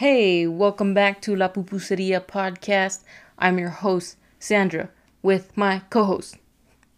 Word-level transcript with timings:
Hey, 0.00 0.46
welcome 0.46 0.94
back 0.94 1.20
to 1.20 1.36
La 1.36 1.48
Pupuseria 1.48 2.24
podcast. 2.24 3.02
I'm 3.38 3.58
your 3.58 3.68
host, 3.68 4.16
Sandra, 4.38 4.88
with 5.20 5.54
my 5.58 5.82
co 5.90 6.04
host. 6.04 6.38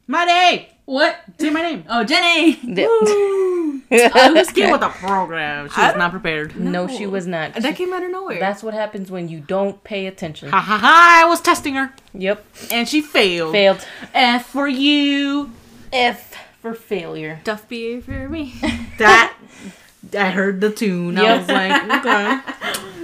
My 0.06 0.24
name. 0.24 0.66
What? 0.84 1.18
Say 1.36 1.50
my 1.50 1.62
name. 1.62 1.82
Oh, 1.88 2.04
Jenny. 2.04 2.60
I'm 3.90 4.36
just 4.36 4.54
kidding 4.54 4.70
with 4.70 4.82
the 4.82 4.88
program. 4.88 5.68
She 5.68 5.80
was 5.80 5.96
not 5.96 6.12
prepared. 6.12 6.54
no, 6.54 6.86
she 6.86 7.06
was 7.08 7.26
not. 7.26 7.54
That 7.54 7.74
came 7.74 7.92
out 7.92 8.04
of 8.04 8.12
nowhere. 8.12 8.38
That's 8.38 8.62
what 8.62 8.72
happens 8.72 9.10
when 9.10 9.28
you 9.28 9.40
don't 9.40 9.82
pay 9.82 10.06
attention. 10.06 10.50
Ha 10.50 10.60
ha 10.60 10.78
ha! 10.78 11.22
I 11.24 11.28
was 11.28 11.40
testing 11.40 11.74
her, 11.74 11.92
Yep, 12.14 12.46
and 12.70 12.88
she 12.88 13.00
failed. 13.00 13.50
failed. 13.50 13.84
F 14.14 14.46
for 14.46 14.68
you. 14.68 15.50
F 15.92 16.36
for 16.60 16.72
failure. 16.72 17.40
Duff 17.42 17.68
behavior 17.68 18.28
me. 18.28 18.54
That 18.98 19.34
I 20.18 20.30
heard 20.30 20.60
the 20.60 20.70
tune. 20.70 21.16
I 21.18 21.38
was 21.38 21.48
like, 21.48 21.82
okay, 22.00 22.40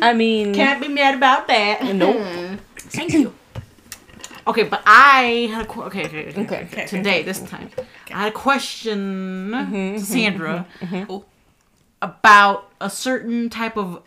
I 0.02 0.12
mean, 0.14 0.52
can't 0.54 0.80
be 0.80 0.88
mad 0.88 1.14
about 1.14 1.46
that. 1.48 1.84
nope. 1.94 2.16
Hmm. 2.16 2.54
Thank 2.76 3.12
you. 3.12 3.34
Okay, 4.46 4.62
but 4.64 4.82
I 4.86 5.48
had 5.52 5.66
a 5.66 5.68
qu- 5.68 5.82
okay, 5.82 6.06
okay, 6.06 6.28
okay, 6.30 6.40
Okay. 6.42 6.68
okay. 6.72 6.86
Today, 6.86 7.22
this 7.22 7.40
time, 7.40 7.70
I 8.12 8.22
had 8.24 8.28
a 8.28 8.32
question, 8.34 9.50
to 9.52 10.00
Sandra, 10.00 10.66
Oh. 11.08 11.24
about 12.00 12.70
a 12.80 12.88
certain 12.88 13.50
type 13.50 13.76
of 13.76 14.02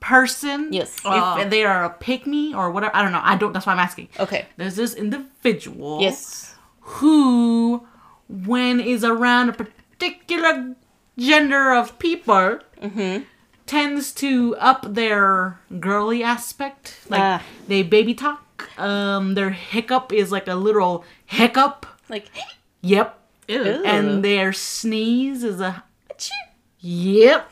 person. 0.00 0.72
Yes. 0.72 0.96
Oh. 1.04 1.38
If 1.40 1.50
they 1.50 1.64
are 1.64 1.84
a 1.84 1.90
pick 1.90 2.24
me 2.26 2.54
or 2.54 2.70
whatever, 2.70 2.94
I 2.94 3.02
don't 3.02 3.10
know. 3.12 3.20
I 3.22 3.36
don't. 3.36 3.52
That's 3.52 3.66
why 3.66 3.72
I'm 3.72 3.80
asking. 3.80 4.08
Okay. 4.20 4.46
There's 4.56 4.76
this 4.76 4.94
individual. 4.94 6.00
Yes. 6.00 6.54
who, 6.80 7.86
when 8.28 8.80
is 8.80 9.04
around 9.04 9.48
a 9.50 9.52
particular 9.52 10.74
gender 11.18 11.72
of 11.74 11.98
people, 11.98 12.60
Mm-hmm. 12.80 13.24
tends 13.66 14.12
to 14.12 14.54
up 14.56 14.86
their 14.94 15.58
girly 15.80 16.22
aspect. 16.22 16.96
Like 17.10 17.20
Ah. 17.20 17.42
they 17.66 17.82
baby 17.82 18.14
talk. 18.14 18.44
Um, 18.78 19.34
their 19.34 19.50
hiccup 19.50 20.12
is 20.12 20.30
like 20.32 20.46
a 20.48 20.54
little 20.54 21.04
hiccup. 21.26 21.84
Like, 22.08 22.26
Yep. 22.82 23.18
Ew. 23.48 23.82
And 23.84 24.22
their 24.24 24.52
sneeze 24.52 25.42
is 25.42 25.60
a. 25.60 25.82
Yep. 26.80 27.50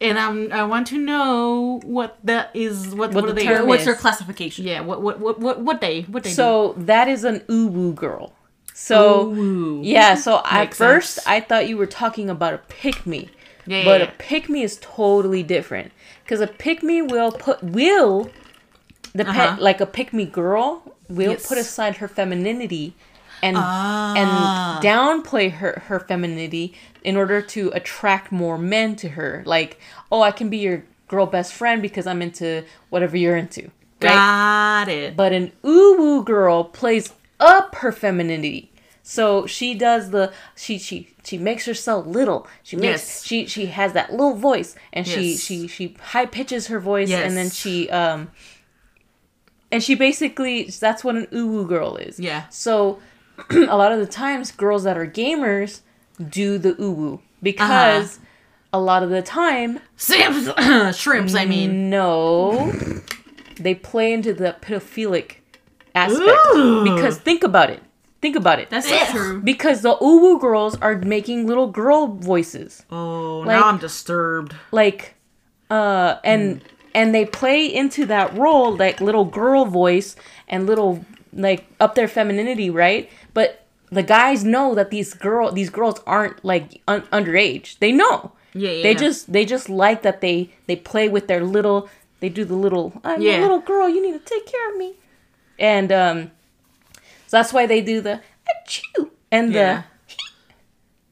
And 0.00 0.18
I'm. 0.18 0.52
I 0.52 0.62
want 0.62 0.86
to 0.88 0.98
know 0.98 1.80
what 1.84 2.18
that 2.22 2.50
is. 2.54 2.94
What, 2.94 3.12
what, 3.12 3.24
the 3.24 3.30
are 3.30 3.34
they? 3.34 3.44
term 3.44 3.66
What's 3.66 3.80
is- 3.82 3.86
their 3.86 3.96
classification? 3.96 4.64
Yeah. 4.66 4.82
What 4.82 5.02
what 5.02 5.18
what 5.18 5.40
what 5.40 5.60
what 5.60 5.80
they 5.80 6.02
what 6.02 6.22
they 6.22 6.30
so 6.30 6.74
that 6.76 7.08
is 7.08 7.24
an 7.24 7.42
ooh 7.50 7.68
uwu 7.70 7.94
girl. 7.94 8.32
So, 8.80 9.32
Ooh. 9.32 9.80
yeah, 9.82 10.14
so 10.14 10.40
at 10.44 10.72
first 10.72 11.14
sense. 11.16 11.26
I 11.26 11.40
thought 11.40 11.68
you 11.68 11.76
were 11.76 11.86
talking 11.86 12.30
about 12.30 12.54
a 12.54 12.58
pick 12.58 13.06
me. 13.06 13.28
Yeah, 13.66 13.84
but 13.84 14.00
yeah, 14.00 14.06
a 14.06 14.12
pick 14.18 14.48
me 14.48 14.62
is 14.62 14.78
totally 14.80 15.42
different 15.42 15.90
because 16.22 16.40
a 16.40 16.46
pick 16.46 16.82
me 16.84 17.02
will 17.02 17.32
put 17.32 17.60
will 17.62 18.30
the 19.12 19.24
Uh-huh. 19.28 19.32
pet 19.32 19.60
like 19.60 19.80
a 19.80 19.86
pick 19.86 20.12
me 20.12 20.24
girl 20.24 20.94
will 21.08 21.32
Yes. 21.32 21.46
put 21.48 21.58
aside 21.58 21.96
her 21.96 22.06
femininity 22.08 22.94
and 23.42 23.56
Ah. 23.56 24.12
and 24.14 24.82
downplay 24.82 25.50
her 25.50 25.82
her 25.88 25.98
femininity 26.00 26.72
in 27.02 27.16
order 27.16 27.42
to 27.42 27.70
attract 27.74 28.30
more 28.30 28.56
men 28.56 28.94
to 28.96 29.08
her 29.10 29.42
like 29.44 29.78
oh 30.12 30.22
i 30.22 30.30
can 30.30 30.48
be 30.48 30.58
your 30.58 30.84
girl 31.08 31.26
best 31.26 31.52
friend 31.52 31.82
because 31.82 32.06
i'm 32.06 32.22
into 32.22 32.64
whatever 32.90 33.16
you're 33.16 33.36
into 33.36 33.70
right 34.02 34.14
Got 34.14 34.88
it. 34.88 35.16
but 35.16 35.32
an 35.32 35.52
ooh 35.66 35.96
uwu 35.98 36.24
girl 36.24 36.64
plays 36.64 37.12
up 37.40 37.76
her 37.76 37.92
femininity. 37.92 38.72
So 39.02 39.46
she 39.46 39.74
does 39.74 40.10
the 40.10 40.32
she 40.54 40.78
she 40.78 41.08
she 41.24 41.38
makes 41.38 41.64
herself 41.64 42.06
little. 42.06 42.46
She 42.62 42.76
makes 42.76 42.84
Yes. 42.84 43.24
she 43.24 43.46
she 43.46 43.66
has 43.66 43.92
that 43.94 44.10
little 44.10 44.34
voice 44.34 44.74
and 44.92 45.06
she 45.06 45.30
Yes. 45.32 45.40
she 45.40 45.66
she 45.66 45.96
high 46.00 46.26
pitches 46.26 46.66
her 46.66 46.78
voice 46.78 47.10
and 47.10 47.36
then 47.36 47.48
she 47.50 47.88
um 47.90 48.30
and 49.72 49.82
she 49.82 49.94
basically 49.94 50.64
that's 50.64 51.02
what 51.04 51.16
an 51.16 51.26
uwu 51.26 51.66
girl 51.66 51.96
is. 51.96 52.20
Yeah. 52.20 52.48
So 52.50 52.98
a 53.50 53.76
lot 53.76 53.92
of 53.92 53.98
the 53.98 54.06
times 54.06 54.50
girls 54.52 54.84
that 54.84 54.98
are 54.98 55.06
gamers 55.06 55.80
do 56.28 56.58
the 56.58 56.72
uwu 56.74 57.20
because 57.42 58.16
Uh-huh. 58.18 58.24
a 58.74 58.80
lot 58.80 59.02
of 59.02 59.08
the 59.10 59.22
time 59.22 59.80
shrimps. 59.96 61.34
I 61.34 61.46
mean, 61.46 61.88
no. 61.90 62.72
They 63.58 63.74
play 63.74 64.12
into 64.12 64.34
the 64.34 64.54
pedophilic 64.60 65.36
aspect. 66.04 66.38
Ooh. 66.54 66.84
Because 66.84 67.18
think 67.18 67.42
about 67.44 67.68
it. 67.70 67.82
Think 68.20 68.36
about 68.36 68.58
it. 68.62 68.68
That's 68.70 68.90
not 68.90 69.08
true. 69.14 69.40
because 69.52 69.82
the 69.82 69.94
uwu 69.96 70.40
girls 70.40 70.74
are 70.86 70.96
making 71.16 71.46
little 71.46 71.68
girl 71.80 72.02
voices. 72.08 72.82
oh, 72.90 73.40
Like- 73.46 73.56
now 73.56 73.64
I'm 73.70 73.78
disturbed. 73.78 74.52
Like 74.72 75.14
uh 75.70 76.16
and 76.24 76.62
and 76.94 77.14
they 77.14 77.24
play 77.26 77.66
into 77.82 78.06
that 78.06 78.28
role 78.36 78.74
like 78.84 79.00
little 79.00 79.24
girl 79.40 79.64
voice 79.66 80.16
and 80.48 80.66
little 80.66 81.04
like 81.32 81.62
up 81.78 81.94
their 81.94 82.08
femininity, 82.08 82.70
right? 82.70 83.08
But 83.34 83.48
the 83.90 84.02
guys 84.02 84.42
know 84.44 84.74
that 84.74 84.90
these 84.90 85.14
girl 85.14 85.52
these 85.52 85.70
girls 85.70 86.00
aren't 86.06 86.44
like 86.44 86.80
un- 86.88 87.06
underage. 87.12 87.78
They 87.78 87.92
know. 87.92 88.32
Yeah, 88.54 88.70
yeah. 88.70 88.82
They 88.82 88.94
just 88.94 89.30
they 89.32 89.44
just 89.44 89.68
like 89.68 90.02
that 90.02 90.20
they 90.20 90.50
they 90.66 90.76
play 90.76 91.06
with 91.08 91.28
their 91.28 91.44
little 91.44 91.88
they 92.20 92.28
do 92.30 92.44
the 92.44 92.56
little 92.56 92.86
I'm 93.04 93.20
Yeah. 93.22 93.38
a 93.38 93.42
little 93.42 93.60
girl 93.60 93.86
you 93.88 94.00
need 94.02 94.16
to 94.18 94.24
take 94.34 94.46
care 94.46 94.66
of 94.72 94.76
me 94.82 94.94
and 95.58 95.90
um 95.92 96.30
so 97.26 97.36
that's 97.36 97.52
why 97.52 97.66
they 97.66 97.80
do 97.80 98.00
the 98.00 98.20
achoo 98.66 99.10
and 99.30 99.52
Yeah. 99.52 99.82
the 99.82 99.84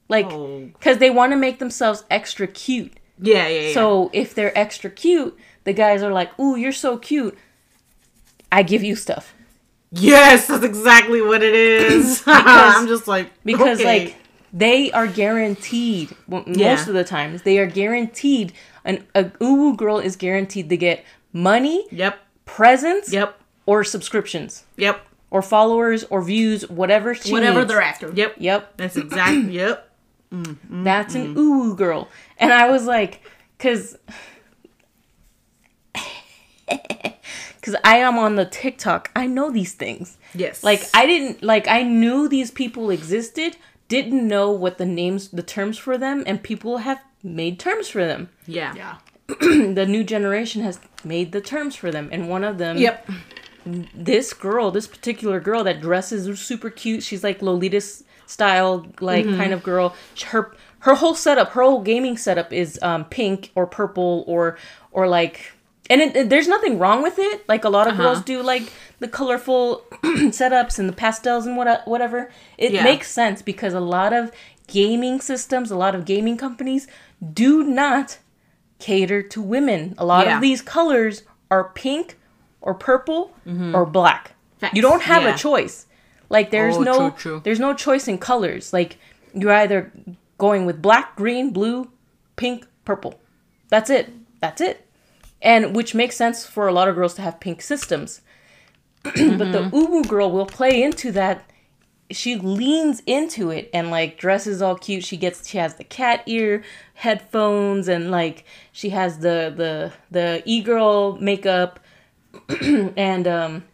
like 0.09 0.27
Oh. 0.27 0.71
because 0.73 0.99
they 0.99 1.11
want 1.11 1.33
to 1.33 1.37
make 1.37 1.59
themselves 1.59 2.05
extra 2.11 2.47
cute 2.47 2.93
yeah, 3.21 3.49
yeah, 3.49 3.61
yeah. 3.69 3.75
so 3.75 4.11
if 4.13 4.35
they're 4.35 4.57
extra 4.57 4.91
cute 4.91 5.37
the 5.65 5.73
guys 5.73 6.03
are 6.03 6.13
like 6.13 6.39
ooh 6.39 6.57
you're 6.57 6.73
so 6.73 6.97
cute 6.99 7.37
I 8.53 8.63
give 8.63 8.83
you 8.83 8.97
stuff 8.97 9.35
yes, 9.93 10.47
that's 10.49 10.65
exactly 10.65 11.23
what 11.23 11.43
it 11.43 11.55
is. 11.55 12.23
I'm 12.27 12.87
just 12.87 13.09
like 13.09 13.31
because 13.45 13.81
okay. 13.81 14.05
like 14.07 14.17
they 14.53 14.93
are 14.93 15.07
guaranteed 15.07 16.15
well, 16.29 16.45
Yeah. 16.47 16.75
most 16.75 16.89
of 16.89 16.95
the 16.95 17.05
times 17.05 17.43
they 17.43 17.59
are 17.59 17.67
guaranteed 17.67 18.53
an 18.85 19.05
a 19.15 19.25
uwu 19.25 19.77
girl 19.77 19.99
is 19.99 20.17
guaranteed 20.17 20.69
to 20.69 20.77
get 20.77 21.05
money 21.33 21.87
Yep. 21.91 22.19
presents 22.45 23.13
Yep. 23.13 23.36
Or 23.67 23.85
subscriptions 23.85 24.65
Yep. 24.77 25.05
or 25.31 25.43
followers 25.43 26.05
or 26.05 26.23
views 26.23 26.69
whatever 26.71 27.15
she 27.15 27.33
Whatever 27.33 27.61
needs. 27.61 27.69
they're 27.73 27.83
after. 27.83 28.11
Yep. 28.13 28.37
yep 28.39 28.73
That's 28.77 28.97
exactly. 29.05 29.53
yep. 29.53 29.83
Mm-hmm. 30.33 30.83
that's 30.83 31.15
an 31.15 31.29
mm-hmm. 31.29 31.39
ooh 31.39 31.77
girl 31.77 32.09
and 32.37 32.53
i 32.53 32.69
was 32.69 32.85
like 32.85 33.23
because 33.57 33.97
because 36.67 37.77
i 37.85 37.99
am 37.99 38.19
on 38.19 38.35
the 38.35 38.45
tiktok 38.45 39.11
i 39.15 39.27
know 39.27 39.51
these 39.53 39.75
things 39.75 40.19
Yes. 40.35 40.65
like 40.65 40.83
i 40.95 41.07
didn't 41.07 41.45
like 41.45 41.69
i 41.69 41.83
knew 41.85 42.29
these 42.29 42.51
people 42.51 42.91
existed 42.91 43.57
didn't 43.87 44.27
know 44.27 44.51
what 44.51 44.79
the 44.79 44.85
names 44.85 45.29
the 45.29 45.45
terms 45.45 45.79
for 45.79 45.97
them 45.97 46.25
and 46.27 46.43
people 46.43 46.79
have 46.79 47.01
made 47.23 47.61
terms 47.61 47.87
for 47.89 48.05
them 48.05 48.29
Yeah. 48.49 48.75
Yeah. 48.75 48.97
the 49.29 49.87
new 49.89 50.03
generation 50.03 50.63
has 50.63 50.81
made 51.05 51.31
the 51.31 51.41
terms 51.41 51.77
for 51.77 51.93
them 51.93 52.09
and 52.11 52.29
one 52.29 52.43
of 52.43 52.59
them 52.59 52.79
Yep. 52.79 53.09
This 53.95 54.33
girl, 54.33 54.71
this 54.71 54.87
particular 54.87 55.41
girl 55.41 55.65
that 55.65 55.81
dresses 55.81 56.41
super 56.41 56.71
cute. 56.71 57.03
She's 57.03 57.25
like 57.25 57.43
Lolita 57.43 57.81
style, 58.27 58.87
like 59.01 59.25
Mm-hmm. 59.27 59.37
kind 59.37 59.53
of 59.53 59.63
girl. 59.63 59.95
Her 60.27 60.55
her 60.81 60.95
whole 60.95 61.15
setup, 61.15 61.51
her 61.51 61.63
whole 61.63 61.83
gaming 61.83 62.17
setup 62.17 62.53
is 62.53 62.79
um, 62.83 63.05
pink 63.07 63.51
or 63.55 63.67
purple 63.67 64.25
or 64.27 64.57
or 64.93 65.09
like, 65.09 65.53
and 65.91 66.01
it, 66.01 66.15
it- 66.17 66.31
there's 66.31 66.49
nothing 66.49 66.79
wrong 66.79 67.03
with 67.03 67.19
it. 67.19 67.47
Like 67.49 67.65
a 67.65 67.69
lot 67.69 67.89
of 67.89 67.97
girls 67.97 68.19
Uh-huh. 68.19 68.25
do, 68.27 68.43
like 68.43 68.71
the 69.01 69.09
colorful 69.09 69.83
setups 70.03 70.79
and 70.79 70.89
the 70.89 70.93
pastels 70.95 71.45
and 71.47 71.57
what 71.57 71.87
whatever. 71.89 72.31
It 72.59 72.73
Yeah. 72.73 72.85
makes 72.85 73.11
sense 73.11 73.43
because 73.43 73.75
a 73.75 73.81
lot 73.81 74.13
of 74.13 74.31
gaming 74.69 75.21
systems, 75.21 75.71
a 75.71 75.77
lot 75.77 75.95
of 75.95 76.05
gaming 76.05 76.37
companies 76.37 76.87
do 77.33 77.63
not 77.65 78.19
cater 78.79 79.23
to 79.23 79.41
women. 79.43 79.95
A 79.99 80.05
lot 80.05 80.27
Yeah. 80.27 80.37
of 80.37 80.43
these 80.43 80.61
colors 80.63 81.23
are 81.51 81.65
pink 81.75 82.17
or 82.67 82.75
purple 82.75 83.35
or 83.75 83.87
black. 83.87 84.33
Facts. 84.59 84.75
You 84.77 84.83
don't 84.83 85.03
have 85.03 85.23
Mm-hmm. 85.23 85.29
Yeah. 85.29 85.35
a 85.35 85.39
choice. 85.39 85.87
Like 86.29 86.51
there's 86.51 86.77
Oh, 86.77 86.83
no 86.83 87.11
true, 87.11 87.19
true. 87.19 87.41
there's 87.45 87.61
no 87.61 87.73
choice 87.73 88.09
in 88.09 88.19
colors. 88.19 88.73
Like 88.73 88.99
you're 89.33 89.53
either 89.53 89.93
going 90.39 90.67
with 90.67 90.83
black, 90.83 91.17
green, 91.17 91.51
blue, 91.53 91.91
pink, 92.37 92.67
purple. 92.85 93.15
That's 93.69 93.89
it. 93.91 94.13
That's 94.41 94.61
it. 94.61 94.87
And 95.41 95.75
which 95.77 95.95
makes 95.95 96.17
sense 96.17 96.45
for 96.45 96.67
a 96.69 96.73
lot 96.73 96.89
of 96.89 96.95
girls 96.97 97.15
to 97.15 97.23
have 97.23 97.39
pink 97.41 97.63
systems. 97.63 98.21
but 99.05 99.15
the 99.15 99.23
Mm-hmm. 99.23 99.77
uwu 99.77 100.09
girl 100.09 100.31
will 100.33 100.47
play 100.47 100.83
into 100.83 101.13
that 101.13 101.45
she 102.11 102.37
leans 102.37 103.03
into 103.07 103.51
it 103.51 103.69
and 103.75 103.91
like 103.91 104.17
dresses 104.19 104.63
all 104.63 104.77
cute. 104.77 105.05
She 105.05 105.17
gets 105.17 105.49
she 105.49 105.59
has 105.59 105.75
the 105.75 105.85
cat 105.85 106.23
ear 106.27 106.63
headphones 106.95 107.89
and 107.89 108.11
like 108.11 108.45
she 108.73 108.89
has 108.91 109.19
the 109.19 109.53
the 109.57 109.93
the 110.11 110.43
e 110.45 110.61
girl 110.61 111.17
makeup 111.21 111.81
and 112.97 113.27
um 113.29 113.65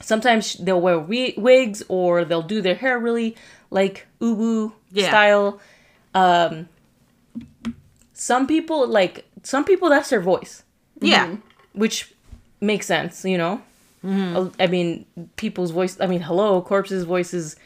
sometimes 0.00 0.54
they'll 0.54 0.80
wear 0.80 0.96
wi- 0.96 1.34
wigs 1.36 1.82
or 1.88 2.24
they'll 2.24 2.42
do 2.42 2.60
their 2.62 2.74
hair 2.74 2.98
really 2.98 3.36
like 3.70 4.06
uwu 4.20 4.72
Yeah. 4.92 5.08
style. 5.08 5.60
Um 6.14 6.68
some 8.12 8.46
people 8.46 8.86
like 8.86 9.24
some 9.42 9.64
people 9.64 9.88
that's 9.88 10.10
their 10.10 10.20
voice. 10.20 10.62
Yeah. 11.00 11.36
which 11.72 12.12
makes 12.60 12.86
sense, 12.86 13.24
you 13.24 13.36
know. 13.38 13.60
Mm-hmm. 14.04 14.36
Uh, 14.36 14.50
I 14.60 14.66
mean, 14.66 15.06
people's 15.36 15.70
voice. 15.70 15.96
I 16.00 16.06
mean, 16.06 16.20
hello, 16.20 16.60
corpse's 16.62 17.04
voice 17.04 17.32
is 17.34 17.56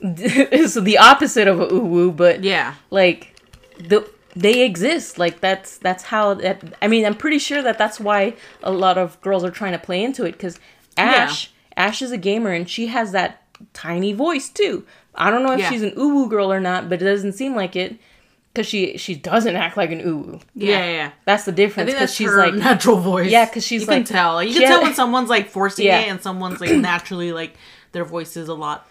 is 0.00 0.74
the 0.88 0.96
opposite 0.98 1.48
of 1.48 1.60
a 1.60 1.66
uwu, 1.66 2.14
but 2.16 2.44
Yeah. 2.44 2.74
like 2.90 3.34
the 3.78 4.08
they 4.44 4.62
exist 4.64 5.18
like 5.18 5.40
that's 5.40 5.78
that's 5.78 6.04
how 6.04 6.34
that 6.34 6.62
i 6.82 6.86
mean 6.86 7.04
i'm 7.06 7.14
pretty 7.14 7.38
sure 7.38 7.62
that 7.62 7.76
that's 7.78 7.98
why 7.98 8.34
a 8.62 8.70
lot 8.70 8.96
of 8.98 9.20
girls 9.20 9.42
are 9.42 9.50
trying 9.50 9.72
to 9.72 9.78
play 9.78 10.02
into 10.02 10.24
it 10.24 10.32
because 10.32 10.60
ash 10.96 11.50
ash 11.76 12.02
is 12.02 12.12
a 12.12 12.18
gamer 12.18 12.52
and 12.52 12.68
she 12.68 12.86
has 12.88 13.12
that 13.12 13.42
tiny 13.72 14.12
voice 14.12 14.48
too 14.48 14.84
i 15.14 15.30
don't 15.30 15.42
know 15.42 15.52
if 15.52 15.60
Yeah. 15.60 15.70
she's 15.70 15.82
an 15.82 15.92
uwu 15.92 16.28
girl 16.28 16.52
or 16.52 16.60
not 16.60 16.88
but 16.88 17.00
it 17.02 17.04
doesn't 17.04 17.32
seem 17.32 17.54
like 17.56 17.74
it 17.74 17.96
because 18.52 18.66
she 18.66 18.96
she 18.98 19.14
doesn't 19.14 19.56
act 19.56 19.76
like 19.76 19.90
an 19.90 20.00
uwu 20.00 20.40
Yeah, 20.54 20.78
yeah. 20.78 20.90
yeah. 20.92 21.10
that's 21.24 21.44
the 21.44 21.52
I 21.52 21.54
difference 21.54 21.86
think 21.88 21.96
because 21.98 22.10
that's 22.10 22.14
she's 22.14 22.30
her 22.30 22.38
like 22.46 22.54
natural 22.54 22.96
voice. 22.96 23.30
Yeah, 23.30 23.46
'cause 23.46 23.64
she's 23.64 23.82
you 23.82 23.86
like- 23.88 23.98
can 23.98 24.04
tell. 24.06 24.42
You 24.42 24.52
can 24.58 24.68
tell 24.68 24.82
when 24.82 24.94
someone's 24.94 25.28
like 25.30 25.48
forcing 25.48 25.86
Yeah. 25.86 26.00
it 26.00 26.08
and 26.08 26.20
someone's 26.22 26.60
like 26.60 26.70
naturally 26.90 27.32
like 27.32 27.54
their 27.92 28.04
voice 28.04 28.36
is 28.36 28.48
a 28.48 28.54
lot 28.54 28.86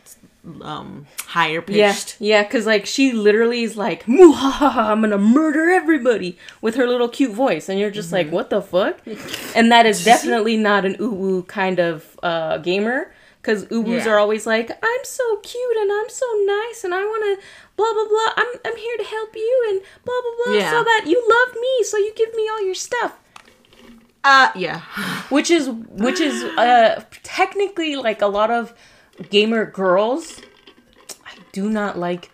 um 0.62 1.06
higher 1.28 1.64
yeah 1.68 1.92
pitched. 1.94 2.16
yeah 2.20 2.44
because 2.44 2.66
like 2.66 2.86
she 2.86 3.12
literally 3.12 3.64
is 3.64 3.76
like 3.76 4.06
"Muhahaha, 4.06 4.78
i'm 4.92 5.02
gonna 5.02 5.18
murder 5.18 5.70
everybody 5.70 6.38
with 6.62 6.76
her 6.76 6.88
little 6.88 7.10
cute 7.10 7.32
voice 7.32 7.68
and 7.70 7.80
you're 7.80 7.92
just 7.92 8.12
like 8.12 8.30
what 8.32 8.50
the 8.50 8.62
fuck 8.62 8.98
and 9.56 9.72
that 9.72 9.86
is 9.86 10.04
definitely 10.14 10.56
not 10.58 10.86
an 10.86 10.96
ooh 11.02 11.44
kind 11.44 11.80
of 11.80 12.18
uh 12.24 12.58
gamer 12.60 13.14
because 13.42 13.68
woos 13.70 14.06
Yeah. 14.06 14.12
are 14.14 14.18
always 14.20 14.46
like 14.48 14.70
i'm 14.72 15.04
so 15.04 15.38
cute 15.38 15.78
and 15.78 15.92
i'm 15.92 16.10
so 16.10 16.26
nice 16.46 16.84
and 16.84 16.94
i 16.96 17.04
want 17.04 17.24
to 17.40 17.46
blah 17.76 17.94
blah 17.94 18.08
blah 18.08 18.34
i'm, 18.38 18.60
I'm 18.66 18.78
here 18.78 18.98
to 18.98 19.04
help 19.04 19.36
you 19.36 19.66
and 19.70 19.82
blah 20.06 20.22
blah 20.24 20.46
blah 20.46 20.56
Yeah. 20.62 20.72
so 20.72 20.84
that 20.84 21.04
you 21.08 21.20
love 21.30 21.56
me 21.60 21.84
so 21.84 21.98
you 21.98 22.14
give 22.16 22.34
me 22.36 22.48
all 22.50 22.64
your 22.66 22.76
stuff 22.76 23.18
Uh 24.24 24.50
yeah. 24.56 24.80
which 25.30 25.50
is 25.52 25.70
which 26.06 26.20
is 26.20 26.44
uh 26.58 27.04
technically 27.24 27.96
like 27.96 28.22
a 28.22 28.28
lot 28.28 28.50
of 28.52 28.74
gamer 29.30 29.66
girls 29.66 30.40
i 31.26 31.32
do 31.52 31.70
not 31.70 31.98
like 31.98 32.30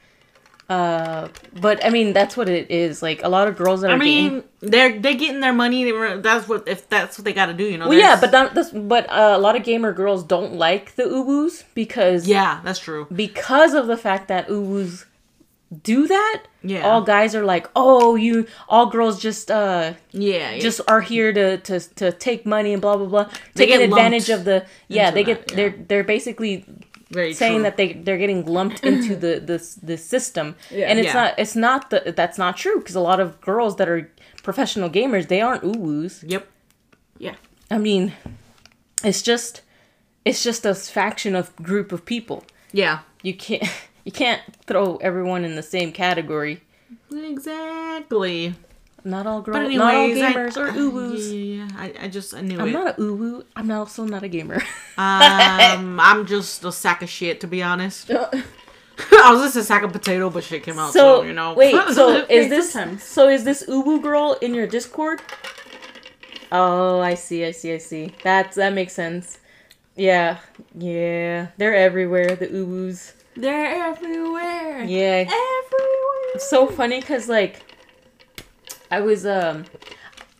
uh 0.70 1.28
but 1.62 1.84
i 1.86 1.90
mean 1.90 2.14
that's 2.14 2.36
what 2.38 2.48
it 2.48 2.72
is 2.72 3.02
like 3.02 3.22
a 3.24 3.28
lot 3.30 3.48
of 3.48 3.58
girls 3.58 3.82
that 3.82 3.92
I 3.92 3.96
are 3.96 4.00
game- 4.00 4.34
mean, 4.34 4.44
they're 4.62 4.98
they're 4.98 5.14
getting 5.14 5.42
their 5.42 5.52
money. 5.52 5.84
They 5.84 5.92
were, 5.92 6.18
that's 6.20 6.48
what 6.48 6.66
if 6.70 6.88
that's 6.88 7.18
what 7.18 7.26
they 7.26 7.34
got 7.34 7.48
to 7.48 7.54
do, 7.54 7.66
you 7.66 7.78
know. 7.78 7.90
well 7.90 7.98
yeah 8.00 8.18
but 8.20 8.32
that, 8.32 8.56
that's 8.56 8.70
but 8.72 9.10
uh, 9.10 9.34
a 9.36 9.38
lot 9.38 9.58
of 9.58 9.64
gamer 9.64 9.92
girls 9.92 10.24
don't 10.24 10.54
like 10.54 10.96
the 10.96 11.04
uwus 11.04 11.66
because 11.76 12.26
yeah, 12.28 12.62
that's 12.64 12.80
true. 12.80 13.06
because 13.14 13.74
of 13.74 13.88
the 13.88 13.98
fact 13.98 14.30
that 14.30 14.48
uwus 14.48 15.04
do 15.82 16.08
that 16.08 16.44
Yeah. 16.62 16.82
all 16.88 17.02
guys 17.02 17.34
are 17.36 17.44
like 17.46 17.68
oh 17.76 18.16
you 18.16 18.46
all 18.70 18.88
girls 18.88 19.20
just 19.22 19.50
uh 19.50 19.94
Yeah, 20.12 20.52
yeah. 20.52 20.60
just 20.60 20.82
are 20.88 21.02
here 21.02 21.34
to 21.34 21.58
to 21.58 21.80
to 21.96 22.12
take 22.12 22.46
money 22.46 22.74
and 22.74 22.82
blah 22.82 22.98
blah 22.98 23.08
blah 23.08 23.24
They 23.56 23.66
taking 23.66 23.80
get 23.80 23.90
advantage 23.90 24.30
of 24.30 24.44
the 24.46 24.66
yeah 24.88 25.10
they 25.12 25.24
that, 25.24 25.48
get 25.48 25.52
yeah. 25.52 25.56
they're 25.56 25.76
they're 25.88 26.04
basically 26.04 26.66
very 27.10 27.34
saying 27.34 27.54
true. 27.58 27.64
that 27.64 27.78
they 27.78 27.94
they're 27.94 28.18
getting 28.18 28.46
lumped 28.46 28.84
into 28.86 29.16
the 29.24 29.40
the 29.40 29.58
the 29.84 29.98
system 29.98 30.56
and 30.72 31.00
it's 31.00 31.08
Yeah. 31.08 31.14
not 31.14 31.40
it's 31.40 31.56
not 31.56 31.90
the 31.90 32.14
that's 32.16 32.38
not 32.38 32.58
true 32.58 32.78
because 32.80 32.96
a 32.96 33.02
lot 33.12 33.20
of 33.20 33.40
girls 33.42 33.76
that 33.78 33.88
are 33.90 34.12
professional 34.44 34.90
gamers 34.90 35.28
they 35.28 35.42
aren't 35.42 35.64
uwus 35.64 36.24
Yep. 36.28 36.48
Yeah. 37.18 37.36
i 37.72 37.78
mean 37.78 38.14
it's 39.04 39.22
just 39.22 39.62
it's 40.26 40.44
just 40.44 40.66
a 40.66 40.74
faction 40.74 41.36
of 41.36 41.56
group 41.58 41.92
of 41.92 42.04
people 42.06 42.44
Yeah. 42.72 43.00
you 43.22 43.34
can't 43.36 43.64
you 44.04 44.12
can't 44.12 44.42
throw 44.66 44.98
everyone 44.98 45.46
in 45.46 45.56
the 45.56 45.64
same 45.64 45.92
category 45.92 46.62
Exactly. 47.12 48.54
not 49.04 49.28
all 49.28 49.42
girls 49.42 49.72
not 49.76 49.94
all 49.94 50.02
anyways, 50.04 50.22
I- 50.24 50.34
gamers 50.34 50.58
are 50.58 50.70
uwus 50.72 51.28
Yeah, 51.30 51.36
yeah, 51.36 51.68
yeah. 51.68 51.68
I, 52.02 52.06
I 52.06 52.08
just 52.08 52.34
I 52.34 52.42
knew 52.42 52.60
i'm 52.60 52.68
it. 52.70 52.72
not 52.72 52.88
a 52.98 53.02
uwu 53.02 53.44
i'm 53.56 53.70
also 53.72 54.06
not 54.06 54.24
a 54.24 54.28
gamer 54.28 54.62
um, 54.98 56.00
I'm 56.00 56.26
just 56.26 56.64
a 56.64 56.72
sack 56.72 57.02
of 57.02 57.10
shit 57.10 57.42
to 57.42 57.48
be 57.48 57.64
honest. 57.64 58.12
I 58.12 59.32
was 59.34 59.42
just 59.42 59.56
a 59.56 59.64
sack 59.64 59.82
of 59.82 59.92
potato, 59.92 60.30
but 60.30 60.44
shit 60.44 60.62
came 60.62 60.78
out. 60.78 60.94
So, 60.94 61.22
So 61.22 61.24
you 61.24 61.34
know. 61.34 61.56
wait, 61.56 61.74
so 61.94 62.24
is 62.30 62.48
this 62.50 62.72
sometimes. 62.74 63.04
so 63.04 63.28
is 63.28 63.44
this 63.44 63.66
Ubu 63.68 64.00
girl 64.04 64.38
in 64.40 64.54
your 64.54 64.68
Discord? 64.68 65.20
Oh, 66.52 67.00
I 67.00 67.16
see, 67.16 67.44
I 67.44 67.50
see, 67.52 67.74
I 67.74 67.80
see. 67.80 68.14
That's 68.24 68.56
that 68.58 68.74
makes 68.74 68.94
sense. 68.94 69.40
Yeah, 69.96 70.38
yeah, 70.78 71.48
they're 71.58 71.74
everywhere. 71.76 72.36
The 72.36 72.48
Ubus. 72.48 73.14
They're 73.36 73.84
everywhere. 73.86 74.84
Yeah, 74.84 75.26
Everywhere. 75.28 76.34
it's 76.36 76.50
so 76.50 76.68
funny 76.68 77.00
because 77.00 77.28
like, 77.28 77.62
I 78.92 79.02
was 79.02 79.26
um, 79.26 79.66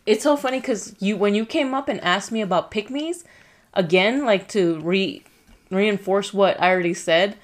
it's 0.06 0.22
so 0.22 0.36
funny 0.36 0.60
because 0.60 0.94
you 1.00 1.16
when 1.16 1.34
you 1.34 1.44
came 1.44 1.74
up 1.74 1.88
and 1.88 2.00
asked 2.02 2.30
me 2.30 2.40
about 2.40 2.70
pick 2.70 2.90
mes, 2.90 3.24
again 3.72 4.24
like 4.24 4.48
to 4.48 4.78
re 4.80 5.22
reinforce 5.70 6.32
what 6.32 6.60
I 6.60 6.70
already 6.70 6.94
said. 6.94 7.36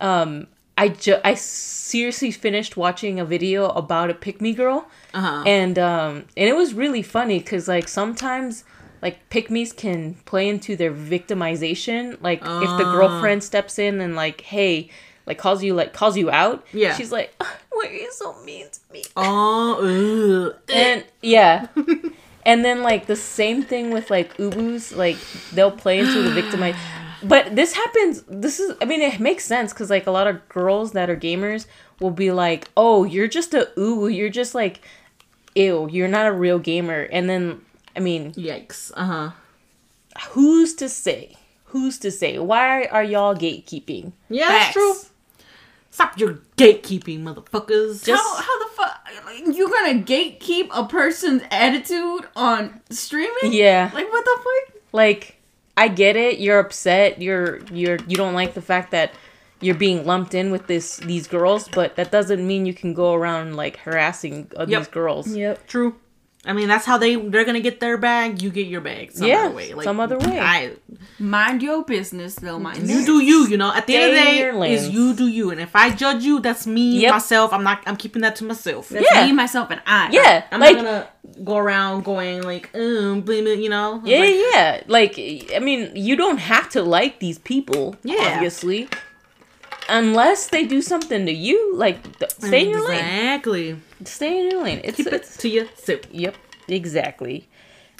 Um, 0.00 0.48
I 0.78 0.88
ju- 0.90 1.20
I 1.24 1.34
seriously 1.34 2.30
finished 2.30 2.76
watching 2.76 3.18
a 3.18 3.24
video 3.24 3.68
about 3.70 4.10
a 4.10 4.14
pick 4.14 4.40
me 4.42 4.52
girl 4.52 4.86
uh-huh. 5.14 5.42
and 5.46 5.78
um 5.78 6.24
and 6.36 6.48
it 6.48 6.54
was 6.54 6.74
really 6.74 7.00
funny 7.02 7.38
because 7.38 7.66
like 7.66 7.88
sometimes 7.88 8.62
like 9.02 9.28
pick 9.30 9.50
mes 9.50 9.72
can 9.72 10.14
play 10.24 10.48
into 10.48 10.76
their 10.76 10.92
victimization 10.92 12.16
like 12.22 12.40
if 12.40 12.46
the 12.78 12.84
Ah. 12.86 12.92
girlfriend 12.92 13.42
steps 13.44 13.78
in 13.78 14.00
and 14.00 14.16
like 14.16 14.40
hey 14.42 14.88
like 15.26 15.38
calls 15.38 15.62
you 15.62 15.74
like 15.74 15.92
calls 15.92 16.16
you 16.16 16.30
out 16.30 16.64
Yeah. 16.72 16.94
she's 16.94 17.12
like 17.12 17.34
why 17.70 17.86
are 17.88 17.92
you 17.92 18.10
so 18.12 18.34
mean 18.44 18.66
to 18.70 18.80
me 18.92 19.02
Oh, 19.16 20.52
ugh. 20.52 20.60
and 20.72 21.04
yeah 21.22 21.66
and 22.46 22.64
then 22.64 22.82
like 22.82 23.06
the 23.06 23.16
same 23.16 23.62
thing 23.62 23.90
with 23.90 24.10
like 24.10 24.36
ubus 24.38 24.96
like 24.96 25.16
they'll 25.52 25.70
play 25.70 25.98
into 25.98 26.22
the 26.22 26.30
victimize 26.30 26.76
but 27.22 27.54
this 27.56 27.72
happens 27.74 28.22
this 28.28 28.60
is 28.60 28.74
i 28.80 28.84
mean 28.84 29.00
it 29.00 29.18
makes 29.20 29.44
sense 29.44 29.72
because 29.72 29.90
like 29.90 30.06
a 30.06 30.10
lot 30.10 30.26
of 30.26 30.46
girls 30.48 30.92
that 30.92 31.10
are 31.10 31.16
gamers 31.16 31.66
will 32.00 32.10
be 32.10 32.30
like 32.30 32.68
oh 32.76 33.04
you're 33.04 33.28
just 33.28 33.52
a 33.54 33.68
uwu 33.76 34.14
you're 34.14 34.28
just 34.30 34.54
like 34.54 34.80
ew 35.54 35.88
you're 35.90 36.08
not 36.08 36.26
a 36.26 36.32
real 36.32 36.58
gamer 36.58 37.02
and 37.10 37.28
then 37.28 37.60
i 37.96 38.00
mean 38.00 38.32
Yikes. 38.34 38.92
Uh 38.94 39.04
huh. 39.04 39.30
who's 40.30 40.74
to 40.74 40.88
say 40.88 41.36
who's 41.66 41.98
to 41.98 42.10
say 42.10 42.38
why 42.38 42.84
are 42.86 43.04
y'all 43.04 43.34
gatekeeping 43.34 44.12
Yeah, 44.28 44.48
that's 44.48 44.72
true. 44.72 44.94
Stop 45.90 46.18
your 46.18 46.40
gatekeeping, 46.58 47.22
motherfuckers. 47.22 48.04
Just- 48.04 48.22
how, 48.22 48.36
how 48.36 48.58
the 48.64 48.70
fuck 48.74 49.00
you 49.56 49.66
gonna 49.70 50.02
gatekeep 50.02 50.68
a 50.70 50.84
person's 50.86 51.42
attitude 51.50 52.26
on 52.36 52.80
streaming? 52.90 53.52
yeah 53.52 53.90
Like 53.94 54.10
what 54.12 54.24
the 54.24 54.36
fuck? 54.44 54.82
like 54.92 55.36
I 55.78 55.88
get 55.88 56.16
it. 56.16 56.38
You're 56.38 56.58
upset. 56.58 57.20
You're 57.22 57.60
you're 57.72 57.98
you 58.06 58.16
don't 58.16 58.34
like 58.34 58.54
the 58.54 58.62
fact 58.62 58.90
that 58.92 59.12
you're 59.60 59.74
being 59.74 60.04
lumped 60.06 60.34
in 60.34 60.50
with 60.50 60.66
this 60.66 60.98
these 60.98 61.26
girls, 61.26 61.68
but 61.68 61.96
that 61.96 62.10
doesn't 62.10 62.46
mean 62.46 62.66
you 62.66 62.74
can 62.74 62.92
go 62.94 63.12
around 63.14 63.56
like 63.56 63.76
harassing 63.78 64.50
uh, 64.56 64.66
Yep. 64.68 64.80
these 64.80 64.88
girls. 64.88 65.34
Yep. 65.34 65.66
True. 65.66 65.96
I 66.46 66.52
mean, 66.52 66.68
that's 66.68 66.86
how 66.86 66.96
they 66.96 67.16
they're 67.16 67.44
gonna 67.44 67.60
get 67.60 67.80
their 67.80 67.98
bag. 67.98 68.40
You 68.40 68.50
get 68.50 68.66
your 68.68 68.80
bag. 68.80 69.12
Some 69.12 69.26
Yeah, 69.26 69.46
other 69.46 69.54
way. 69.54 69.74
Like, 69.74 69.84
some 69.84 69.98
other 70.00 70.18
way. 70.18 70.38
I, 70.38 70.72
Mind 71.18 71.62
your 71.62 71.84
business, 71.84 72.36
they'll 72.36 72.58
mind 72.60 72.88
you 72.88 73.04
do 73.04 73.22
you. 73.22 73.46
You 73.48 73.56
know. 73.56 73.72
At 73.74 73.86
the 73.86 73.96
end 73.96 74.12
of 74.12 74.18
the 74.18 74.60
day, 74.60 74.72
is 74.74 74.88
you 74.90 75.14
do 75.14 75.26
you. 75.26 75.50
And 75.50 75.60
if 75.60 75.74
I 75.74 75.90
judge 75.90 76.22
you, 76.24 76.40
that's 76.40 76.66
me 76.66 77.00
Yep. 77.00 77.12
myself. 77.12 77.52
I'm 77.52 77.64
not. 77.64 77.82
I'm 77.86 77.96
keeping 77.96 78.22
that 78.22 78.36
to 78.36 78.44
myself. 78.44 78.88
That's 78.90 79.06
Yeah. 79.12 79.26
me, 79.26 79.32
myself, 79.32 79.70
and 79.70 79.80
I. 79.86 80.10
Yeah, 80.12 80.44
I'm 80.52 80.60
like 80.60 80.76
not 80.76 80.84
gonna 80.84 81.08
go 81.44 81.56
around 81.56 82.04
going 82.04 82.42
like, 82.42 82.70
um, 82.74 83.22
blame 83.22 83.46
it. 83.46 83.58
You 83.58 83.68
know. 83.70 84.00
yeah, 84.04 84.18
Like, 84.20 84.34
yeah. 84.52 84.80
Like 84.86 85.52
I 85.54 85.58
mean, 85.58 85.90
you 85.96 86.16
don't 86.16 86.38
have 86.38 86.68
to 86.70 86.82
like 86.82 87.18
these 87.18 87.38
people. 87.38 87.96
Yeah. 88.04 88.32
obviously, 88.34 88.88
unless 89.88 90.48
they 90.48 90.64
do 90.64 90.80
something 90.82 91.26
to 91.26 91.32
you. 91.32 91.74
Like 91.76 91.98
stay 92.38 92.64
in 92.64 92.70
your 92.70 92.86
lane. 92.88 92.98
Exactly. 92.98 93.76
Stay 94.04 94.38
in 94.40 94.50
your 94.50 94.62
lane. 94.62 94.80
It's, 94.84 94.96
Keep 94.96 95.06
it 95.08 95.12
it's 95.14 95.36
to 95.38 95.48
yourself. 95.48 96.00
yep, 96.12 96.34
exactly. 96.68 97.48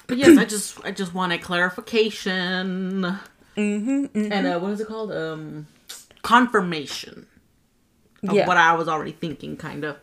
But 0.06 0.18
yes, 0.18 0.38
I 0.38 0.44
just 0.44 0.84
I 0.84 0.90
just 0.92 1.14
wanted 1.14 1.42
clarification. 1.42 3.18
Mm-hmm, 3.56 4.32
And 4.32 4.46
uh, 4.46 4.58
what 4.60 4.72
is 4.72 4.80
it 4.80 4.86
called? 4.88 5.10
Um, 5.12 5.66
confirmation 6.22 7.26
of 8.28 8.34
Yeah. 8.34 8.46
what 8.46 8.56
I 8.56 8.74
was 8.74 8.86
already 8.88 9.12
thinking, 9.12 9.56
kind 9.56 9.84
of. 9.84 9.96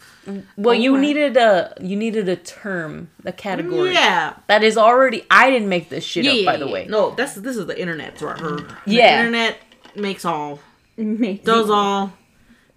Well, 0.58 0.74
you 0.74 0.94
Okay. 0.94 1.02
needed 1.02 1.38
a 1.38 1.74
you 1.82 1.96
needed 1.96 2.28
a 2.30 2.36
term, 2.36 3.10
a 3.26 3.32
category. 3.32 3.94
Yeah. 3.94 4.34
That 4.48 4.64
is 4.64 4.78
already. 4.78 5.24
I 5.30 5.50
didn't 5.52 5.70
make 5.70 5.90
this 5.90 6.04
shit 6.04 6.26
up, 6.26 6.46
by 6.46 6.58
the 6.58 6.68
way. 6.68 6.86
No, 6.90 7.12
that's 7.12 7.36
this 7.36 7.56
is 7.58 7.66
the 7.68 7.80
internet, 7.80 8.20
so 8.20 8.30
I 8.30 8.34
heard. 8.40 8.66
Yeah. 8.86 9.12
The 9.12 9.20
internet 9.20 9.58
makes 9.96 10.26
all, 10.26 10.60
Amazing. 10.98 11.44
does 11.44 11.70
all, 11.70 12.14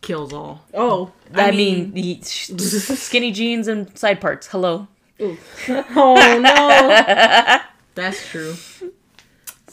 kills 0.01 0.33
all. 0.33 0.65
Oh. 0.73 1.13
I, 1.35 1.51
mean, 1.51 1.93
the 1.93 2.21
skinny 2.23 3.33
jeans 3.33 3.69
and 3.69 3.97
side 3.99 4.21
parts. 4.21 4.49
Hello. 4.49 4.89
Oh 5.69 6.39
no. 6.41 7.61
That's 7.95 8.29
true. 8.29 8.55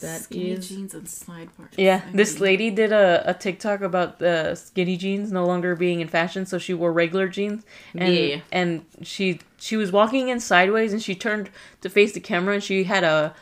That 0.00 0.22
Skinny 0.22 0.50
is 0.50 0.68
jeans 0.68 0.92
and 0.94 1.06
sidebars. 1.06 1.68
Yeah, 1.76 2.02
I 2.06 2.12
this 2.12 2.34
mean, 2.34 2.42
lady 2.42 2.70
did 2.70 2.92
a, 2.92 3.22
a 3.30 3.34
TikTok 3.34 3.80
about 3.80 4.18
the 4.18 4.54
skinny 4.54 4.96
jeans 4.96 5.30
no 5.30 5.46
longer 5.46 5.76
being 5.76 6.00
in 6.00 6.08
fashion, 6.08 6.46
so 6.46 6.58
she 6.58 6.74
wore 6.74 6.92
regular 6.92 7.28
jeans. 7.28 7.64
And, 7.94 8.14
Yeah. 8.14 8.40
And 8.50 8.84
she 9.02 9.40
she 9.58 9.76
was 9.76 9.92
walking 9.92 10.28
in 10.28 10.40
sideways, 10.40 10.92
and 10.92 11.02
she 11.02 11.14
turned 11.14 11.48
to 11.80 11.88
face 11.88 12.12
the 12.12 12.20
camera, 12.20 12.54
and 12.54 12.62
she 12.62 12.84
had 12.84 13.04
a 13.04 13.34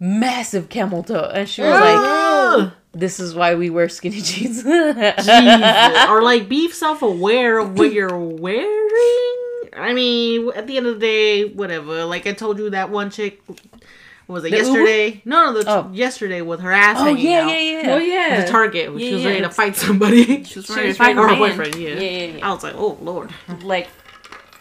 massive 0.00 0.68
camel 0.68 1.02
toe, 1.02 1.30
and 1.34 1.48
she 1.48 1.60
was 1.62 1.70
like, 1.70 1.98
Ugh. 1.98 2.72
"This 2.92 3.20
is 3.20 3.34
why 3.34 3.54
we 3.54 3.70
wear 3.70 3.88
skinny 3.88 4.20
jeans." 4.22 4.62
Jesus. 4.64 5.28
or 6.08 6.22
like 6.22 6.48
be 6.48 6.70
self-aware 6.70 7.58
of 7.58 7.78
what 7.78 7.92
you're 7.92 8.16
wearing. 8.18 8.88
I 9.76 9.92
mean, 9.94 10.50
at 10.54 10.66
the 10.66 10.76
end 10.76 10.86
of 10.86 10.94
the 10.94 11.00
day, 11.00 11.44
whatever. 11.44 12.04
Like 12.04 12.26
I 12.26 12.32
told 12.32 12.58
you, 12.58 12.70
that 12.70 12.90
one 12.90 13.10
chick 13.10 13.40
was 14.26 14.44
it 14.44 14.50
The 14.50 14.56
yesterday? 14.58 15.22
No, 15.24 15.52
no, 15.52 15.62
the, 15.62 15.70
Oh. 15.70 15.90
yesterday 15.92 16.40
with 16.42 16.60
her 16.60 16.70
ass 16.72 16.98
oh 17.00 17.04
hanging 17.04 17.26
yeah, 17.30 17.40
out. 17.42 17.48
yeah, 17.48 17.58
yeah. 17.82 17.94
Oh 17.94 17.98
yeah. 17.98 18.40
The 18.44 18.48
Target, 18.50 18.90
when 18.92 19.00
Yeah, 19.00 19.08
she 19.08 19.14
was 19.14 19.22
yeah. 19.22 19.28
ready 19.30 19.40
to 19.42 19.50
fight 19.50 19.76
somebody. 19.76 20.44
She 20.44 20.58
was 20.58 20.66
She 20.66 20.72
was 20.72 20.72
to 20.72 20.94
fight 20.94 21.16
her 21.16 21.22
her 21.22 21.28
man. 21.30 21.38
boyfriend. 21.38 21.74
Yeah. 21.76 21.88
Yeah, 21.90 22.00
yeah, 22.00 22.24
yeah. 22.38 22.48
I 22.48 22.52
was 22.52 22.62
like, 22.62 22.74
oh 22.76 22.96
lord. 23.00 23.30
Like, 23.62 23.88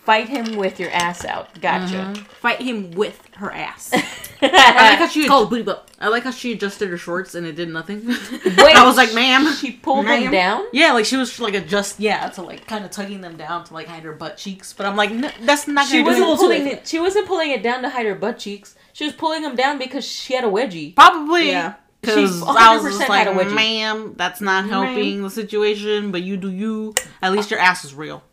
fight 0.10 0.28
him 0.28 0.56
with 0.58 0.80
your 0.80 0.89
ass 0.89 1.24
out. 1.24 1.62
Gotcha. 1.62 1.94
Mm-hmm. 1.94 2.24
fight 2.24 2.60
him 2.60 2.89
with 2.94 3.22
her 3.36 3.51
ass. 3.51 3.92
I 4.42 4.89
like 4.89 4.98
how 4.98 5.08
she 5.08 5.28
Called 5.28 5.51
booty 5.51 5.62
butt. 5.62 5.88
I 6.00 6.08
like 6.08 6.24
how 6.24 6.32
she 6.32 6.51
adjusted 6.54 6.89
her 6.89 6.98
shorts 6.98 7.36
and 7.36 7.46
it 7.46 7.56
did 7.56 7.70
nothing. 7.70 8.08
Wait, 8.08 8.75
I 8.75 8.84
was 8.88 8.98
like, 8.98 9.13
ma'am. 9.13 9.54
She 9.54 9.74
pulled 9.74 10.06
Ma'am? 10.06 10.24
him 10.24 10.32
down. 10.32 10.66
Yeah, 10.74 10.94
like 10.94 11.06
she 11.06 11.16
was 11.16 11.39
like 11.39 11.54
adjust. 11.54 12.00
Yeah, 12.00 12.28
to 12.30 12.42
like 12.42 12.66
kind 12.66 12.84
of 12.86 12.89
tugging 12.89 13.22
them 13.22 13.38
down 13.38 13.66
to 13.66 13.74
like 13.75 13.86
hide 13.86 14.01
her 14.01 14.13
butt 14.13 14.38
cheeks. 14.38 14.74
But 14.74 14.88
I'm 14.88 14.96
like, 14.96 15.12
no, 15.12 15.30
that's 15.42 15.68
not 15.68 15.86
She 15.88 16.01
gonna 16.01 16.10
wasn't 16.10 16.30
it. 16.32 16.38
pulling 16.38 16.68
it. 16.74 16.88
She 16.88 17.00
wasn't 17.00 17.28
pulling 17.28 17.51
it 17.51 17.62
down 17.62 17.84
to 17.84 17.89
hide 17.89 18.08
her 18.08 18.16
butt 18.16 18.39
cheeks. 18.39 18.75
She 18.94 19.06
was 19.06 19.13
pulling 19.13 19.44
them 19.44 19.56
down 19.56 19.78
because 19.78 20.06
she 20.06 20.34
had 20.34 20.44
a 20.44 20.48
wedgie. 20.48 20.96
Probably. 20.96 21.50
Yeah. 21.50 21.75
Because 22.01 22.39
She 22.39 22.46
I 22.48 22.75
was 22.75 22.84
100% 22.84 22.88
just 22.98 23.01
had 23.01 23.10
like, 23.10 23.28
a 23.28 23.32
wedgie. 23.32 23.54
ma'am, 23.54 24.13
that's 24.18 24.42
not 24.42 24.66
helping 24.70 25.22
the 25.22 25.30
situation, 25.30 26.12
but 26.12 26.24
you 26.24 26.36
do 26.38 26.50
you. 26.50 26.96
At 27.22 27.32
least 27.34 27.51
your 27.51 27.60
ass 27.60 27.84
is 27.84 27.94
real. 27.94 28.24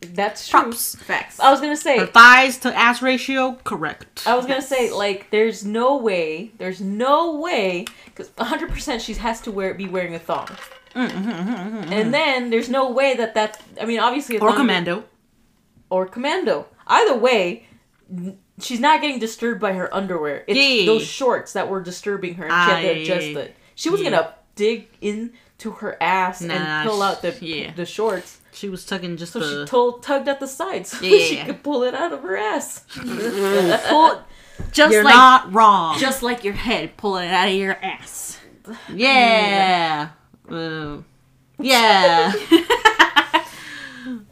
That's 0.00 0.46
true. 0.48 0.60
Props. 0.62 0.94
Facts. 0.94 1.40
I 1.40 1.50
was 1.50 1.60
gonna 1.60 1.72
Her 1.72 1.76
say. 1.76 2.06
thighs 2.06 2.58
to 2.58 2.76
ass 2.76 3.02
ratio, 3.02 3.58
correct. 3.64 4.24
I 4.26 4.36
was 4.36 4.46
gonna 4.46 4.62
say 4.62 4.90
like 4.92 5.30
there's 5.30 5.64
no 5.64 5.96
way, 5.96 6.52
there's 6.58 6.80
no 6.80 7.34
way, 7.36 7.84
because 8.06 8.30
100 8.36 8.70
percent 8.70 9.02
she 9.02 9.14
has 9.14 9.40
to 9.42 9.50
wear 9.50 9.74
be 9.74 9.86
wearing 9.88 10.14
a 10.14 10.18
thong, 10.18 10.46
mm, 10.94 11.08
mm, 11.08 11.10
mm, 11.10 11.90
and 11.90 12.14
then 12.14 12.50
there's 12.50 12.68
no 12.68 12.90
way 12.90 13.16
that 13.16 13.34
that 13.34 13.60
I 13.80 13.86
mean 13.86 13.98
obviously 13.98 14.36
a 14.36 14.40
Or 14.40 14.50
thong- 14.50 14.58
commando. 14.58 15.04
or 15.90 16.06
commando. 16.06 16.66
Either 16.86 17.16
way, 17.16 17.66
n- 18.10 18.38
she's 18.60 18.80
not 18.80 19.00
getting 19.00 19.18
disturbed 19.18 19.60
by 19.60 19.72
her 19.72 19.92
underwear. 19.94 20.44
It's 20.46 20.58
Yeah. 20.58 20.86
those 20.86 21.04
shorts 21.06 21.52
that 21.54 21.68
were 21.68 21.82
disturbing 21.82 22.34
her. 22.34 22.46
And 22.50 22.52
she 22.80 22.86
had 22.86 22.94
to 22.94 23.00
adjust 23.02 23.26
it. 23.26 23.56
She 23.74 23.90
was 23.90 24.00
yeah. 24.00 24.10
gonna 24.10 24.34
dig 24.54 24.88
into 25.00 25.70
her 25.80 25.96
ass 26.02 26.40
Nah, 26.40 26.54
and 26.54 26.88
pull 26.88 27.02
out 27.02 27.22
the 27.22 27.36
yeah. 27.40 27.72
the 27.74 27.84
shorts. 27.86 28.37
She 28.52 28.68
was 28.68 28.84
tugging 28.84 29.16
just 29.16 29.32
So 29.32 29.40
the. 29.40 29.64
she 29.64 29.70
told, 29.70 30.02
tugged 30.02 30.28
at 30.28 30.40
the 30.40 30.46
sides 30.48 30.90
so 30.90 30.98
she 31.02 31.36
Yeah. 31.36 31.46
could 31.46 31.62
pull 31.62 31.82
it 31.84 31.94
out 31.94 32.12
of 32.12 32.22
her 32.22 32.36
ass. 32.36 32.84
Pull, 32.96 34.22
just 34.72 34.92
You're 34.92 35.04
like 35.04 35.14
not 35.14 35.52
wrong. 35.54 35.98
just 35.98 36.22
like 36.22 36.42
your 36.44 36.54
head 36.54 36.96
pulling 36.96 37.28
it 37.28 37.32
out 37.32 37.48
of 37.48 37.54
your 37.54 37.74
ass. 37.82 38.38
yeah. 38.92 40.08
Uh, 40.50 40.98
yeah. 41.60 42.32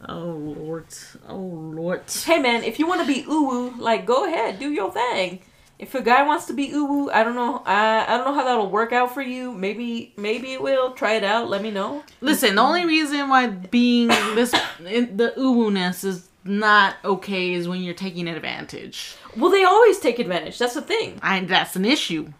oh 0.09 0.53
lord. 0.57 0.85
Oh 1.27 1.37
lord. 1.37 2.01
hey 2.25 2.39
man, 2.39 2.63
if 2.63 2.79
you 2.79 2.87
want 2.87 3.01
to 3.01 3.07
be 3.07 3.23
uwu, 3.23 3.77
like 3.79 4.05
go 4.05 4.25
ahead, 4.25 4.59
do 4.59 4.69
your 4.71 4.91
thing. 4.91 5.39
If 5.79 5.93
a 5.93 6.01
guy 6.01 6.23
wants 6.23 6.45
to 6.45 6.53
be 6.53 6.69
uwu, 6.69 7.11
I 7.11 7.23
don't 7.23 7.35
know. 7.35 7.61
I 7.65 8.03
I 8.05 8.17
don't 8.17 8.25
know 8.25 8.33
how 8.33 8.43
that'll 8.43 8.69
work 8.69 8.91
out 8.91 9.13
for 9.13 9.21
you. 9.21 9.51
Maybe 9.51 10.13
maybe 10.17 10.53
it 10.53 10.61
will. 10.61 10.91
Try 10.91 11.13
it 11.13 11.23
out. 11.23 11.49
Let 11.49 11.61
me 11.61 11.69
know. 11.69 12.03
Listen, 12.19 12.55
the 12.55 12.61
only 12.61 12.85
reason 12.85 13.29
why 13.29 13.47
being 13.47 14.07
this 14.07 14.53
in 14.85 15.17
the 15.17 15.33
uwu-ness 15.37 16.03
is 16.03 16.29
not 16.43 16.95
okay 17.05 17.53
is 17.53 17.67
when 17.67 17.81
you're 17.81 17.93
taking 17.93 18.27
advantage. 18.27 19.15
Well, 19.35 19.51
they 19.51 19.63
always 19.63 19.99
take 19.99 20.17
advantage. 20.17 20.57
That's 20.57 20.73
the 20.73 20.81
thing. 20.81 21.19
I 21.21 21.41
that's 21.41 21.75
an 21.75 21.85
issue. 21.85 22.33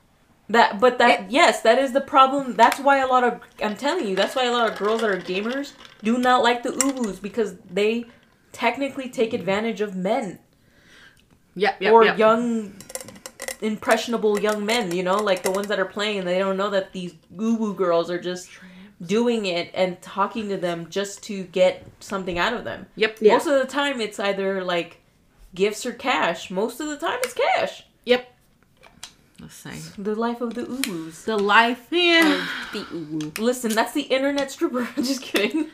That, 0.49 0.79
but 0.79 0.97
that, 0.99 1.29
yes, 1.29 1.61
that 1.63 1.77
is 1.77 1.91
the 1.91 1.99
problem. 1.99 2.55
That's 2.55 2.79
why 2.79 2.99
a 2.99 3.07
lot 3.07 3.25
of, 3.25 3.41
I'm 3.61 3.75
telling 3.75 4.07
you, 4.07 4.15
that's 4.15 4.33
why 4.33 4.45
a 4.45 4.51
lot 4.51 4.71
of 4.71 4.77
girls 4.77 5.01
that 5.01 5.09
are 5.09 5.17
gamers 5.17 5.73
do 6.01 6.17
not 6.17 6.41
like 6.41 6.63
the 6.63 6.69
uwus 6.69 7.21
because 7.21 7.57
they 7.69 8.05
technically 8.53 9.09
take 9.09 9.33
advantage 9.33 9.81
of 9.81 9.95
men 9.95 10.39
Yep, 11.55 11.81
yep, 11.81 11.91
or 11.91 12.05
yep. 12.05 12.17
young, 12.19 12.75
impressionable 13.61 14.39
young 14.39 14.65
men. 14.65 14.91
You 14.93 15.03
know, 15.03 15.17
like 15.17 15.43
the 15.43 15.51
ones 15.51 15.67
that 15.67 15.79
are 15.79 15.85
playing 15.85 16.19
and 16.19 16.27
they 16.27 16.39
don't 16.39 16.57
know 16.57 16.69
that 16.69 16.93
these 16.93 17.13
uwu 17.35 17.75
girls 17.75 18.09
are 18.09 18.19
just 18.19 18.49
doing 19.05 19.45
it 19.45 19.69
and 19.73 20.01
talking 20.01 20.49
to 20.49 20.57
them 20.57 20.89
just 20.89 21.21
to 21.23 21.43
get 21.43 21.85
something 21.99 22.39
out 22.39 22.53
of 22.53 22.63
them. 22.63 22.87
Yep. 22.95 23.21
Most 23.21 23.47
of 23.47 23.53
the 23.59 23.65
time, 23.67 24.01
it's 24.01 24.19
either 24.19 24.63
like 24.63 25.01
gifts 25.53 25.85
or 25.85 25.93
cash. 25.93 26.49
Most 26.49 26.79
of 26.79 26.87
the 26.87 26.97
time, 26.97 27.19
it's 27.23 27.33
cash. 27.33 27.83
Yep. 28.05 28.33
Let's 29.39 29.53
say. 29.53 29.75
The 29.99 30.15
life 30.15 30.41
of 30.41 30.55
the 30.55 30.63
uwus. 30.63 31.25
The 31.25 31.37
life 31.37 31.87
Yeah. 31.91 32.33
of 32.41 32.71
the 32.73 32.79
uwu. 32.95 33.37
Listen, 33.37 33.75
that's 33.75 33.93
the 33.93 34.01
internet 34.01 34.49
stripper. 34.49 34.87
Just 34.95 35.21
kidding. 35.21 35.69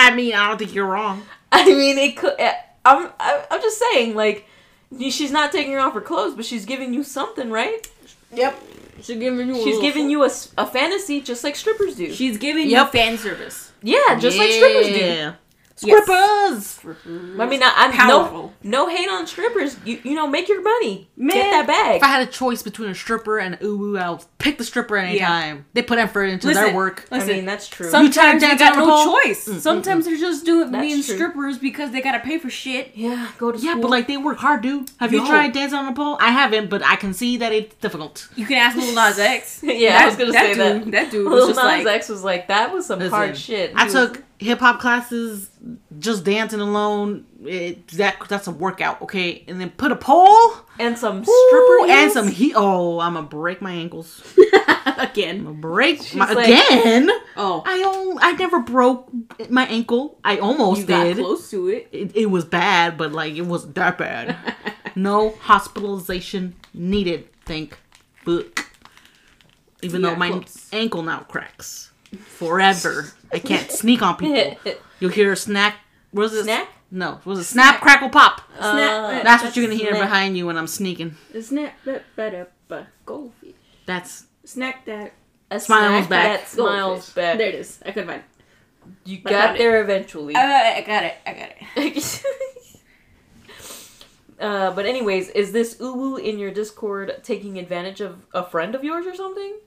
I 0.00 0.14
mean, 0.14 0.34
I 0.34 0.48
don't 0.48 0.58
think 0.58 0.74
you're 0.74 0.86
wrong. 0.86 1.22
I 1.52 1.64
mean, 1.66 1.98
it 1.98 2.16
could. 2.16 2.34
Eh, 2.38 2.54
I'm. 2.84 3.10
I- 3.20 3.44
I'm 3.50 3.60
just 3.60 3.78
saying, 3.78 4.14
like, 4.14 4.46
she's 5.10 5.30
not 5.30 5.52
taking 5.52 5.76
off 5.76 5.94
her 5.94 6.00
clothes, 6.00 6.34
but 6.34 6.44
she's 6.44 6.64
giving 6.64 6.94
you 6.94 7.02
something, 7.04 7.50
right? 7.50 7.86
Yep. 8.32 8.58
She's 9.02 9.16
giving 9.18 9.48
you. 9.48 9.54
She's 9.62 9.78
giving 9.80 10.10
you 10.10 10.22
a, 10.22 10.26
s- 10.26 10.52
a 10.58 10.66
fantasy, 10.66 11.20
just 11.20 11.44
like 11.44 11.56
strippers 11.56 11.96
do. 11.96 12.12
She's 12.12 12.36
giving 12.36 12.68
Yep. 12.68 12.86
you 12.86 13.00
fan 13.00 13.18
service. 13.18 13.72
yeah, 13.82 14.18
just 14.18 14.36
like 14.38 14.50
strippers 14.50 14.88
do. 14.88 15.32
Yeah. 15.82 15.94
Yes. 16.06 16.66
Strippers. 16.66 17.40
I 17.40 17.46
mean, 17.46 17.62
I, 17.62 17.72
I'm 17.76 18.08
no 18.08 18.52
no 18.62 18.88
hate 18.88 19.08
on 19.08 19.26
strippers. 19.26 19.76
You 19.84 20.00
you 20.02 20.14
know, 20.14 20.26
make 20.26 20.48
your 20.48 20.62
money, 20.62 21.08
Man, 21.16 21.36
get 21.36 21.50
that 21.50 21.66
bag. 21.66 21.96
If 21.96 22.02
I 22.02 22.06
had 22.08 22.26
a 22.28 22.30
choice 22.30 22.62
between 22.62 22.88
a 22.90 22.94
stripper 22.94 23.38
and 23.38 23.58
ooh 23.62 23.78
uwu, 23.78 24.00
I'll 24.00 24.24
pick 24.38 24.58
the 24.58 24.64
stripper 24.64 24.96
anytime. 24.96 25.66
They 25.74 25.82
put 25.82 25.98
effort 25.98 26.24
into 26.24 26.46
their 26.48 26.56
Listen, 26.56 26.74
work. 26.74 27.06
I 27.10 27.24
mean, 27.24 27.44
that's 27.44 27.68
true. 27.68 27.88
Sometimes 27.90 28.42
You 28.42 28.48
they 28.48 28.56
try 28.56 28.70
to 28.70 28.74
got 28.74 28.76
no 28.76 28.84
a 28.84 29.04
pole? 29.04 29.20
choice. 29.22 29.62
Sometimes 29.62 30.04
they're 30.06 30.16
just 30.16 30.44
doing 30.44 30.70
That's 30.72 30.82
being 30.82 31.02
true. 31.02 31.14
strippers 31.14 31.58
because 31.58 31.90
they 31.90 32.00
gotta 32.00 32.20
pay 32.20 32.38
for 32.38 32.50
shit. 32.50 32.92
yeah, 32.94 33.28
go 33.38 33.52
to 33.52 33.58
Yeah, 33.58 33.72
school. 33.72 33.82
but 33.82 33.90
like 33.90 34.06
they 34.06 34.16
work 34.16 34.38
hard, 34.38 34.62
dude. 34.62 34.90
Have 35.00 35.12
you 35.12 35.26
tried 35.26 35.52
dancing 35.52 35.78
on 35.78 35.86
a 35.92 35.94
pole? 35.94 36.16
I 36.20 36.30
haven't, 36.30 36.70
but 36.70 36.82
I 36.84 36.96
can 36.96 37.12
see 37.12 37.36
that 37.38 37.52
it's 37.52 37.74
difficult. 37.76 38.28
You 38.36 38.46
can 38.46 38.56
ask 38.58 38.76
Lil 38.76 38.94
Nas 38.94 39.18
X. 39.18 39.62
Yeah, 39.78 39.98
I 40.02 40.06
was 40.06 40.16
gonna 40.16 40.32
say 40.32 40.54
dude, 40.54 40.58
that. 40.86 40.90
That 40.92 41.10
dude 41.10 41.24
was 41.28 41.34
Lil 41.34 41.46
just 41.48 41.56
Nas 41.58 41.84
like, 41.84 41.86
X 41.86 42.08
was 42.08 42.24
like, 42.24 42.48
that 42.48 42.72
was 42.72 42.86
some 42.86 42.98
Listen, 42.98 43.12
hard 43.14 43.36
shit. 43.36 43.72
I 43.76 43.84
was- 43.84 43.92
took 43.92 44.22
hip 44.38 44.60
hop 44.60 44.80
classes, 44.80 45.50
just 45.98 46.24
dancing 46.24 46.60
alone. 46.60 47.26
It, 47.44 47.86
that 47.88 48.16
that's 48.28 48.46
a 48.46 48.50
workout, 48.50 49.02
okay. 49.02 49.44
And 49.46 49.60
then 49.60 49.70
put 49.70 49.92
a 49.92 49.96
pole, 49.96 50.52
and 50.78 50.96
some 50.98 51.20
Ooh, 51.28 51.46
stripper 51.48 51.92
and 51.92 52.12
some 52.12 52.28
heat. 52.28 52.54
Oh, 52.56 52.98
I'm 53.00 53.14
gonna 53.14 53.26
break 53.26 53.60
my 53.60 53.72
ankles. 53.72 54.22
again. 54.98 55.38
I'm 55.38 55.44
gonna 55.44 55.58
break 55.58 56.14
my, 56.14 56.32
like- 56.32 56.46
again. 56.48 57.10
Oh, 57.36 57.62
I 57.64 57.78
don't. 57.78 58.18
I 58.22 58.32
never 58.32 58.60
broke 58.60 59.10
my 59.48 59.66
ankle. 59.66 60.18
I 60.24 60.38
almost 60.38 60.86
did. 60.86 61.16
close 61.16 61.50
to 61.50 61.68
it. 61.68 61.88
It, 61.92 62.16
it 62.16 62.26
was 62.26 62.44
bad, 62.44 62.96
but 62.96 63.12
like 63.12 63.34
it 63.34 63.42
wasn't 63.42 63.74
that 63.76 63.98
bad. 63.98 64.36
no 64.96 65.30
hospitalization 65.40 66.54
needed. 66.74 67.28
Thank 67.44 67.78
book. 68.24 68.66
Even 69.82 70.02
Yeah, 70.02 70.10
though 70.10 70.16
my 70.16 70.30
close. 70.30 70.68
ankle 70.72 71.02
now 71.02 71.20
cracks 71.20 71.92
forever. 72.26 73.12
I 73.32 73.38
can't 73.38 73.70
sneak 73.70 74.02
on 74.02 74.16
people. 74.16 74.56
You'll 75.00 75.10
hear 75.10 75.32
a 75.32 75.36
snack. 75.36 75.76
What 76.10 76.22
was 76.22 76.34
it? 76.34 76.44
Snack? 76.44 76.68
No, 76.90 77.20
was 77.26 77.38
it 77.38 77.44
snap, 77.44 77.82
crackle, 77.82 78.08
pop? 78.08 78.40
Uh, 78.58 79.22
That's 79.22 79.44
what 79.44 79.54
you're 79.54 79.66
gonna 79.66 79.76
hear 79.78 79.90
snack. 79.90 80.00
behind 80.02 80.38
you 80.38 80.46
when 80.46 80.56
I'm 80.56 80.66
sneaking. 80.66 81.16
Snack 81.38 81.74
that 81.84 82.04
better, 82.16 82.48
but 82.66 82.86
goldfish. 83.04 83.52
That's 83.84 84.24
Snack 84.44 84.86
that. 84.86 85.12
A 85.50 85.60
Smiles 85.60 86.06
snack 86.06 86.08
back. 86.08 86.38
That 86.40 86.48
smiles 86.48 86.94
goldfish. 86.96 87.14
back. 87.14 87.38
There 87.38 87.48
it 87.48 87.54
is. 87.56 87.78
I 87.84 87.90
couldn't 87.92 88.08
find. 88.08 88.22
it. 88.22 89.10
You 89.10 89.18
I 89.26 89.30
got 89.30 89.42
found 89.44 89.56
it. 89.56 89.58
there 89.58 89.82
eventually. 89.82 90.34
I, 90.34 90.78
I 90.78 90.82
got 90.82 91.04
it. 91.04 91.14
I 91.26 91.32
got 91.34 91.50
it. 91.84 92.22
uh, 94.40 94.70
but 94.72 94.86
anyways, 94.86 95.30
is 95.30 95.52
this 95.52 95.76
uwu 95.76 96.22
in 96.22 96.38
your 96.38 96.50
Discord 96.50 97.20
taking 97.22 97.58
advantage 97.58 98.00
of 98.00 98.24
a 98.32 98.44
friend 98.44 98.74
of 98.74 98.84
yours 98.84 99.06
or 99.06 99.14
something? 99.14 99.58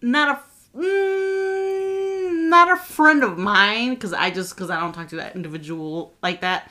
not 0.00 0.28
a 0.28 0.32
f- 0.32 0.47
mm, 0.76 2.48
not 2.48 2.70
a 2.70 2.76
friend 2.76 3.22
of 3.22 3.38
mine 3.38 3.94
because 3.94 4.12
I 4.12 4.30
just 4.30 4.54
because 4.54 4.70
I 4.70 4.80
don't 4.80 4.92
talk 4.92 5.08
to 5.08 5.16
that 5.16 5.34
individual 5.36 6.14
like 6.22 6.40
that, 6.40 6.70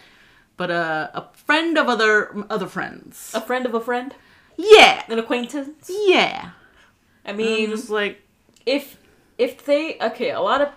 but 0.57 0.71
uh, 0.71 1.09
a 1.13 1.25
friend 1.33 1.77
of 1.77 1.87
other 1.87 2.45
other 2.49 2.67
friends. 2.67 3.31
A 3.33 3.41
friend 3.41 3.65
of 3.65 3.73
a 3.73 3.79
friend? 3.81 4.15
Yeah, 4.55 5.03
An 5.07 5.19
acquaintance? 5.19 5.89
yeah. 6.07 6.51
I 7.25 7.29
I 7.31 7.33
mean, 7.33 7.47
mean, 7.57 7.69
just 7.71 7.89
like 7.89 8.21
if 8.65 8.97
if 9.37 9.63
they 9.65 9.97
okay, 9.99 10.31
a 10.31 10.39
lot 10.41 10.61
of 10.61 10.69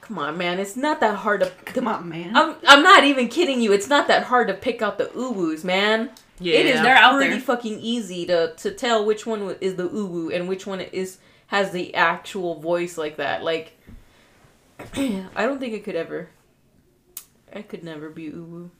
come 0.00 0.18
on, 0.18 0.36
man, 0.38 0.58
it's 0.58 0.76
not 0.76 1.00
that 1.00 1.16
hard 1.16 1.40
to. 1.42 1.50
Come 1.66 1.86
on, 1.86 2.08
man. 2.08 2.36
I'm 2.36 2.56
I'm 2.66 2.82
not 2.82 3.04
even 3.04 3.28
kidding 3.28 3.60
you. 3.60 3.72
It's 3.72 3.88
not 3.88 4.08
that 4.08 4.24
hard 4.24 4.48
to 4.48 4.54
pick 4.54 4.82
out 4.82 4.98
the 4.98 5.04
uwus, 5.06 5.62
man. 5.64 6.10
Yeah, 6.42 6.54
it 6.54 6.66
is 6.66 6.80
They're 6.80 6.96
out 6.96 7.16
pretty 7.16 7.32
there. 7.32 7.40
fucking 7.40 7.78
easy 7.80 8.24
to 8.26 8.54
to 8.56 8.70
tell 8.72 9.04
which 9.04 9.26
one 9.26 9.56
is 9.60 9.76
the 9.76 9.88
uwu 9.88 10.34
and 10.34 10.48
which 10.48 10.66
one 10.66 10.80
is 10.80 11.18
has 11.50 11.72
the 11.72 11.94
actual 11.96 12.60
voice 12.60 12.96
like 12.96 13.16
that. 13.16 13.42
Like, 13.42 13.76
I 14.94 15.26
don't 15.36 15.58
think 15.58 15.74
I 15.74 15.80
could 15.80 15.96
ever. 15.96 16.30
I 17.52 17.62
could 17.62 17.82
never 17.82 18.08
be 18.08 18.30
uwu. 18.30 18.70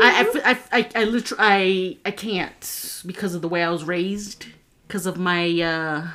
I, 0.00 0.26
I, 0.44 0.58
I, 0.72 0.90
I, 0.96 1.04
literally, 1.04 1.42
I, 1.44 1.96
I 2.04 2.10
can't 2.10 3.02
because 3.06 3.36
of 3.36 3.42
the 3.42 3.48
way 3.48 3.62
I 3.62 3.70
was 3.70 3.84
raised, 3.84 4.46
because 4.88 5.06
of 5.06 5.18
my, 5.18 5.60
uh, 5.60 6.08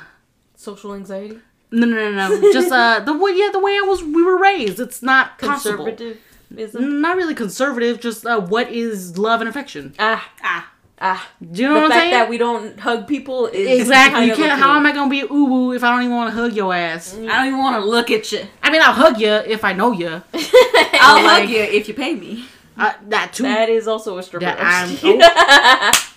Social 0.54 0.94
anxiety, 0.94 1.38
no, 1.70 1.86
no, 1.86 2.10
no, 2.10 2.28
no, 2.28 2.52
just, 2.52 2.70
uh, 2.70 3.00
the 3.00 3.16
way, 3.16 3.32
yeah, 3.34 3.48
the 3.50 3.60
way 3.60 3.72
I 3.72 3.84
was, 3.86 4.02
we 4.02 4.22
were 4.22 4.36
raised. 4.36 4.80
It's 4.80 5.02
not 5.02 5.38
possible. 5.38 5.86
conservatism. 5.86 7.00
Not 7.00 7.16
really 7.16 7.34
conservative, 7.34 8.00
just, 8.00 8.26
uh, 8.26 8.40
what 8.40 8.70
is 8.70 9.16
love 9.16 9.40
and 9.40 9.48
affection? 9.48 9.94
Ah, 9.98 10.30
Ah. 10.42 10.72
Ah. 11.00 11.28
Do 11.40 11.62
you 11.62 11.68
know 11.68 11.74
the 11.74 11.80
what 11.82 11.92
I'm 11.92 11.98
saying? 11.98 12.10
that 12.12 12.28
we 12.28 12.38
don't 12.38 12.78
hug 12.80 13.06
people 13.06 13.46
is 13.46 13.80
exactly. 13.80 14.26
You 14.26 14.34
can't, 14.34 14.58
how 14.60 14.76
am 14.76 14.86
I 14.86 14.92
gonna 14.92 15.10
be 15.10 15.20
a 15.20 15.26
uwu 15.26 15.74
if 15.76 15.82
I 15.84 15.90
don't 15.90 16.02
even 16.02 16.16
want 16.16 16.34
to 16.34 16.40
hug 16.40 16.52
your 16.54 16.74
ass? 16.74 17.14
I 17.14 17.18
don't 17.26 17.46
even 17.48 17.58
want 17.58 17.82
to 17.82 17.88
look 17.88 18.10
at 18.10 18.30
you. 18.32 18.46
I 18.62 18.70
mean, 18.70 18.82
I'll 18.82 18.92
hug 18.92 19.20
you 19.20 19.30
if 19.32 19.64
I 19.64 19.72
know 19.72 19.92
you. 19.92 20.08
I'll 20.34 21.24
like- 21.24 21.42
hug 21.42 21.50
you 21.50 21.60
if 21.62 21.88
you 21.88 21.94
pay 21.94 22.14
me. 22.14 22.44
Uh, 22.80 22.92
that 23.08 23.32
too. 23.32 23.42
That 23.42 23.68
is 23.68 23.88
also 23.88 24.18
a 24.18 24.22
stripper. 24.22 24.44
That 24.44 24.60
I'm- 24.60 24.96
oh. 25.02 26.14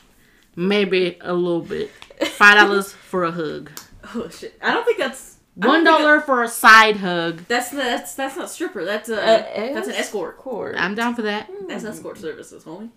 Maybe 0.55 1.17
a 1.21 1.33
little 1.33 1.61
bit. 1.61 1.89
Five 2.27 2.57
dollars 2.57 2.93
for 2.93 3.23
a 3.23 3.31
hug. 3.31 3.71
Oh 4.13 4.29
shit! 4.29 4.59
I 4.61 4.71
don't 4.71 4.85
think 4.85 4.99
that's 4.99 5.37
One 5.55 5.85
for 6.21 6.43
a 6.43 6.47
side 6.47 6.97
hug. 6.97 7.45
That's 7.47 7.71
that's 7.71 8.13
that's 8.13 8.35
not 8.35 8.51
stripper. 8.51 8.85
That's 8.85 9.09
a 9.09 9.15
Uh, 9.19 9.73
that's 9.73 9.87
an 9.87 9.95
escort. 9.95 10.35
escort. 10.37 10.75
I'm 10.77 10.93
down 10.93 11.15
for 11.15 11.23
that. 11.23 11.49
That's 11.67 11.83
escort 11.83 12.19
services, 12.19 12.63
homie. 12.63 12.89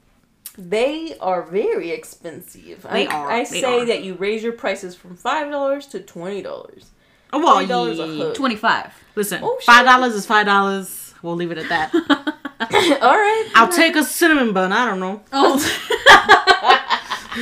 They 0.56 1.16
are 1.18 1.42
very 1.42 1.90
expensive. 1.90 2.82
They 2.90 3.06
I, 3.08 3.14
are, 3.14 3.30
I 3.30 3.38
they 3.44 3.60
say 3.60 3.80
are. 3.80 3.84
that 3.86 4.04
you 4.04 4.14
raise 4.14 4.42
your 4.42 4.52
prices 4.52 4.94
from 4.94 5.16
five 5.16 5.50
dollars 5.50 5.86
to 5.88 6.00
twenty 6.00 6.42
dollars. 6.42 6.90
Oh 7.32 7.40
well, 7.40 7.66
$20 7.66 7.92
a 7.92 7.94
yeah. 8.06 8.24
hug. 8.26 8.34
Twenty 8.36 8.54
five. 8.56 8.92
Listen, 9.16 9.40
Oh, 9.42 9.58
five 9.62 9.84
dollars 9.84 10.14
is 10.14 10.26
five 10.26 10.46
dollars. 10.46 11.12
We'll 11.22 11.34
leave 11.34 11.50
it 11.50 11.58
at 11.58 11.68
that. 11.70 11.92
All 13.02 13.16
right. 13.16 13.50
I'll 13.56 13.72
take 13.72 13.96
a 13.96 14.04
cinnamon 14.04 14.52
bun. 14.52 14.72
I 14.72 14.86
don't 14.86 15.00
know. 15.00 15.22
Oh. 15.32 15.58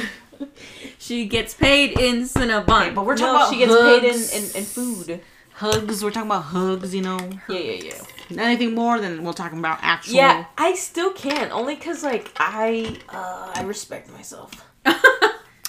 she 0.98 1.26
gets 1.26 1.52
paid 1.54 1.98
in 1.98 2.22
Cinnabon. 2.22 2.94
but 2.94 3.04
we're 3.04 3.16
talking 3.16 3.32
No, 3.34 3.36
about 3.36 3.52
she 3.52 3.58
gets 3.58 3.74
paid 3.74 4.04
in, 4.04 4.44
in, 4.44 4.56
in 4.56 4.64
food. 4.64 5.20
Hugs. 5.54 6.02
We're 6.02 6.10
talking 6.10 6.28
about 6.30 6.44
hugs. 6.44 6.94
You 6.94 7.02
know, 7.02 7.18
Yeah, 7.48 7.58
yeah, 7.58 7.82
yeah. 7.84 8.02
Anything 8.38 8.74
more 8.74 8.98
than 9.00 9.24
we're 9.24 9.32
talking 9.32 9.58
about 9.58 9.78
actual. 9.82 10.14
Yeah, 10.16 10.44
I 10.58 10.74
still 10.74 11.12
can't. 11.12 11.50
Only 11.52 11.74
because, 11.74 12.02
like, 12.02 12.30
I 12.38 12.96
uh, 13.08 13.52
I 13.54 13.62
respect 13.62 14.10
myself. 14.12 14.50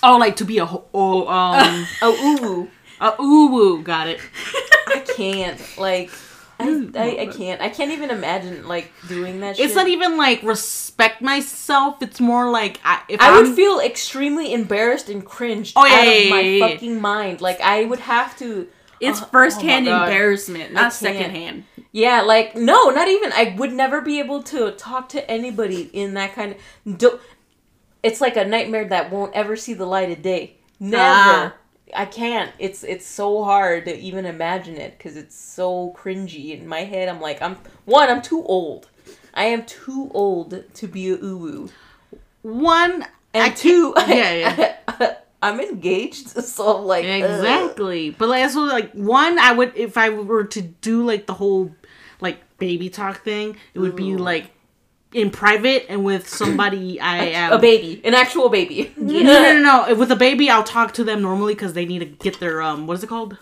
Oh, 0.06 0.18
like 0.18 0.36
to 0.36 0.44
be 0.46 0.58
a 0.58 0.66
ho- 0.66 0.84
oh 0.94 1.28
um 1.30 1.86
Oh, 2.02 2.14
ooh, 2.60 2.70
a 3.00 3.12
uwu. 3.14 3.84
Got 3.86 4.10
it. 4.10 4.20
I 4.88 5.00
can't. 5.16 5.62
Like, 5.78 6.12
I, 6.60 6.90
I, 6.96 7.18
I 7.22 7.26
can't. 7.28 7.62
I 7.62 7.70
can't 7.70 7.92
even 7.92 8.10
imagine, 8.10 8.68
like, 8.68 8.92
doing 9.08 9.40
that 9.40 9.56
shit. 9.56 9.66
It's 9.66 9.76
not 9.76 9.88
even 9.88 10.18
like 10.18 10.44
respect 10.44 11.22
myself. 11.22 12.02
It's 12.02 12.20
more 12.20 12.52
like 12.52 12.82
I 12.84 13.02
if 13.08 13.22
I 13.22 13.30
I'm, 13.30 13.48
would 13.48 13.56
feel 13.56 13.80
extremely 13.80 14.54
embarrassed 14.54 15.08
and 15.08 15.26
cringed 15.26 15.72
Oh, 15.78 15.86
yeah, 15.86 15.94
out 15.96 16.04
yeah, 16.06 16.12
of 16.12 16.30
my 16.32 16.40
yeah, 16.42 16.58
yeah. 16.68 16.68
fucking 16.74 17.00
mind. 17.00 17.40
Like, 17.40 17.62
I 17.62 17.86
would 17.86 18.00
have 18.00 18.38
to. 18.40 18.68
It's 19.00 19.22
Uh, 19.22 19.26
firsthand 19.28 19.88
oh 19.88 20.04
embarrassment, 20.04 20.74
not 20.74 20.92
secondhand. 20.92 21.64
Yeah, 21.94 22.22
like 22.22 22.56
no, 22.56 22.90
not 22.90 23.08
even. 23.08 23.32
I 23.34 23.56
would 23.58 23.72
never 23.72 24.02
be 24.02 24.20
able 24.20 24.42
to 24.44 24.72
talk 24.72 25.10
to 25.10 25.32
anybody 25.32 25.90
in 25.94 26.16
that 26.16 26.34
kind 26.34 26.56
of. 26.86 26.98
Do, 26.98 27.20
it's 28.02 28.20
like 28.20 28.36
a 28.36 28.44
nightmare 28.44 28.86
that 28.90 29.12
won't 29.12 29.34
ever 29.36 29.56
see 29.56 29.76
the 29.76 29.86
light 29.86 30.12
of 30.12 30.24
day. 30.24 30.58
Never. 30.80 31.04
Ah. 31.04 31.54
I 31.96 32.06
can't. 32.06 32.52
It's 32.58 32.84
it's 32.84 33.06
so 33.06 33.44
hard 33.44 33.86
to 33.86 33.96
even 33.96 34.26
imagine 34.26 34.76
it 34.78 34.98
because 34.98 35.16
it's 35.16 35.36
so 35.36 35.96
cringy 35.96 36.60
in 36.60 36.68
my 36.68 36.80
head. 36.80 37.08
I'm 37.08 37.22
like, 37.22 37.40
I'm 37.44 37.58
one. 37.86 38.10
I'm 38.10 38.24
too 38.24 38.44
old. 38.44 38.90
I 39.36 39.46
am 39.46 39.64
too 39.66 40.10
old 40.16 40.64
to 40.74 40.88
be 40.88 41.12
a 41.12 41.18
uwu. 41.18 41.70
one 42.42 43.06
And 43.36 43.44
I 43.44 43.50
two, 43.50 43.94
yeah, 44.08 44.76
yeah. 45.00 45.16
I'm 45.44 45.60
engaged, 45.60 46.30
so 46.44 46.82
like, 46.82 47.06
ugh. 47.06 47.22
Exactly. 47.22 48.12
But 48.12 48.30
like 48.30 48.50
so 48.50 48.62
like 48.62 48.92
one 48.94 49.38
I 49.38 49.52
would 49.54 49.74
if 49.76 49.98
I 49.98 50.10
were 50.10 50.46
to 50.46 50.62
do 50.62 51.06
like 51.06 51.28
the 51.28 51.34
whole 51.34 51.76
like 52.24 52.40
baby 52.58 52.90
talk 52.90 53.24
thing, 53.24 53.58
it 53.76 53.80
would 53.80 53.96
be 53.96 54.16
like 54.16 54.46
in 55.14 55.30
private 55.30 55.86
and 55.90 56.04
with 56.04 56.28
somebody 56.28 57.00
I 57.14 57.18
am 57.26 57.54
a 57.54 57.60
baby, 57.60 58.02
an 58.04 58.16
actual 58.16 58.50
baby. 58.50 58.92
No, 58.98 59.22
no, 59.22 59.54
no, 59.54 59.60
no. 59.88 59.96
With 59.96 60.12
a 60.12 60.16
baby, 60.16 60.50
I'll 60.50 60.64
talk 60.64 60.94
to 60.96 61.04
them 61.04 61.22
normally 61.22 61.54
because 61.54 61.74
they 61.74 61.86
need 61.86 62.00
to 62.00 62.06
get 62.06 62.40
their 62.40 62.62
um. 62.64 62.88
What 62.88 62.98
is 62.98 63.04
it 63.04 63.08
called? 63.08 63.38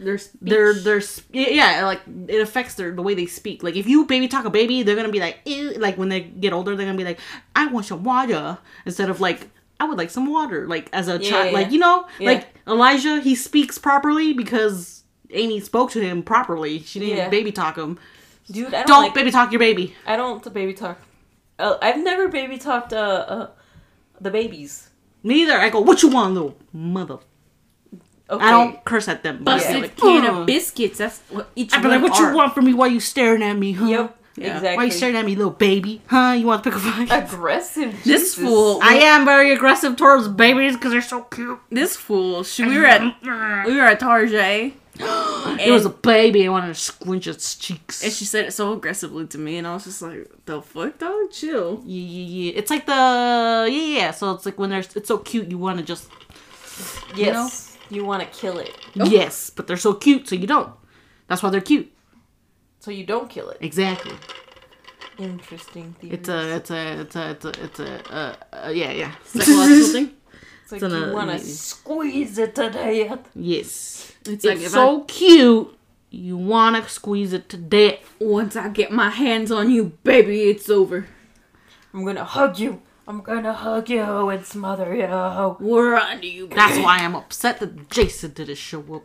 There's 0.00 0.30
Their 0.40 0.74
their 0.74 1.00
yeah, 1.32 1.84
like 1.84 2.00
it 2.26 2.40
affects 2.40 2.74
their 2.74 2.90
the 2.90 3.02
way 3.02 3.14
they 3.14 3.26
speak. 3.26 3.62
Like 3.62 3.76
if 3.76 3.86
you 3.86 4.04
baby 4.06 4.26
talk 4.26 4.44
a 4.44 4.50
baby, 4.50 4.82
they're 4.82 4.96
gonna 4.96 5.10
be 5.12 5.20
like, 5.20 5.38
Ew. 5.44 5.74
like 5.74 5.96
when 5.96 6.08
they 6.08 6.20
get 6.22 6.52
older, 6.52 6.74
they're 6.74 6.86
gonna 6.86 6.98
be 6.98 7.04
like, 7.04 7.20
I 7.54 7.66
want 7.68 7.86
some 7.86 8.02
water 8.02 8.58
instead 8.84 9.08
of 9.10 9.20
like. 9.20 9.48
I 9.80 9.84
would 9.84 9.98
like 9.98 10.10
some 10.10 10.30
water, 10.30 10.68
like 10.68 10.88
as 10.92 11.08
a 11.08 11.18
Yeah, 11.20 11.30
child, 11.30 11.46
yeah, 11.46 11.58
like 11.58 11.72
you 11.72 11.80
know, 11.80 12.06
Yeah. 12.20 12.30
like 12.32 12.46
Elijah, 12.68 13.20
he 13.20 13.34
speaks 13.34 13.78
properly 13.78 14.32
because 14.32 15.02
Amy 15.30 15.58
spoke 15.58 15.90
to 15.92 16.00
him 16.00 16.22
properly. 16.22 16.78
She 16.80 17.00
didn't 17.00 17.30
baby 17.30 17.50
talk 17.50 17.76
him. 17.76 17.98
Dude, 18.52 18.66
I 18.66 18.70
don't, 18.70 18.86
Don't 18.86 19.02
like, 19.04 19.14
baby 19.14 19.30
talk 19.30 19.50
your 19.50 19.58
baby. 19.58 19.94
I 20.06 20.16
don't 20.16 20.52
baby 20.52 20.74
talk. 20.74 21.00
Uh, 21.58 21.78
I've 21.80 22.02
never 22.02 22.28
baby 22.28 22.58
talked 22.58 22.92
uh, 22.92 22.96
uh 22.96 23.50
the 24.20 24.30
babies. 24.30 24.90
Neither. 25.22 25.58
I 25.58 25.70
go, 25.70 25.80
what 25.80 26.02
you 26.02 26.10
want, 26.10 26.34
little 26.34 26.56
mother? 26.72 27.18
Okay. 28.28 28.44
I 28.44 28.50
don't 28.50 28.84
curse 28.84 29.08
at 29.08 29.22
them. 29.22 29.44
but 29.44 29.56
busted 29.56 29.74
go 29.74 29.80
like, 29.80 29.96
can 29.96 30.24
"Ugh." 30.26 30.40
of 30.40 30.46
biscuits. 30.46 30.98
That's 30.98 31.20
what 31.28 31.50
each 31.54 31.74
I'd 31.74 31.82
be 31.82 31.88
like, 31.88 32.00
one 32.00 32.10
what 32.10 32.18
you 32.18 32.34
want 32.34 32.54
from 32.54 32.64
me? 32.64 32.74
Why 32.74 32.86
you 32.86 33.00
staring 33.00 33.42
at 33.42 33.54
me, 33.54 33.72
huh? 33.72 33.86
Yep. 33.86 34.18
Yeah. 34.36 34.56
Exactly. 34.56 34.76
Why 34.76 34.84
you 34.84 34.90
staring 34.90 35.16
at 35.16 35.26
me, 35.26 35.36
little 35.36 35.52
baby? 35.52 36.00
Huh? 36.06 36.34
You 36.38 36.46
want 36.46 36.64
to 36.64 36.70
pick 36.70 36.78
a 36.78 36.82
fight? 36.82 37.08
Aggressive. 37.24 38.02
This 38.04 38.34
fool. 38.34 38.80
I 38.82 38.94
am 38.94 39.26
very 39.26 39.52
aggressive 39.52 39.96
towards 39.96 40.28
babies 40.28 40.74
because 40.76 40.92
they're 40.92 41.02
so 41.02 41.22
cute. 41.22 41.60
This 41.70 41.96
fool. 41.96 42.42
She, 42.42 42.64
we 42.64 42.78
were 42.78 42.86
at 42.86 43.02
we 43.66 43.76
were 43.76 43.82
at 43.82 44.00
Tarjay. 44.00 44.72
it 45.60 45.70
was 45.70 45.84
a 45.84 45.90
baby. 45.90 46.46
I 46.46 46.50
wanted 46.50 46.68
to 46.68 46.74
squinch 46.74 47.26
its 47.26 47.56
cheeks. 47.56 48.02
And 48.02 48.12
she 48.12 48.24
said 48.24 48.46
it 48.46 48.52
so 48.52 48.72
aggressively 48.72 49.26
to 49.28 49.38
me, 49.38 49.58
and 49.58 49.66
I 49.66 49.74
was 49.74 49.84
just 49.84 50.02
like, 50.02 50.30
"The 50.46 50.62
fuck, 50.62 50.98
dog, 50.98 51.30
chill." 51.30 51.82
yeah, 51.84 52.04
yeah, 52.04 52.44
yeah. 52.44 52.58
It's 52.58 52.70
like 52.70 52.86
the 52.86 52.92
yeah, 52.92 53.66
yeah. 53.66 53.98
yeah. 53.98 54.10
So 54.12 54.32
it's 54.32 54.46
like 54.46 54.58
when 54.58 54.70
they're 54.70 54.80
it's 54.80 55.08
so 55.08 55.18
cute, 55.18 55.50
you 55.50 55.58
want 55.58 55.78
to 55.78 55.84
just 55.84 56.08
Yes. 57.14 57.76
You, 57.90 58.04
want 58.04 58.22
to 58.22 58.38
kill 58.38 58.58
it, 58.58 58.74
yes, 58.94 59.50
but 59.50 59.66
they're 59.66 59.76
so 59.76 59.92
cute, 59.92 60.26
so 60.26 60.34
you 60.34 60.46
don't. 60.46 60.72
That's 61.26 61.42
why 61.42 61.50
they're 61.50 61.60
cute. 61.60 61.92
so 62.80 62.90
you 62.90 63.04
don't 63.04 63.28
kill 63.28 63.50
it. 63.50 63.58
Exactly. 63.60 64.14
Interesting. 65.18 65.94
Theories. 66.00 66.20
It's 66.20 66.28
a 66.30 66.56
it's 66.56 66.70
a 66.70 67.00
it's 67.00 67.16
a 67.16 67.30
it's 67.30 67.44
a 67.44 67.64
it's 67.64 67.80
a 67.80 68.14
uh, 68.14 68.36
uh, 68.52 68.68
yeah 68.70 68.92
yeah. 68.92 69.12
Psychological 69.24 69.88
thing. 69.92 70.10
It's 70.62 70.72
like 70.72 70.82
it's 70.82 70.92
you 70.94 71.12
want 71.12 71.30
to 71.30 71.38
squeeze 71.38 72.38
it 72.38 72.54
to 72.56 72.70
death. 72.70 73.28
Yes. 73.34 74.12
It's 74.20 74.28
It's 74.30 74.44
like 74.44 74.58
if 74.60 74.70
so 74.70 75.00
cute. 75.04 75.78
You 76.14 76.36
wanna 76.36 76.86
squeeze 76.88 77.32
it 77.32 77.48
to 77.48 77.56
death. 77.56 78.00
Once 78.20 78.54
I 78.54 78.68
get 78.68 78.92
my 78.92 79.08
hands 79.08 79.50
on 79.50 79.70
you, 79.70 79.92
baby, 80.04 80.42
it's 80.42 80.68
over. 80.68 81.06
I'm 81.94 82.04
gonna 82.04 82.24
hug 82.24 82.58
you. 82.58 82.82
I'm 83.08 83.22
gonna 83.22 83.54
hug 83.54 83.88
you 83.88 84.02
and 84.28 84.44
smother 84.44 84.94
you. 84.94 85.06
We're 85.66 85.96
on 85.96 86.22
you. 86.22 86.48
That's 86.48 86.76
why 86.78 86.98
I'm 86.98 87.14
upset 87.14 87.60
that 87.60 87.88
Jason 87.90 88.32
didn't 88.32 88.56
show 88.58 88.80
up. 88.94 89.04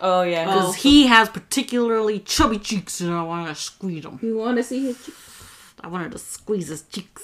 Oh 0.00 0.22
yeah. 0.22 0.46
Because 0.46 0.68
Oh. 0.70 0.72
he 0.72 1.06
has 1.08 1.28
particularly 1.28 2.20
chubby 2.20 2.58
cheeks 2.58 3.00
and 3.02 3.12
I 3.12 3.22
want 3.22 3.48
to 3.48 3.54
squeeze 3.54 4.04
them. 4.04 4.18
You 4.22 4.38
want 4.38 4.56
to 4.56 4.62
see 4.64 4.86
his? 4.86 4.96
cheeks? 5.04 5.52
I 5.82 5.88
wanted 5.88 6.12
to 6.12 6.18
squeeze 6.18 6.68
his 6.68 6.82
cheeks. 6.82 7.22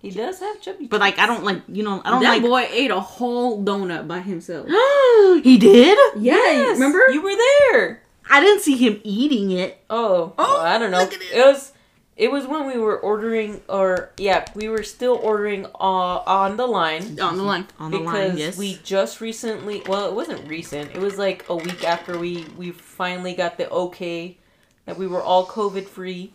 He 0.00 0.10
does 0.10 0.38
have 0.40 0.60
chubby. 0.60 0.86
But 0.86 1.00
like, 1.00 1.18
I 1.18 1.26
don't 1.26 1.42
like, 1.44 1.62
you 1.66 1.82
know, 1.82 2.00
I 2.04 2.10
don't 2.10 2.22
That 2.22 2.34
like. 2.34 2.42
boy 2.42 2.66
ate 2.70 2.90
a 2.92 3.00
whole 3.00 3.64
donut 3.64 4.06
by 4.06 4.20
himself. 4.20 4.66
he 5.42 5.58
did? 5.58 5.98
Yeah, 6.16 6.34
Yes, 6.34 6.76
remember? 6.78 7.10
You 7.10 7.20
were 7.22 7.34
there. 7.34 8.02
I 8.30 8.40
didn't 8.40 8.60
see 8.62 8.76
him 8.76 9.00
eating 9.02 9.50
it. 9.50 9.82
Oh, 9.90 10.34
well, 10.38 10.58
I 10.60 10.78
don't 10.78 10.90
know. 10.90 10.98
look 11.00 11.14
at 11.14 11.20
it. 11.20 11.32
It 11.32 11.44
was 11.44 11.72
it 12.16 12.32
was 12.32 12.46
when 12.48 12.66
we 12.66 12.76
were 12.76 12.98
ordering 12.98 13.60
or 13.68 14.10
yeah, 14.18 14.44
we 14.54 14.68
were 14.68 14.82
still 14.82 15.14
ordering 15.22 15.66
uh, 15.66 15.68
on 15.78 16.56
the 16.56 16.66
line 16.66 17.18
on 17.20 17.36
the 17.36 17.42
line. 17.44 17.66
On 17.78 17.90
the 17.90 17.98
because 17.98 18.28
line, 18.30 18.36
yes. 18.36 18.58
we 18.58 18.78
just 18.84 19.20
recently 19.20 19.82
well, 19.86 20.08
it 20.08 20.14
wasn't 20.14 20.46
recent. 20.48 20.90
It 20.94 20.98
was 21.00 21.16
like 21.16 21.48
a 21.48 21.56
week 21.56 21.84
after 21.84 22.18
we 22.18 22.44
we 22.56 22.72
finally 22.72 23.34
got 23.34 23.56
the 23.56 23.70
okay 23.70 24.36
that 24.84 24.98
we 24.98 25.06
were 25.06 25.22
all 25.22 25.46
covid 25.46 25.86
free 25.86 26.32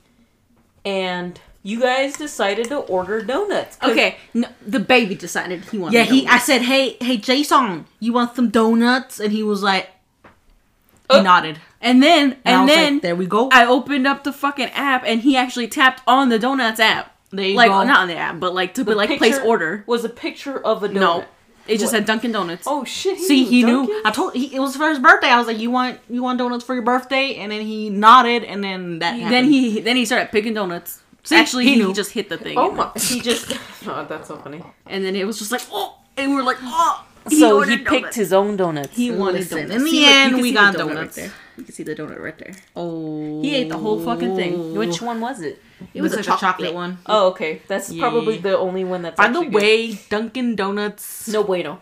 and 0.86 1.40
you 1.64 1.80
guys 1.80 2.18
decided 2.18 2.66
to 2.68 2.78
order 2.78 3.22
donuts. 3.24 3.78
Okay, 3.82 4.18
no, 4.34 4.48
the 4.66 4.80
baby 4.80 5.16
decided 5.16 5.64
he 5.66 5.78
wanted. 5.78 5.96
yeah, 5.98 6.04
he. 6.04 6.28
I 6.28 6.38
said, 6.38 6.62
hey, 6.64 6.98
hey, 7.02 7.18
Jason, 7.18 7.86
you 8.00 8.12
want 8.14 8.36
some 8.36 8.50
donuts? 8.50 9.20
And 9.20 9.32
he 9.32 9.44
was 9.44 9.64
like, 9.64 9.90
oh. 10.26 11.16
he 11.16 11.20
Oh. 11.20 11.24
nodded. 11.24 11.60
and 11.82 12.02
then 12.04 12.34
And, 12.46 12.62
and 12.62 12.70
then 12.70 12.94
like, 12.96 13.02
there 13.04 13.16
we 13.16 13.26
go. 13.26 13.50
I 13.52 13.66
opened 13.66 14.06
up 14.08 14.24
the 14.24 14.34
fucking 14.34 14.70
app, 14.74 15.04
and 15.06 15.22
he 15.22 15.38
actually 15.38 15.68
tapped 15.68 16.02
on 16.08 16.30
the 16.30 16.38
donuts 16.40 16.80
app. 16.80 17.16
There 17.32 17.46
you 17.48 17.56
like 17.56 17.72
go. 17.72 17.84
not 17.84 18.02
on 18.02 18.08
the 18.10 18.16
app, 18.18 18.40
but 18.40 18.54
like 18.54 18.74
to 18.76 18.84
The 18.84 18.94
like 18.96 19.18
place 19.18 19.40
order. 19.40 19.84
was 19.88 20.06
a 20.06 20.10
picture 20.10 20.60
of 20.64 20.84
a 20.84 20.90
donut. 20.90 20.94
No, 20.94 21.26
it 21.66 21.78
just 21.80 21.86
What? 21.86 21.92
said 21.92 22.06
Dunkin' 22.06 22.32
Donuts. 22.34 22.66
Oh 22.68 22.84
shit! 22.84 23.18
See, 23.20 23.44
he 23.46 23.64
knew. 23.64 24.02
I 24.06 24.12
told 24.12 24.36
he 24.36 24.54
it 24.54 24.60
was 24.60 24.76
for 24.76 24.88
his 24.90 25.00
birthday. 25.00 25.30
I 25.30 25.38
was 25.40 25.48
like, 25.48 25.58
"You 25.58 25.72
want 25.72 26.00
you 26.10 26.22
want 26.22 26.38
donuts 26.38 26.64
for 26.64 26.74
your 26.76 26.84
birthday?" 26.84 27.36
And 27.38 27.52
then 27.52 27.62
he 27.62 27.90
nodded, 27.90 28.44
and 28.44 28.62
then 28.64 29.00
that. 29.00 29.14
then 29.18 29.22
happened. 29.32 29.50
he 29.54 29.80
then 29.80 29.96
he 29.96 30.06
started 30.06 30.30
picking 30.32 30.54
donuts. 30.54 31.00
See, 31.24 31.36
Actually, 31.38 31.66
he 31.66 31.82
he, 31.82 31.94
just 31.94 32.12
hit 32.12 32.28
the 32.30 32.38
thing. 32.38 32.58
Oh 32.58 32.72
my! 32.72 32.92
He 32.96 33.22
just. 33.22 33.58
Oh, 33.86 34.06
that's 34.08 34.30
so 34.30 34.38
funny. 34.38 34.64
And 34.86 35.04
then 35.04 35.14
it 35.14 35.26
was 35.28 35.38
just 35.40 35.52
like, 35.52 35.62
oh, 35.70 35.98
and 36.16 36.32
we 36.32 36.38
were 36.38 36.44
like, 36.44 36.56
oh. 36.62 37.06
so 37.28 37.60
he 37.62 37.76
picked 37.78 37.90
donuts. 37.90 38.16
his 38.16 38.32
own 38.32 38.56
donuts. 38.56 38.96
He 38.96 39.12
wanted 39.12 39.40
Listen, 39.40 39.58
donuts. 39.68 39.76
in 39.76 39.84
the 39.84 39.92
See, 39.92 40.06
end, 40.06 40.32
can 40.36 40.42
we 40.42 40.54
got 40.54 40.72
the 40.72 40.80
donut 40.80 40.88
donuts. 40.88 41.18
Right 41.18 41.26
there. 41.26 41.34
You 41.58 41.64
can 41.66 41.74
see 41.74 41.84
the 41.84 41.96
donut 41.96 42.20
right 42.20 42.38
there. 42.38 42.56
Oh, 42.78 43.42
He 43.42 43.54
ate 43.56 43.68
the 43.68 43.78
whole 43.78 44.00
fucking 44.02 44.38
thing. 44.38 44.54
Oh. 44.56 44.74
Which 44.80 45.02
one 45.02 45.20
was 45.20 45.42
it? 45.42 45.62
It 45.94 46.02
was, 46.02 46.16
was 46.16 46.26
a 46.26 46.32
like 46.32 46.40
chocolate, 46.40 46.74
one. 46.74 47.00
Oh, 47.06 47.28
okay. 47.32 47.62
That's 47.68 47.90
Yeah. 47.92 48.08
probably 48.08 48.38
the 48.38 48.58
only 48.58 48.86
one 48.86 49.02
that's. 49.02 49.18
By 49.18 49.28
the 49.28 49.40
actually 49.40 49.46
good. 49.52 49.54
way, 49.62 50.00
Dunkin' 50.10 50.56
Donuts, 50.56 51.28
no 51.28 51.44
bueno. 51.44 51.82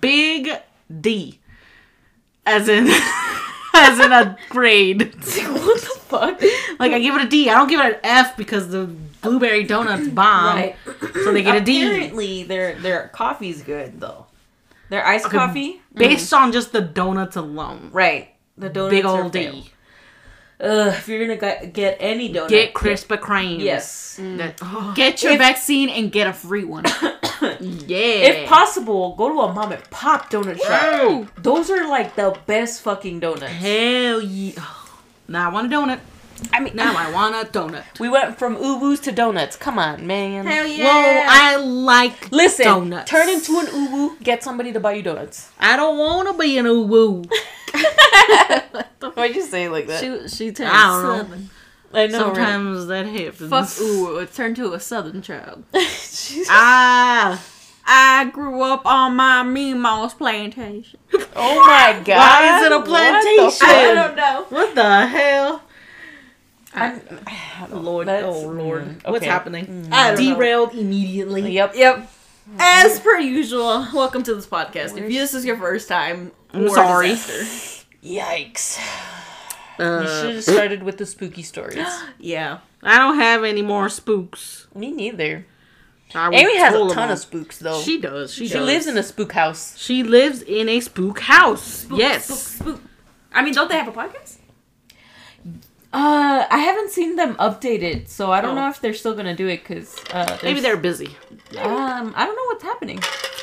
big 0.00 0.50
D, 1.00 1.40
as 2.44 2.68
in 2.68 2.86
as 3.74 3.98
in 3.98 4.12
a 4.12 4.36
grade. 4.50 5.02
what 5.14 5.80
the 5.80 5.95
fuck? 6.08 6.40
Like 6.78 6.92
I 6.92 6.98
give 6.98 7.14
it 7.16 7.22
a 7.24 7.28
D. 7.28 7.48
I 7.48 7.54
don't 7.54 7.68
give 7.68 7.80
it 7.80 7.86
an 7.94 8.00
F 8.04 8.36
because 8.36 8.68
the 8.68 8.84
blueberry 9.22 9.64
donuts 9.64 10.08
bomb. 10.08 10.56
right. 10.56 10.76
So 11.24 11.32
they 11.32 11.42
get 11.42 11.56
a 11.56 11.60
D. 11.60 11.82
Apparently, 11.86 12.42
their 12.44 12.74
their 12.74 13.08
coffee's 13.08 13.62
good 13.62 14.00
though. 14.00 14.26
Their 14.90 15.04
iced 15.06 15.26
Okay. 15.26 15.36
coffee, 15.38 15.80
Based 15.94 16.32
mm. 16.32 16.36
on 16.38 16.52
just 16.52 16.72
the 16.72 16.80
donuts 16.80 17.34
alone. 17.36 17.90
right? 17.92 18.28
The 18.58 18.68
donuts 18.68 18.94
Big 18.94 19.04
are 19.04 19.22
old 19.24 19.32
fail. 19.32 19.52
D. 19.52 19.70
Ugh, 20.58 20.88
if 20.88 21.06
you're 21.08 21.20
gonna 21.26 21.38
get, 21.38 21.72
get 21.74 21.96
any 22.00 22.32
donut, 22.32 22.48
Get 22.48 22.72
Krispy 22.72 23.18
Kreme. 23.18 23.60
Yes. 23.60 24.18
Mm. 24.20 24.38
That, 24.38 24.58
oh, 24.62 24.92
Get 24.96 25.22
your 25.22 25.32
If- 25.32 25.38
vaccine 25.38 25.88
and 25.90 26.10
get 26.12 26.26
a 26.26 26.32
free 26.32 26.64
one. 26.64 26.84
yeah. 27.60 27.98
If 28.30 28.48
possible, 28.48 29.14
go 29.16 29.28
to 29.28 29.40
a 29.40 29.52
mom 29.52 29.72
and 29.72 29.82
pop 29.90 30.30
donut 30.30 30.58
shop. 30.62 31.28
Those 31.42 31.68
are 31.70 31.88
like 31.88 32.16
the 32.16 32.38
best 32.46 32.82
fucking 32.82 33.20
donuts. 33.20 33.52
Hell 33.52 34.22
yeah. 34.22 34.52
Now 35.28 35.48
I 35.50 35.52
want 35.52 35.72
a 35.72 35.76
donut. 35.76 36.00
I 36.52 36.60
mean, 36.60 36.76
Now 36.76 36.94
I 36.96 37.10
want 37.18 37.34
a 37.34 37.50
donut. 37.50 37.98
we 37.98 38.08
went 38.10 38.38
from 38.38 38.56
uwus 38.56 39.00
to 39.04 39.12
donuts. 39.12 39.56
Come 39.56 39.78
on, 39.78 40.06
man. 40.06 40.46
Hell 40.46 40.66
yeah. 40.66 40.84
Well, 40.84 41.26
I 41.28 41.56
like 41.56 42.30
Listen, 42.30 42.64
donuts. 42.66 43.10
turn 43.10 43.28
into 43.28 43.58
an 43.58 43.66
uwu. 43.66 44.22
Get 44.22 44.42
somebody 44.42 44.72
to 44.72 44.80
buy 44.80 44.92
you 44.94 45.02
donuts. 45.02 45.50
I 45.58 45.76
don't 45.76 45.96
want 45.98 46.28
to 46.28 46.34
be 46.38 46.58
an 46.58 46.66
uwu. 46.66 47.26
Why'd 49.14 49.34
you 49.34 49.42
say 49.42 49.64
it 49.64 49.70
like 49.70 49.86
that? 49.86 50.00
she, 50.00 50.28
she 50.28 50.52
turned 50.52 50.70
I 50.70 50.88
don't 50.88 51.02
know. 51.02 51.16
southern. 51.22 51.50
I 51.94 52.06
know. 52.08 52.18
right? 52.18 52.26
Sometimes 52.36 52.86
that 52.88 53.06
happens. 53.06 53.48
Fuck 53.50 53.80
ooh, 53.86 54.18
it 54.18 54.34
turned 54.34 54.56
to 54.56 54.72
a 54.74 54.80
southern 54.80 55.22
child. 55.22 55.64
Ah. 56.50 57.40
I 57.88 58.30
grew 58.32 58.62
up 58.62 58.84
on 58.84 59.16
my 59.16 59.42
Meemaw's 59.44 60.14
plantation. 60.14 60.98
oh 61.36 61.66
my 61.66 62.00
god. 62.04 62.16
Why 62.16 62.58
is 62.60 62.66
it 62.66 62.72
a 62.72 62.76
What 62.78 62.84
the 62.84 62.90
plantation? 62.90 63.50
fuck? 63.50 63.68
I 63.68 63.94
don't 63.94 64.16
know. 64.16 64.46
What 64.48 64.74
the 64.74 65.06
hell? 65.06 65.62
I'm, 66.74 67.00
Lord, 67.70 68.08
That's- 68.08 68.24
oh 68.26 68.48
Lord, 68.48 68.84
mm, 68.84 69.04
what's 69.08 69.22
okay. 69.22 69.26
happening? 69.26 69.88
I 69.92 70.14
don't 70.14 70.24
know. 70.24 70.34
Derailed 70.34 70.74
immediately. 70.74 71.50
Yep. 71.52 71.72
Yep. 71.74 72.10
As 72.58 73.00
per 73.00 73.18
usual, 73.18 73.86
welcome 73.94 74.22
to 74.24 74.34
this 74.34 74.46
podcast. 74.46 74.96
If 74.98 75.08
this 75.08 75.32
is 75.34 75.44
your 75.44 75.56
first 75.56 75.88
time, 75.88 76.32
I'm 76.52 76.64
or 76.66 76.68
sorry. 76.70 77.08
disaster. 77.10 77.86
Yikes. 78.04 78.78
we 79.78 79.84
Uh, 79.84 80.20
should 80.22 80.34
have 80.36 80.44
started 80.44 80.82
with 80.82 80.98
the 80.98 81.06
spooky 81.06 81.42
stories. 81.42 81.86
Yeah. 82.18 82.58
I 82.82 82.98
don't 82.98 83.18
have 83.18 83.42
any 83.42 83.62
more 83.62 83.88
spooks. 83.88 84.66
Me 84.74 84.90
neither. 84.92 85.46
I 86.18 86.28
was 86.28 86.40
Amy 86.40 86.56
has 86.58 86.74
a 86.74 86.88
ton 86.94 87.10
of 87.10 87.18
spooks 87.18 87.58
though. 87.58 87.80
She 87.80 88.00
does. 88.00 88.32
She, 88.32 88.46
She 88.48 88.54
does. 88.54 88.66
lives 88.66 88.86
in 88.86 88.96
a 88.98 89.02
spook 89.02 89.32
house. 89.32 89.76
She 89.78 90.02
lives 90.02 90.42
in 90.42 90.68
a 90.68 90.80
spook 90.80 91.20
house. 91.20 91.86
yes. 91.90 92.26
Spook, 92.26 92.38
spook. 92.78 92.82
I 93.32 93.42
mean, 93.42 93.54
don't 93.54 93.68
they 93.68 93.76
have 93.76 93.88
a 93.88 93.92
podcast? 93.92 94.38
Uh, 95.92 96.44
I 96.50 96.58
haven't 96.58 96.90
seen 96.90 97.16
them 97.16 97.36
updated, 97.36 98.08
so 98.08 98.30
I 98.30 98.40
don't 98.40 98.52
Oh. 98.58 98.62
know 98.62 98.68
if 98.68 98.80
they're 98.80 98.92
still 98.94 99.14
gonna 99.14 99.34
do 99.36 99.46
it 99.48 99.62
because 99.62 99.96
uh, 100.12 100.36
Maybe 100.42 100.60
they're 100.60 100.76
busy. 100.76 101.16
Um, 101.58 102.12
I 102.16 102.26
don't 102.26 102.36
know 102.36 102.44
what's 102.46 102.62
happening. 102.64 102.98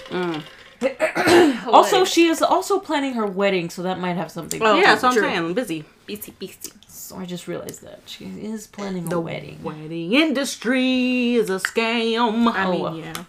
Mm. 0.10 0.44
Also, 1.68 2.04
she 2.04 2.28
is 2.28 2.42
also 2.42 2.78
planning 2.80 3.14
her 3.14 3.26
wedding, 3.26 3.70
so 3.70 3.84
that 3.84 4.00
might 4.00 4.18
have 4.18 4.30
something. 4.30 4.60
to 4.60 4.66
Oh, 4.66 4.76
do 4.76 4.82
yeah, 4.82 4.92
with 4.94 5.02
that's 5.02 5.04
what 5.04 5.10
I'm 5.14 5.18
true. 5.18 5.28
saying. 5.30 5.54
Busy. 5.54 5.86
busy, 6.06 6.34
BC. 6.40 6.74
So 7.04 7.18
I 7.18 7.26
just 7.26 7.48
realized 7.48 7.82
that 7.84 8.02
she 8.06 8.26
is 8.26 8.68
planning 8.68 9.12
a 9.12 9.20
wedding. 9.20 9.62
Wedding 9.62 10.14
industry 10.14 11.36
is 11.36 11.50
a 11.50 11.60
scam. 11.60 12.48
Oh, 12.48 12.52
I 12.52 12.66
Oh, 12.66 12.72
mean, 12.72 12.82
well. 12.82 12.98
yeah. 12.98 13.24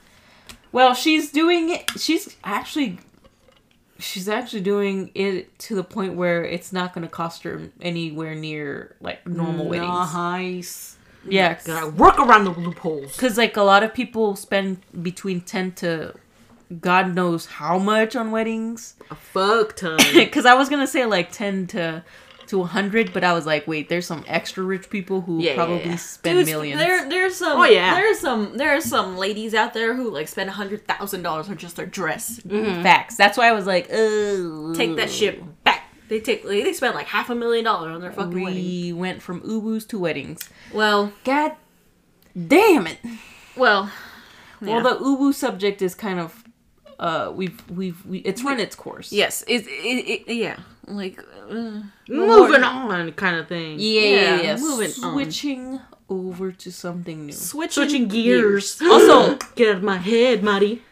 Well, 0.73 0.95
she's 0.95 1.31
doing 1.33 1.71
it. 1.71 1.91
She's 1.99 2.37
actually, 2.45 2.99
she's 3.99 4.29
actually 4.29 4.61
doing 4.63 5.11
it 5.15 5.57
to 5.61 5.75
the 5.75 5.85
point 5.85 6.15
where 6.15 6.45
it's 6.45 6.73
not 6.73 6.93
going 6.95 7.03
to 7.07 7.11
cost 7.11 7.43
her 7.45 7.71
anywhere 7.81 8.35
near 8.35 8.95
like 9.01 9.27
normal 9.27 9.67
weddings. 9.69 10.13
Nice. 10.15 10.97
Yeah, 11.27 11.59
Gotta 11.65 11.89
work 11.91 12.19
around 12.19 12.45
the 12.45 12.51
loopholes. 12.51 13.13
because 13.13 13.39
like 13.39 13.57
a 13.57 13.63
lot 13.63 13.83
of 13.83 13.95
people 13.95 14.37
spend 14.37 14.83
between 15.03 15.41
ten 15.41 15.73
to 15.73 16.13
God 16.81 17.15
knows 17.15 17.47
how 17.47 17.79
much 17.79 18.15
on 18.15 18.31
weddings. 18.31 18.95
A 19.11 19.15
fuck 19.15 19.75
ton. 19.75 19.99
Because 20.15 20.45
I 20.45 20.53
was 20.55 20.69
gonna 20.69 20.87
say 20.87 21.07
like 21.07 21.33
ten 21.33 21.67
to 21.69 22.05
to 22.55 22.63
a 22.63 22.67
hundred, 22.67 23.13
but 23.13 23.25
I 23.25 23.33
was 23.33 23.47
like, 23.47 23.67
wait, 23.67 23.89
there's 23.89 24.07
some 24.07 24.25
extra 24.27 24.63
rich 24.63 24.89
people 24.91 25.21
who 25.23 25.41
Yeah. 25.41 25.55
probably 25.55 25.97
spend 25.97 26.39
Dude, 26.39 26.47
millions. 26.47 26.81
There, 26.81 27.09
there's 27.09 27.35
some. 27.37 27.61
Oh, 27.61 27.65
yeah. 27.65 27.95
There's 27.95 28.21
some. 28.21 28.57
There 28.57 28.75
are 28.77 28.81
some 28.81 29.17
ladies 29.17 29.55
out 29.55 29.75
there 29.75 29.95
who 29.95 30.11
like 30.11 30.29
spend 30.29 30.49
a 30.49 30.53
hundred 30.53 30.87
thousand 30.87 31.23
dollars 31.23 31.49
on 31.49 31.57
just 31.57 31.77
their 31.77 31.87
dress. 31.87 32.41
Facts. 32.49 33.17
That's 33.17 33.37
why 33.37 33.49
I 33.49 33.53
was 33.53 33.67
like, 33.67 33.89
oh, 33.93 34.75
Take 34.75 34.97
that 34.97 35.11
shit 35.11 35.43
back. 35.65 35.83
They 36.09 36.21
take. 36.21 36.45
They 36.45 36.73
spend 36.73 36.95
like 36.95 37.07
half 37.07 37.31
a 37.31 37.35
million 37.35 37.65
dollars 37.65 37.95
on 37.95 38.01
their 38.01 38.13
fucking 38.13 38.41
wedding. 38.43 38.63
We 38.65 38.93
went 38.93 39.23
from 39.23 39.41
ubus 39.41 39.89
to 39.89 39.99
weddings. 39.99 40.49
Well, 40.73 41.13
God 41.25 41.53
damn 42.35 42.87
it. 42.87 42.99
well. 43.57 43.91
Well, 44.61 44.83
the 44.83 45.05
ubu 45.05 45.35
subject 45.35 45.83
is 45.83 45.95
kind 45.95 46.19
of 46.21 46.43
uh 46.99 47.33
we've 47.35 47.61
we've 47.69 48.05
we, 48.07 48.19
it's 48.19 48.43
run 48.45 48.61
its 48.61 48.77
course. 48.77 49.13
Yes, 49.13 49.43
it, 49.49 49.67
it, 49.67 50.25
it 50.29 50.35
yeah, 50.35 50.59
like 50.87 51.19
uh, 51.51 51.83
Moving 52.09 52.63
on, 52.63 53.13
kind 53.13 53.37
of 53.37 53.49
thing. 53.49 53.77
Yeah, 53.79 54.01
yeah, 54.01 54.09
Yeah, 54.37 54.43
yeah. 54.43 54.57
moving 54.57 54.91
on. 55.03 55.13
Switching 55.13 55.81
over 56.09 56.53
to 56.53 56.71
something 56.73 57.27
new. 57.27 57.33
switching, 57.33 57.85
Switching 57.85 58.09
gears. 58.09 58.81
Also- 58.83 59.37
get 59.55 59.69
out 59.71 59.77
of 59.77 59.83
my 59.83 59.97
head, 59.99 60.43
Marty. 60.43 60.83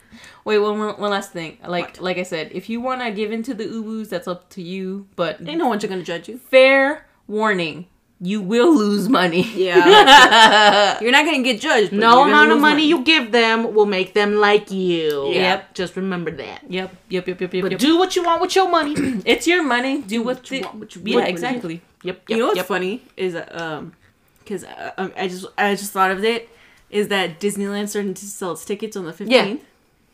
Wait, 0.44 0.58
one, 0.58 0.78
one 0.78 0.94
one 1.00 1.10
last 1.10 1.30
thing. 1.32 1.58
Like 1.66 2.00
like 2.00 2.18
I 2.18 2.24
said, 2.24 2.50
if 2.52 2.68
you 2.68 2.80
want 2.80 3.00
to 3.00 3.10
give 3.12 3.30
into 3.30 3.54
the 3.54 3.64
ubus, 3.64 4.08
that's 4.08 4.26
up 4.26 4.48
to 4.50 4.62
you. 4.62 5.06
But 5.14 5.40
Ain't 5.46 5.58
no 5.58 5.68
one's 5.68 5.84
gonna 5.84 6.02
judge 6.02 6.28
you. 6.28 6.38
fair 6.38 7.06
warning, 7.28 7.86
you 8.22 8.40
will 8.40 8.72
lose 8.72 9.08
money. 9.08 9.42
Yeah, 9.54 11.00
you're 11.00 11.10
not 11.10 11.24
gonna 11.24 11.42
get 11.42 11.60
judged. 11.60 11.92
No 11.92 12.22
amount 12.22 12.52
of 12.52 12.56
lose 12.56 12.62
money 12.62 12.86
you 12.86 13.02
give 13.02 13.32
them 13.32 13.74
will 13.74 13.84
make 13.84 14.14
them 14.14 14.36
like 14.36 14.70
you. 14.70 15.30
Yep. 15.30 15.74
Just 15.74 15.96
remember 15.96 16.30
that. 16.30 16.62
Yep, 16.68 16.94
yep, 17.08 17.26
yep, 17.26 17.40
yep, 17.40 17.54
yep. 17.54 17.62
But 17.62 17.72
yep. 17.72 17.80
do 17.80 17.98
what 17.98 18.14
you 18.14 18.22
want 18.22 18.40
with 18.40 18.54
your 18.54 18.70
money. 18.70 18.94
it's 19.26 19.48
your 19.48 19.64
money. 19.64 20.02
Do 20.02 20.22
what, 20.22 20.48
you 20.50 20.60
the- 20.60 20.66
want, 20.66 20.78
what 20.78 20.94
you 20.94 21.02
Yeah, 21.04 21.16
want 21.16 21.24
with 21.24 21.28
it. 21.28 21.32
exactly. 21.32 21.82
Yep. 22.04 22.22
You 22.28 22.36
know 22.36 22.46
what's 22.46 22.58
yep. 22.58 22.66
funny 22.66 23.02
is 23.16 23.32
that, 23.32 23.60
um, 23.60 23.92
because 24.38 24.62
uh, 24.64 24.92
um, 24.96 25.12
I 25.16 25.26
just 25.26 25.46
I 25.58 25.74
just 25.74 25.92
thought 25.92 26.12
of 26.12 26.22
it 26.24 26.48
is 26.90 27.08
that 27.08 27.40
Disneyland 27.40 27.88
starting 27.88 28.14
to 28.14 28.24
sell 28.24 28.52
its 28.52 28.64
tickets 28.64 28.96
on 28.96 29.04
the 29.04 29.12
fifteenth. 29.12 29.64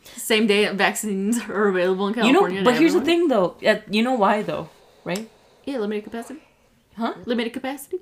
Same 0.03 0.47
day 0.47 0.65
that 0.65 0.75
vaccines 0.75 1.39
are 1.49 1.67
available 1.67 2.07
in 2.07 2.15
California. 2.15 2.57
You 2.57 2.63
know, 2.63 2.71
but 2.71 2.79
here's 2.79 2.93
the 2.93 3.01
thing 3.01 3.27
though. 3.27 3.55
Uh, 3.63 3.81
you 3.89 4.01
know 4.01 4.13
why 4.13 4.41
though, 4.41 4.69
right? 5.03 5.29
Yeah, 5.65 5.77
limited 5.77 6.05
capacity. 6.05 6.41
Huh? 6.99 7.13
Limited 7.25 7.53
capacity. 7.53 7.97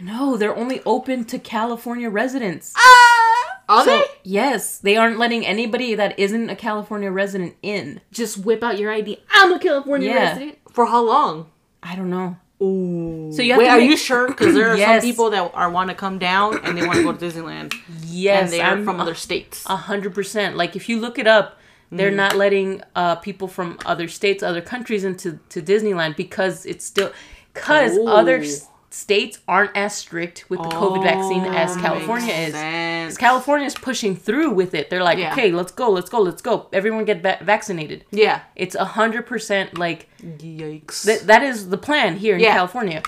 No, 0.00 0.36
they're 0.36 0.56
only 0.56 0.80
open 0.86 1.24
to 1.26 1.38
California 1.38 2.08
residents. 2.08 2.72
Are 3.68 3.84
So 3.84 3.98
they? 3.98 4.04
yes, 4.24 4.78
they 4.78 4.96
aren't 4.96 5.18
letting 5.18 5.46
anybody 5.46 5.94
that 5.94 6.18
isn't 6.18 6.50
a 6.50 6.56
California 6.56 7.10
resident 7.10 7.56
in. 7.62 8.00
Just 8.10 8.38
whip 8.38 8.62
out 8.62 8.78
your 8.78 8.90
ID. 8.92 9.18
I'm 9.32 9.52
a 9.52 9.58
California 9.58 10.08
Yeah. 10.10 10.28
resident. 10.30 10.58
For 10.72 10.86
how 10.86 11.02
long? 11.04 11.50
I 11.82 11.94
don't 11.96 12.10
know. 12.10 12.36
Ooh. 12.62 13.32
So 13.34 13.42
you 13.42 13.52
have 13.52 13.58
Wait, 13.58 13.64
to 13.66 13.70
are 13.72 13.80
you 13.80 13.96
sure? 13.96 14.28
Because 14.28 14.54
there 14.54 14.70
are 14.70 14.76
Yes. 14.76 15.02
some 15.02 15.08
people 15.10 15.30
that 15.30 15.50
are 15.54 15.70
want 15.70 15.90
to 15.90 15.96
come 15.96 16.18
down 16.18 16.58
and 16.64 16.76
they 16.78 16.86
want 16.86 16.98
to 16.98 17.04
go 17.04 17.12
to 17.12 17.18
Disneyland, 17.26 17.74
Yes, 18.06 18.44
and 18.44 18.52
they 18.52 18.60
are 18.60 18.72
I'm 18.72 18.84
from 18.84 19.00
other 19.00 19.14
states. 19.14 19.64
a 19.66 19.76
hundred 19.76 20.14
percent. 20.14 20.56
Like 20.56 20.76
if 20.76 20.88
you 20.88 20.98
look 21.00 21.18
it 21.18 21.26
up, 21.26 21.58
they're 21.90 22.10
Mm. 22.12 22.16
not 22.16 22.36
letting 22.36 22.82
uh, 22.94 23.16
people 23.16 23.48
from 23.48 23.78
other 23.84 24.06
states, 24.08 24.42
other 24.42 24.60
countries 24.62 25.04
into 25.04 25.38
to 25.50 25.60
Disneyland 25.60 26.16
because 26.16 26.64
it's 26.66 26.84
still 26.84 27.10
because 27.52 27.98
other 28.06 28.36
Oh. 28.38 28.42
s- 28.42 28.68
states 28.90 29.38
aren't 29.48 29.74
as 29.74 29.94
strict 29.94 30.44
with 30.50 30.60
the 30.62 30.68
COVID 30.68 31.02
vaccine 31.02 31.44
as 31.44 31.76
California 31.78 32.32
is. 32.34 32.52
Because 32.52 33.16
California 33.16 33.66
is 33.66 33.74
pushing 33.74 34.14
through 34.14 34.50
with 34.50 34.74
it. 34.74 34.90
They're 34.90 35.02
like, 35.02 35.18
Yeah. 35.18 35.32
okay, 35.32 35.50
let's 35.50 35.72
go, 35.72 35.88
let's 35.90 36.10
go, 36.10 36.20
let's 36.20 36.42
go. 36.42 36.66
Everyone 36.74 37.04
get 37.06 37.22
va- 37.22 37.38
vaccinated. 37.40 38.04
Yeah. 38.10 38.40
It's 38.54 38.74
a 38.74 38.84
hundred 38.84 39.26
percent 39.26 39.78
like 39.78 40.08
Yikes. 40.22 41.04
th- 41.06 41.22
that 41.22 41.42
is 41.42 41.70
the 41.70 41.78
plan 41.78 42.16
here 42.18 42.34
in 42.34 42.40
Yeah. 42.40 42.54
California. 42.54 43.02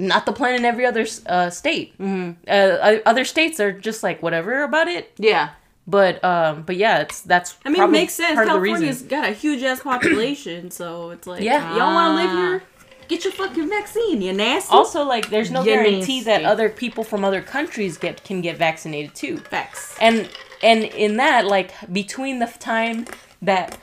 not 0.00 0.26
the 0.26 0.32
plan 0.32 0.54
in 0.54 0.64
every 0.64 0.86
other 0.86 1.04
uh, 1.26 1.50
state. 1.50 1.92
Mm-hmm. 1.98 2.30
Uh, 2.46 2.98
other 3.04 3.24
states 3.24 3.58
are 3.58 3.72
just 3.72 4.04
like 4.04 4.22
whatever 4.22 4.62
about 4.62 4.86
it. 4.86 5.10
Yeah. 5.18 5.50
But 5.88 6.22
um, 6.22 6.62
but 6.62 6.76
yeah, 6.76 6.98
it's 7.00 7.20
that's. 7.22 7.56
I 7.64 7.68
mean, 7.70 7.82
it 7.82 7.88
makes 7.90 8.12
sense. 8.12 8.34
part 8.34 8.46
of 8.46 8.52
the 8.54 8.58
California's 8.68 9.02
got 9.02 9.28
a 9.28 9.32
huge 9.32 9.62
ass 9.64 9.80
population, 9.80 10.70
so 10.70 11.10
it's 11.10 11.26
like, 11.26 11.42
Yeah. 11.42 11.74
y'all 11.76 11.94
want 11.94 12.10
to 12.12 12.24
live 12.24 12.30
here? 12.38 12.62
Get 13.08 13.24
your 13.24 13.32
fucking 13.32 13.68
vaccine, 13.68 14.20
you 14.22 14.32
nasty. 14.32 14.72
Also, 14.74 15.02
like, 15.04 15.30
there's 15.30 15.50
no 15.50 15.62
Yeah, 15.64 15.76
guarantee 15.82 16.20
that 16.22 16.44
other 16.44 16.68
people 16.68 17.04
from 17.04 17.24
other 17.24 17.40
countries 17.40 17.96
get 17.96 18.22
can 18.24 18.40
get 18.42 18.56
vaccinated 18.58 19.14
too. 19.14 19.38
facts. 19.38 19.96
And 20.00 20.28
and 20.62 20.84
in 20.84 21.16
that, 21.18 21.46
like, 21.46 21.72
between 21.92 22.38
the 22.40 22.46
time 22.46 23.06
that 23.40 23.78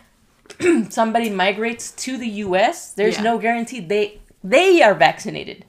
somebody 0.89 1.29
migrates 1.29 1.91
to 1.91 2.17
the 2.17 2.27
U.S., 2.45 2.93
there's 2.93 3.15
Yeah. 3.17 3.23
no 3.23 3.37
guarantee 3.39 3.79
they 3.79 4.19
they 4.43 4.81
are 4.83 4.93
vaccinated. 4.93 5.65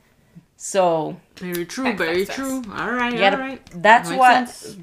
So 0.56 1.16
Very 1.36 1.64
true. 1.66 1.84
Facts, 1.84 1.98
very 1.98 2.24
facts, 2.24 2.36
true. 2.36 2.62
All 2.72 2.90
right. 2.92 3.12
you 3.12 3.22
all 3.24 3.30
gotta, 3.30 3.36
right. 3.38 3.62
that's 3.82 4.08
Makes 4.10 4.18
what 4.18 4.48
sense. 4.48 4.76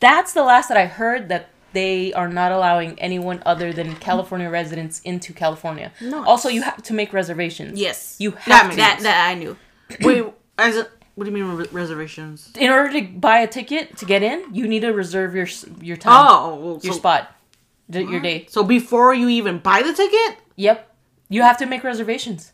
that's 0.00 0.32
the 0.32 0.42
last 0.42 0.68
that 0.68 0.76
I 0.78 0.86
heard 0.86 1.28
that 1.28 1.48
they 1.74 2.12
are 2.14 2.28
not 2.28 2.50
allowing 2.52 2.98
anyone 2.98 3.42
other 3.44 3.72
than 3.72 3.94
California 3.96 4.48
residents 4.48 5.00
into 5.04 5.32
California. 5.34 5.92
Nice. 6.00 6.26
Also, 6.26 6.48
you 6.48 6.62
have 6.62 6.82
to 6.84 6.94
make 6.94 7.12
reservations. 7.12 7.78
Yes, 7.78 8.16
You 8.18 8.30
have 8.32 8.66
makes 8.68 8.76
to. 8.76 8.80
that 8.80 9.00
that 9.02 9.28
I 9.28 9.34
knew. 9.34 9.56
Wait. 10.00 10.24
As 10.56 10.76
a, 10.76 10.86
what 11.16 11.24
do 11.24 11.30
you 11.30 11.36
mean 11.44 11.66
reservations? 11.72 12.50
in 12.58 12.70
order 12.70 12.92
to 12.92 13.02
buy 13.18 13.38
a 13.40 13.46
ticket 13.48 13.96
to 13.98 14.04
get 14.06 14.22
in, 14.22 14.54
you 14.54 14.66
need 14.68 14.80
to 14.80 14.92
reserve 14.92 15.34
your 15.34 15.48
your 15.82 15.96
time, 15.96 16.12
Oh, 16.30 16.54
well, 16.54 16.80
your 16.82 16.92
so, 16.94 16.98
spot, 17.00 17.34
your 17.88 18.20
day. 18.20 18.46
So 18.48 18.62
before 18.64 19.12
you 19.14 19.28
even 19.28 19.58
buy 19.58 19.82
the 19.82 19.92
ticket, 19.92 20.38
Yep, 20.56 20.94
you 21.28 21.42
have 21.42 21.58
to 21.58 21.66
make 21.66 21.82
reservations. 21.84 22.52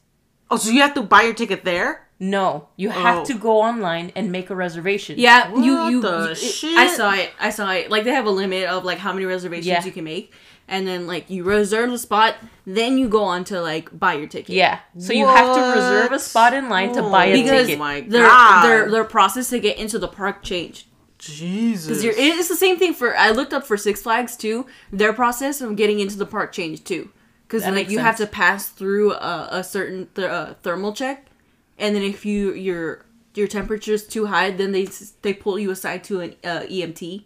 oh, 0.51 0.57
so 0.57 0.71
you 0.71 0.81
have 0.81 0.95
to 0.95 1.03
buy 1.03 1.23
your 1.23 1.35
ticket 1.35 1.65
there. 1.65 2.09
No, 2.23 2.69
you 2.77 2.91
have 2.91 3.21
Oh. 3.21 3.25
to 3.25 3.35
go 3.35 3.63
online 3.63 4.13
and 4.15 4.31
make 4.31 4.51
a 4.51 4.55
reservation. 4.55 5.15
Yeah, 5.19 5.49
you 5.57 5.75
What 5.77 5.91
you. 5.91 6.01
the 6.03 6.29
you- 6.29 6.35
shit? 6.35 6.77
I 6.77 6.87
saw 6.95 7.13
it. 7.15 7.31
I 7.41 7.49
saw 7.51 7.71
it. 7.73 7.91
Like 7.91 8.05
they 8.05 8.11
have 8.13 8.27
a 8.27 8.31
limit 8.31 8.65
of 8.69 8.85
like 8.85 8.99
how 8.99 9.13
many 9.15 9.25
reservations 9.25 9.67
Yeah. 9.67 9.83
you 9.85 9.91
can 9.91 10.05
make, 10.05 10.31
and 10.69 10.87
then 10.87 11.07
like 11.07 11.31
you 11.31 11.45
reserve 11.45 11.91
the 11.91 11.97
spot, 11.99 12.35
then 12.67 12.99
you 12.99 13.09
go 13.09 13.25
on 13.25 13.45
to 13.45 13.63
like 13.63 13.99
buy 13.99 14.15
your 14.15 14.27
ticket. 14.27 14.55
Yeah. 14.55 14.81
So 14.99 15.15
you 15.15 15.27
have 15.27 15.55
to 15.57 15.63
reserve 15.81 16.13
a 16.13 16.19
spot 16.19 16.53
in 16.53 16.69
line 16.69 16.93
to 16.93 17.03
buy 17.03 17.25
a 17.27 17.43
because 17.43 17.67
ticket. 17.69 17.79
my 17.79 18.03
their 18.03 18.27
God. 18.27 18.65
their 18.67 18.91
their 18.91 19.05
process 19.05 19.49
to 19.49 19.59
get 19.59 19.79
into 19.79 19.99
the 19.99 20.09
park 20.09 20.43
changed. 20.43 20.87
Jesus. 21.19 22.03
Because 22.03 22.19
it's 22.19 22.49
the 22.49 22.57
same 22.57 22.79
thing 22.79 22.93
for 22.95 23.17
I 23.17 23.31
looked 23.31 23.53
up 23.55 23.67
for 23.67 23.77
Six 23.79 24.03
Flags 24.03 24.37
too. 24.37 24.67
Their 24.93 25.13
process 25.15 25.61
of 25.63 25.77
getting 25.77 26.01
into 26.01 26.17
the 26.19 26.27
park 26.27 26.53
changed 26.53 26.87
too. 26.87 27.11
Because 27.47 27.65
like 27.65 27.75
makes 27.75 27.93
you 27.93 27.99
have 27.99 28.17
to 28.17 28.27
pass 28.27 28.69
through 28.69 29.13
a, 29.15 29.49
a 29.53 29.65
certain 29.65 30.09
th- 30.15 30.29
uh, 30.29 30.55
thermal 30.63 30.93
check, 30.93 31.27
and 31.81 31.97
then 31.97 32.03
if 32.03 32.25
you 32.25 32.53
your 32.55 33.05
your 33.35 33.49
temperature's 33.49 34.07
too 34.07 34.27
high, 34.27 34.51
then 34.51 34.73
they 34.73 34.87
they 35.23 35.33
pull 35.35 35.59
you 35.59 35.71
aside 35.71 36.05
to 36.05 36.21
an 36.21 36.35
uh, 36.45 36.61
EMT, 36.69 37.25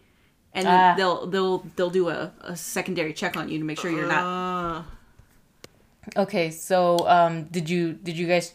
and 0.54 0.66
then 0.66 0.74
Ah. 0.80 0.94
they'll 0.96 1.26
they'll 1.26 1.58
they'll 1.76 1.90
do 1.90 2.08
a, 2.08 2.32
a 2.40 2.56
secondary 2.56 3.12
check 3.12 3.36
on 3.36 3.48
you 3.48 3.58
to 3.58 3.64
make 3.64 3.78
sure 3.80 3.90
you're 3.90 4.08
not. 4.08 4.24
Uh, 4.24 4.82
Okay, 6.18 6.50
so 6.50 6.98
um, 7.08 7.44
did 7.44 7.70
you 7.70 7.94
did 7.94 8.18
you 8.18 8.26
guys 8.26 8.52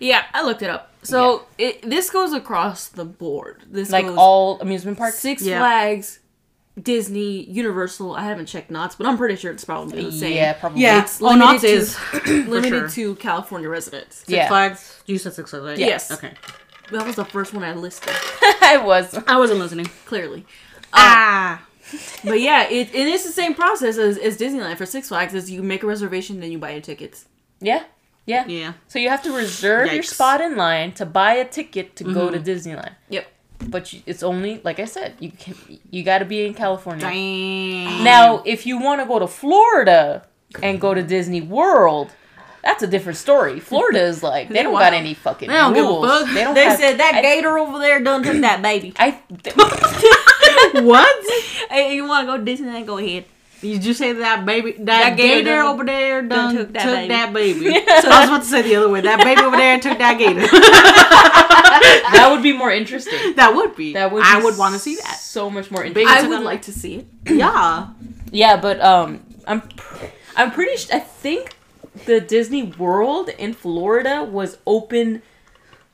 Yeah, 0.00 0.22
I 0.32 0.42
looked 0.42 0.62
it 0.62 0.70
up. 0.70 0.90
So 1.02 1.44
it 1.58 1.82
this 1.82 2.08
goes 2.10 2.32
across 2.32 2.88
the 2.88 3.04
board. 3.04 3.62
This 3.70 3.90
like 3.90 4.06
all 4.06 4.58
amusement 4.60 4.96
parks? 4.96 5.18
Six 5.18 5.42
Yeah. 5.42 5.58
Flags, 5.58 6.20
Disney, 6.80 7.44
Universal. 7.50 8.14
I 8.14 8.24
haven't 8.24 8.46
checked 8.46 8.70
Knott's, 8.70 8.94
but 8.96 9.06
I'm 9.06 9.18
pretty 9.18 9.36
sure 9.36 9.52
it's 9.52 9.64
probably 9.64 10.04
the 10.04 10.12
same. 10.12 10.34
Yeah, 10.34 10.54
probably. 10.54 10.82
yeah. 10.82 11.02
It's 11.02 11.20
oh, 11.20 11.26
limited 11.26 11.44
Knott's 11.44 11.62
to- 11.62 11.68
is 11.68 11.98
limited 12.48 12.70
sure. 12.70 12.88
to 12.88 13.14
California 13.16 13.68
residents. 13.68 14.16
Six 14.18 14.30
Yeah. 14.30 14.48
Flags. 14.48 15.02
You 15.06 15.18
said 15.18 15.34
Six 15.34 15.50
Flags, 15.50 15.64
right? 15.64 15.78
Yes. 15.78 16.10
Okay. 16.10 16.32
That 16.90 17.06
was 17.06 17.16
the 17.16 17.24
first 17.24 17.54
one 17.54 17.62
I 17.64 17.74
listed, 17.74 18.12
I 18.62 18.80
was. 18.84 19.14
I 19.26 19.38
wasn't 19.38 19.60
listening. 19.60 19.86
clearly. 20.06 20.44
Ah. 20.92 21.66
But 22.24 22.40
yeah, 22.40 22.68
it, 22.68 22.94
it 22.94 23.06
is 23.08 23.24
the 23.24 23.32
same 23.32 23.54
process 23.54 23.98
as, 23.98 24.16
as 24.18 24.38
Disneyland 24.38 24.76
for 24.78 24.86
Six 24.86 25.08
Flags. 25.08 25.34
Is 25.34 25.50
you 25.50 25.62
make 25.62 25.82
a 25.82 25.86
reservation, 25.86 26.40
then 26.40 26.50
you 26.52 26.58
buy 26.58 26.72
your 26.72 26.80
tickets. 26.80 27.26
Yeah. 27.60 27.84
Yeah. 28.26 28.46
Yeah. 28.46 28.72
So 28.88 28.98
you 28.98 29.08
have 29.10 29.22
to 29.24 29.32
reserve 29.34 29.92
your 29.92 30.02
spot 30.02 30.40
in 30.40 30.56
line 30.56 30.92
to 30.92 31.04
buy 31.06 31.34
a 31.34 31.44
ticket 31.46 31.96
to 31.96 32.04
go 32.04 32.30
to 32.30 32.38
Disneyland. 32.38 32.94
Yep. 33.10 33.26
But 33.68 33.92
you, 33.92 34.02
it's 34.06 34.22
only 34.22 34.60
like 34.64 34.80
I 34.80 34.84
said, 34.84 35.14
you 35.20 35.30
can 35.30 35.54
you 35.90 36.02
got 36.02 36.18
to 36.18 36.24
be 36.24 36.44
in 36.46 36.54
California. 36.54 37.00
Dang. 37.06 38.04
Now, 38.04 38.42
if 38.44 38.66
you 38.66 38.78
want 38.78 39.00
to 39.00 39.06
go 39.06 39.18
to 39.18 39.26
Florida 39.26 40.26
and 40.62 40.80
go 40.80 40.92
to 40.94 41.02
Disney 41.02 41.40
World, 41.40 42.10
that's 42.62 42.82
a 42.82 42.86
different 42.86 43.18
story. 43.18 43.60
Florida 43.60 44.02
is 44.02 44.22
like 44.22 44.48
they 44.48 44.62
don't 44.66 44.72
got 44.72 44.92
any 44.92 45.14
fucking 45.14 45.48
They 45.48 45.54
don't 45.56 45.72
give 45.74 45.84
a 45.84 45.88
rules. 45.88 46.06
fuck. 46.06 46.34
They 46.34 46.44
don't 46.44 46.54
They 46.54 46.64
have, 46.64 46.78
said 46.78 46.98
that 46.98 47.14
I- 47.16 47.22
gator 47.22 47.58
over 47.58 47.78
there 47.78 48.00
done 48.02 48.22
took 48.22 48.40
that 48.42 48.60
baby. 48.62 48.92
I 48.98 49.20
what? 50.82 51.70
hey, 51.70 51.94
you 51.94 52.06
want 52.06 52.26
to 52.28 52.32
go 52.38 52.44
to 52.44 52.50
Disneyland? 52.50 52.86
Go 52.86 52.98
ahead. 52.98 53.24
Did 53.62 53.84
you 53.84 53.94
say 53.94 54.12
that 54.12 54.44
baby? 54.44 54.72
That, 54.72 54.84
That 54.84 55.16
gator 55.16 55.44
gator, 55.44 55.62
over 55.62 55.84
there 55.84 56.20
done, 56.22 56.54
took 56.54 56.66
took 56.66 56.72
that 56.74 57.08
that 57.08 57.32
baby. 57.32 57.60
baby. 57.70 57.86
So 58.02 58.10
I 58.10 58.20
was 58.20 58.28
about 58.28 58.42
to 58.42 58.48
say 58.48 58.62
the 58.62 58.74
other 58.76 58.88
way. 58.90 59.00
That 59.00 59.22
baby 59.22 59.40
over 59.40 59.56
there 59.56 59.78
took 59.80 59.98
that 59.98 60.18
gator. 60.18 60.40
that 61.32 62.28
would 62.30 62.42
be 62.42 62.52
more 62.52 62.70
interesting. 62.70 63.34
that 63.36 63.54
would 63.54 63.76
be. 63.76 63.92
That 63.94 64.10
would 64.12 64.20
Be 64.20 64.26
I 64.26 64.42
would 64.42 64.58
want 64.58 64.74
to 64.74 64.78
see 64.80 64.96
that. 64.96 65.16
so 65.18 65.48
much 65.50 65.70
more 65.70 65.82
Big- 65.84 65.96
interesting. 65.98 66.26
I 66.32 66.36
would 66.36 66.44
like 66.44 66.62
to 66.62 66.72
see 66.72 66.96
it. 66.96 67.06
Yeah. 67.32 67.88
Yeah, 68.30 68.56
but 68.60 68.80
um, 68.80 69.20
I'm 69.46 69.60
pr- 69.60 70.06
I'm 70.36 70.50
pretty. 70.52 70.76
Sh- 70.76 70.90
I 70.90 70.98
think 71.00 71.54
the 72.06 72.20
Disney 72.20 72.62
World 72.64 73.28
in 73.28 73.52
Florida 73.52 74.24
was 74.24 74.58
open 74.66 75.22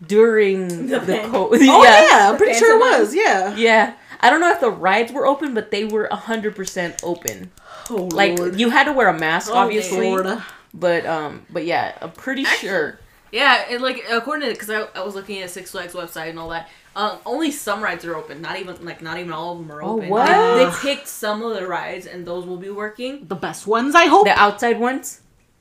during 0.07 0.87
the, 0.87 1.01
pan- 1.01 1.31
co- 1.31 1.49
Oh 1.53 1.55
yeah, 1.85 2.31
I'm 2.31 2.37
pretty 2.37 2.57
sure 2.59 2.77
it 2.77 2.99
was. 2.99 3.15
Yeah. 3.15 3.55
Yeah. 3.57 3.95
I 4.21 4.31
don't 4.31 4.41
know 4.41 4.51
if 4.51 4.61
the 4.61 4.71
rides 4.71 5.13
were 5.13 5.27
open, 5.27 5.55
but 5.55 5.71
they 5.71 5.85
were 5.85 6.09
100% 6.11 7.01
open. 7.03 7.51
Oh 7.91 8.09
Like 8.13 8.39
Lord. 8.39 8.59
you 8.61 8.71
had 8.71 8.85
to 8.85 8.93
wear 8.93 9.09
a 9.09 9.19
mask 9.19 9.51
Oh, 9.53 9.57
obviously, 9.57 9.99
Florida. 10.01 10.45
but 10.75 11.07
um 11.07 11.47
but 11.51 11.65
yeah, 11.65 11.97
I'm 12.01 12.13
pretty 12.13 12.45
sure. 12.45 12.99
Yeah, 13.33 13.65
and 13.71 13.83
like 13.83 14.05
according 14.11 14.49
to 14.49 14.55
because 14.55 14.71
I, 14.71 14.81
I 14.99 15.03
was 15.03 15.15
looking 15.15 15.41
at 15.43 15.51
Six 15.51 15.71
Flags 15.71 15.93
website 15.95 16.31
and 16.31 16.39
all 16.39 16.49
that. 16.51 16.69
Um, 16.97 17.19
only 17.27 17.51
some 17.53 17.81
rides 17.81 18.05
are 18.05 18.17
open. 18.17 18.43
Not 18.43 18.59
even 18.59 18.85
like 18.85 19.01
not 19.03 19.19
even 19.19 19.33
all 19.33 19.53
of 19.53 19.59
them 19.59 19.71
are 19.71 19.83
Oh, 19.83 19.97
open. 19.99 20.09
what? 20.09 20.27
They, 20.27 20.65
they 20.65 20.71
picked 20.95 21.07
some 21.09 21.43
of 21.43 21.55
the 21.55 21.67
rides 21.67 22.07
and 22.07 22.27
those 22.27 22.45
will 22.47 22.57
be 22.57 22.71
working. 22.71 23.27
The 23.29 23.37
best 23.37 23.67
ones, 23.67 23.95
I 23.95 24.07
hope. 24.07 24.25
The 24.27 24.39
outside 24.39 24.81
ones? 24.81 25.21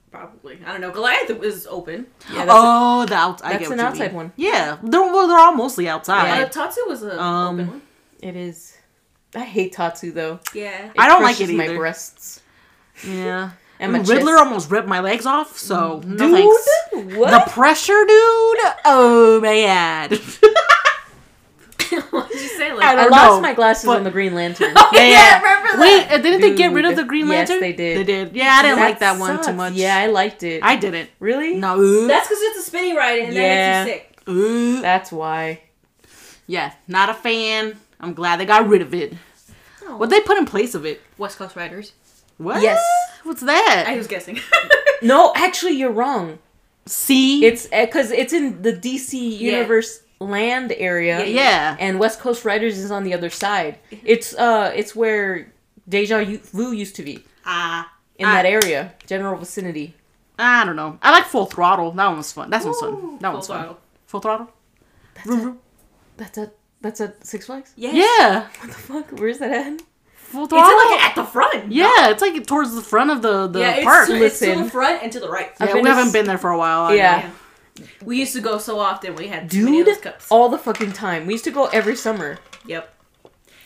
Probably. 0.10 0.58
I 0.66 0.72
don't 0.72 0.82
know. 0.82 0.90
Goliath 0.92 1.30
is 1.30 1.68
open. 1.70 2.08
Yeah, 2.32 2.46
that's, 2.46 2.52
oh, 2.54 3.06
the 3.06 3.14
out. 3.16 3.44
I 3.44 3.52
That's 3.54 3.64
get 3.68 3.72
an 3.72 3.78
what 3.78 3.84
you 3.84 3.88
outside 3.90 4.08
mean. 4.08 4.16
one. 4.16 4.32
Yeah, 4.38 4.78
they're 4.82 5.02
well, 5.02 5.28
they're 5.28 5.38
all 5.38 5.54
mostly 5.54 5.88
outside. 5.88 6.42
Uh, 6.42 6.48
Tatsu 6.50 6.82
was 6.88 7.04
a 7.04 7.22
Um, 7.22 7.60
open 7.60 7.68
one. 7.72 7.82
It 8.22 8.36
is. 8.36 8.76
I 9.36 9.44
hate 9.44 9.74
Tatsu 9.74 10.12
though. 10.12 10.40
Yeah. 10.54 10.92
I 10.98 11.08
don't 11.08 11.22
like 11.24 11.40
it 11.42 11.50
it 11.50 11.56
my 11.58 11.68
breasts 11.76 12.42
Yeah. 13.06 13.52
and 13.80 13.92
my 13.94 14.00
Riddler 14.00 14.34
chest. 14.34 14.46
almost 14.46 14.72
ripped 14.72 14.88
my 14.88 15.00
legs 15.02 15.26
off, 15.26 15.58
so 15.58 16.02
no 16.06 16.18
Dude, 16.18 16.32
thanks. 16.32 17.16
what? 17.18 17.32
The 17.32 17.52
pressure, 17.52 18.04
dude. 18.08 18.58
Oh 18.86 19.40
man. 19.42 20.10
what 22.10 22.30
did 22.30 22.42
you 22.42 22.48
say? 22.50 22.70
I 22.72 22.74
Like, 22.74 22.84
I 22.86 22.96
don't 22.96 23.12
lost 23.12 23.24
know, 23.38 23.42
my 23.42 23.54
glasses 23.54 23.86
but- 23.86 23.98
on 23.98 24.04
the 24.04 24.12
Green 24.12 24.34
Lantern. 24.36 24.74
yeah, 24.94 25.38
remember 25.38 25.82
Wait, 25.82 26.08
that? 26.10 26.12
uh, 26.14 26.18
didn't 26.18 26.42
they 26.42 26.56
get 26.56 26.74
rid 26.74 26.86
of 26.86 26.96
the 26.96 27.04
Green 27.04 27.28
Lantern? 27.30 27.56
Yes, 27.58 27.62
they 27.62 27.74
did. 27.74 27.98
They 28.00 28.04
did. 28.04 28.36
Yeah, 28.36 28.50
I 28.60 28.62
didn't 28.64 28.80
like 28.80 29.00
that 29.00 29.14
That 29.14 29.20
one 29.20 29.44
too 29.44 29.54
much. 29.54 29.74
Yeah, 29.74 29.96
I 29.98 30.08
liked 30.08 30.44
it. 30.44 30.64
I 30.64 30.76
didn't. 30.76 31.10
really? 31.20 31.56
No. 31.56 32.08
That's 32.08 32.28
because 32.28 32.42
it's 32.42 32.60
a 32.60 32.62
spinny 32.64 32.96
ride 32.96 33.20
and 33.20 33.34
Yeah. 33.34 33.84
that 33.84 33.86
makes 33.86 33.98
you 33.98 34.04
sick. 34.26 34.30
Ooh. 34.30 34.82
That's 34.82 35.12
why. 35.12 35.62
Yeah, 36.48 36.74
not 36.88 37.10
a 37.10 37.14
fan. 37.14 37.78
I'm 38.00 38.14
glad 38.14 38.40
they 38.40 38.46
got 38.46 38.68
rid 38.68 38.82
of 38.82 38.94
it. 38.94 39.14
What 39.88 40.10
they 40.10 40.20
put 40.22 40.38
in 40.38 40.46
place 40.46 40.76
of 40.76 40.86
it? 40.86 41.02
West 41.18 41.38
Coast 41.38 41.56
Racers. 41.56 41.94
What? 42.38 42.62
Yes. 42.62 42.80
What's 43.24 43.42
that? 43.42 43.86
I 43.88 43.98
was 43.98 44.08
guessing. 44.08 44.40
No, 45.04 45.32
actually, 45.36 45.74
you're 45.74 45.92
wrong. 45.92 46.40
See? 46.88 47.46
It's 47.46 47.68
because 47.68 48.10
it's 48.10 48.34
in 48.34 48.64
the 48.64 48.74
DC 48.74 49.14
Universe 49.14 50.02
land 50.20 50.72
area. 50.76 51.20
Yeah, 51.20 51.26
yeah. 51.26 51.78
and 51.80 52.00
West 52.00 52.20
Coast 52.20 52.44
Racers 52.44 52.80
is 52.80 52.90
on 52.90 53.04
the 53.04 53.14
other 53.14 53.30
side. 53.30 53.78
It's 53.92 54.34
uh, 54.34 54.72
it's 54.76 54.96
where 54.96 55.54
Deja 55.88 56.24
Vu 56.52 56.72
used 56.72 56.96
to 56.96 57.04
be 57.04 57.24
Ah. 57.46 57.94
in 58.18 58.26
Ah. 58.26 58.34
that 58.34 58.48
area, 58.48 58.96
general 59.06 59.38
vicinity. 59.38 59.94
I 60.40 60.66
don't 60.66 60.76
know. 60.76 60.98
I 61.04 61.12
like 61.12 61.26
Full 61.26 61.46
Throttle. 61.46 61.92
That 61.92 62.08
one 62.08 62.18
was 62.18 62.32
fun. 62.32 62.50
That 62.50 62.66
one's 62.66 62.80
fun. 62.80 63.20
That 63.20 63.22
Full 63.22 63.34
one's 63.34 63.48
fun. 63.48 63.58
Throttle. 63.60 63.80
Full 64.08 64.20
Throttle? 64.22 64.50
Vroom, 65.26 65.40
vroom. 65.42 65.60
That's 66.18 66.40
a 66.40 66.52
that's 66.82 67.02
at 67.02 67.26
Six 67.26 67.46
Flags. 67.48 67.74
Yes. 67.76 67.96
Yeah. 67.96 68.48
What 68.60 68.68
the 68.72 68.78
fuck? 68.78 69.20
Where's 69.20 69.40
that 69.40 69.52
at? 69.52 69.82
Full 70.16 70.44
It's 70.44 70.52
like 70.52 71.02
at 71.02 71.16
the 71.16 71.24
front. 71.24 71.72
yeah, 71.72 72.10
it's 72.10 72.22
like 72.22 72.46
towards 72.46 72.76
the 72.76 72.82
front 72.82 73.12
of 73.12 73.22
the, 73.22 73.48
the 73.48 73.60
yeah, 73.62 73.84
park. 73.86 74.08
to, 74.08 74.16
it's 74.26 74.40
to 74.40 74.56
the 74.56 74.70
front 74.70 75.02
and 75.02 75.10
to 75.14 75.22
the 75.22 75.30
right. 75.30 75.52
I've 75.60 75.70
yeah, 75.70 75.76
we 75.76 75.84
to 75.84 75.88
haven't 75.94 76.12
been 76.12 76.26
there 76.26 76.38
for 76.38 76.50
a 76.52 76.58
while. 76.58 76.82
I 76.82 76.96
Yeah. 76.96 77.30
know. 77.78 77.86
We 78.04 78.20
used 78.20 78.34
to 78.34 78.42
go 78.42 78.58
so 78.58 78.78
often. 78.80 79.16
We 79.16 79.28
had 79.28 79.50
too 79.50 79.64
many 79.64 79.80
of 79.80 79.86
Dude, 79.86 79.96
those 79.96 80.02
cups. 80.04 80.28
all 80.30 80.50
the 80.50 80.58
fucking 80.58 80.92
time. 80.94 81.28
We 81.28 81.34
used 81.34 81.46
to 81.46 81.52
go 81.52 81.68
every 81.68 81.96
summer. 81.96 82.40
Yep. 82.66 82.94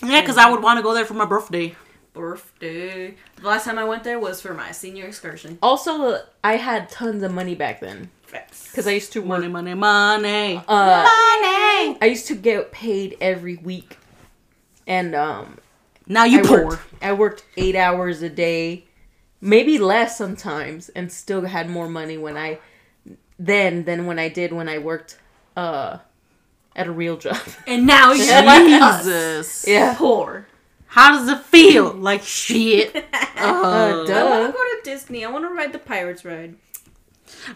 Yeah, 0.03 0.21
because 0.21 0.37
I 0.37 0.51
would 0.51 0.61
want 0.61 0.77
to 0.77 0.83
go 0.83 0.93
there 0.93 1.05
for 1.05 1.15
my 1.15 1.25
birthday. 1.25 1.75
birthday. 2.13 3.15
The 3.37 3.47
last 3.47 3.65
time 3.65 3.79
I 3.79 3.83
went 3.85 4.03
there 4.03 4.19
was 4.19 4.41
for 4.41 4.53
my 4.53 4.71
senior 4.71 5.05
excursion. 5.05 5.57
Also, 5.63 6.19
I 6.43 6.57
had 6.57 6.89
tons 6.89 7.23
of 7.23 7.33
money 7.33 7.55
back 7.55 7.79
then 7.79 8.09
because 8.31 8.87
I 8.87 8.91
used 8.91 9.11
to 9.13 9.19
work. 9.21 9.27
Money, 9.41 9.47
money, 9.47 9.73
money. 9.73 10.57
Uh, 10.67 11.03
money. 11.03 11.97
I 12.01 12.05
used 12.09 12.27
to 12.27 12.35
get 12.35 12.71
paid 12.71 13.17
every 13.21 13.57
week, 13.57 13.97
and 14.87 15.13
um, 15.15 15.57
Now 16.07 16.23
you 16.25 16.39
I 16.39 16.43
poor. 16.43 16.65
worked, 16.65 16.83
I 17.01 17.13
worked 17.13 17.43
eight 17.57 17.75
hours 17.75 18.21
a 18.21 18.29
day, 18.29 18.85
maybe 19.41 19.77
less 19.77 20.17
sometimes, 20.17 20.89
and 20.89 21.11
still 21.11 21.45
had 21.45 21.69
more 21.69 21.89
money 21.89 22.17
when 22.17 22.37
I 22.37 22.59
then 23.39 23.83
than 23.85 24.05
when 24.05 24.19
I 24.19 24.29
did 24.29 24.53
when 24.53 24.69
I 24.69 24.77
worked 24.77 25.17
uh 25.57 25.97
at 26.75 26.87
a 26.87 26.91
real 26.91 27.17
job. 27.17 27.37
And 27.67 27.85
now 27.85 28.11
you're 28.13 28.43
like. 28.43 28.63
Jesus. 29.03 29.65
yeah. 29.67 29.95
Poor. 29.97 30.47
How 30.87 31.13
does 31.17 31.27
it 31.29 31.39
feel? 31.45 31.93
Like 31.93 32.23
shit. 32.23 32.95
Uh, 32.95 33.01
Uh, 33.41 34.05
duh. 34.05 34.13
I 34.13 34.23
want 34.29 34.45
to 34.47 34.51
go 34.51 34.63
to 34.63 34.79
Disney. 34.83 35.25
I 35.25 35.31
want 35.31 35.45
to 35.45 35.49
ride 35.49 35.73
the 35.73 35.79
Pirates 35.79 36.23
ride. 36.23 36.55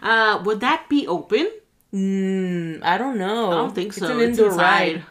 Uh, 0.02 0.42
would 0.44 0.60
that 0.60 0.88
be 0.88 1.06
open? 1.06 1.50
Mm, 1.94 2.82
I 2.82 2.98
don't 2.98 3.18
know. 3.18 3.50
I 3.52 3.54
don't 3.54 3.74
think 3.74 3.92
so. 3.92 4.04
It's 4.06 4.14
an 4.14 4.20
It's 4.20 4.38
indoor 4.38 4.52
inside. 4.52 4.94
ride. 4.96 5.04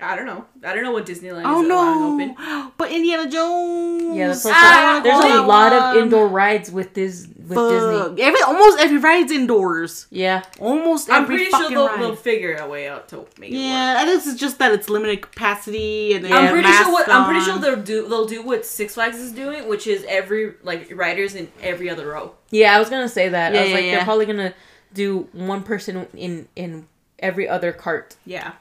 I 0.00 0.16
don't 0.16 0.26
know. 0.26 0.44
I 0.62 0.74
don't 0.74 0.82
know 0.84 0.92
what 0.92 1.06
Disneyland 1.06 1.44
Oh 1.46 1.62
is 1.62 1.68
no! 1.68 2.14
open. 2.14 2.72
But 2.76 2.90
Indiana 2.92 3.30
Jones. 3.30 4.16
Yeah, 4.16 4.28
that's 4.28 4.44
I 4.44 4.96
also, 4.96 5.02
there's 5.04 5.24
a 5.24 5.38
on 5.38 5.46
lot 5.46 5.72
of 5.72 5.96
indoor 6.02 6.28
rides 6.28 6.70
with 6.70 6.92
this 6.94 7.26
with 7.48 7.56
Fuck. 7.56 7.70
Disney. 7.70 8.22
Every 8.22 8.40
almost 8.42 8.78
every 8.80 8.98
ride's 8.98 9.30
indoors. 9.32 10.06
Yeah. 10.10 10.42
Almost 10.58 11.08
every. 11.08 11.16
I'm 11.16 11.22
every 11.24 11.36
pretty 11.36 11.50
sure 11.50 11.60
fucking 11.60 11.74
they'll, 11.76 11.86
ride. 11.86 12.00
they'll 12.00 12.16
figure 12.16 12.56
a 12.56 12.68
way 12.68 12.88
out 12.88 13.08
to 13.08 13.16
make 13.38 13.50
it 13.50 13.54
work. 13.54 13.62
yeah, 13.62 13.96
I 13.98 14.04
think 14.06 14.26
it's 14.26 14.40
just 14.40 14.58
that 14.58 14.72
it's 14.72 14.88
limited 14.88 15.22
capacity 15.22 16.14
and 16.14 16.26
Yeah, 16.26 16.36
I'm 16.38 16.52
pretty 16.52 16.68
sure 16.72 16.92
what 16.92 17.08
I'm 17.08 17.26
pretty 17.26 17.44
sure 17.44 17.54
on. 17.54 17.60
they'll 17.60 17.82
do 17.82 18.08
they'll 18.08 18.26
do 18.26 18.42
what 18.42 18.64
Six 18.64 18.94
Flags 18.94 19.18
is 19.18 19.32
doing, 19.32 19.68
which 19.68 19.86
is 19.86 20.04
every 20.08 20.54
like 20.62 20.90
riders 20.94 21.34
in 21.34 21.50
every 21.62 21.88
other 21.90 22.06
row. 22.08 22.34
Yeah, 22.50 22.74
I 22.74 22.78
was 22.78 22.88
gonna 22.90 23.08
say 23.08 23.28
that. 23.28 23.52
Yeah, 23.52 23.60
I 23.60 23.62
was 23.62 23.70
yeah, 23.70 23.76
like, 23.76 23.84
yeah. 23.84 23.94
they're 23.96 24.04
probably 24.04 24.26
gonna 24.26 24.54
do 24.92 25.28
one 25.32 25.62
person 25.62 26.06
in 26.14 26.48
in 26.56 26.86
every 27.18 27.48
other 27.48 27.72
cart. 27.72 28.16
Yeah. 28.24 28.52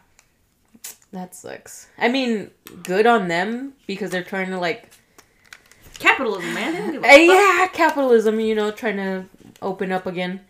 That 1.11 1.35
sucks. 1.35 1.87
I 1.97 2.09
mean, 2.09 2.49
good 2.81 3.05
on 3.05 3.27
them 3.27 3.73
because 3.85 4.09
they're 4.09 4.23
trying 4.23 4.49
to 4.49 4.57
like, 4.57 4.89
Capitalism, 5.99 6.53
man. 6.53 6.73
They 6.73 6.79
don't 6.79 6.91
give 6.91 7.03
a 7.03 7.07
uh, 7.07 7.09
fuck. 7.09 7.19
yeah, 7.21 7.67
capitalism. 7.73 8.39
You 8.39 8.55
know, 8.55 8.71
trying 8.71 8.97
to 8.97 9.25
open 9.61 9.91
up 9.91 10.05
again. 10.05 10.41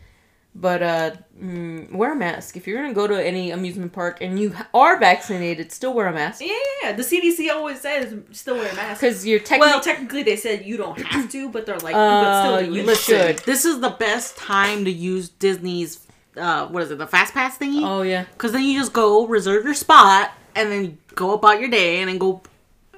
But 0.56 0.84
uh, 0.84 1.12
mm, 1.41 1.91
wear 1.91 2.12
a 2.12 2.15
mask 2.15 2.56
if 2.56 2.67
you're 2.67 2.79
gonna 2.79 2.93
go 2.93 3.08
to 3.08 3.15
any 3.25 3.49
amusement 3.49 3.91
park 3.91 4.19
and 4.21 4.39
you 4.39 4.56
are 4.71 4.99
vaccinated. 4.99 5.71
Still 5.71 5.95
wear 5.95 6.06
a 6.06 6.13
mask 6.13 6.41
Yeah, 6.41 6.49
yeah, 6.49 6.89
yeah. 6.89 6.91
The 6.95 7.01
CDC 7.01 7.49
always 7.49 7.82
says 7.82 8.13
still 8.34 8.56
wear 8.58 8.71
a 8.71 8.75
mask. 8.75 9.01
because 9.01 9.25
you're 9.25 9.39
technically. 9.39 9.71
Well, 9.71 9.82
technically 9.82 10.21
they 10.21 10.36
said 10.36 10.63
you 10.63 10.77
don't 10.77 11.01
have 11.01 11.32
to, 11.32 11.49
but 11.49 11.65
they're 11.65 11.79
like, 11.79 11.95
Uh, 11.95 12.21
but 12.23 12.58
still, 12.60 12.71
you 12.75 12.84
you 12.84 12.95
should. 12.95 13.39
This 13.39 13.65
is 13.65 13.79
the 13.79 13.89
best 13.89 14.38
time 14.38 14.86
to 14.86 14.91
use 14.91 15.29
Disney's 15.29 16.06
uh 16.38 16.67
what 16.67 16.84
is 16.84 16.91
it, 16.91 16.99
the 16.99 17.08
fast 17.08 17.34
pass 17.34 17.58
thingy? 17.58 17.82
oh 17.84 18.03
yeah. 18.03 18.25
Because 18.34 18.51
then 18.51 18.62
you 18.62 18.77
just 18.79 18.93
go 18.93 19.25
reserve 19.25 19.65
your 19.65 19.73
spot 19.73 20.32
and 20.56 20.71
then 20.71 20.99
go 21.15 21.34
about 21.34 21.60
your 21.62 21.69
day 21.69 21.99
and 22.01 22.10
then 22.10 22.19
go 22.19 22.43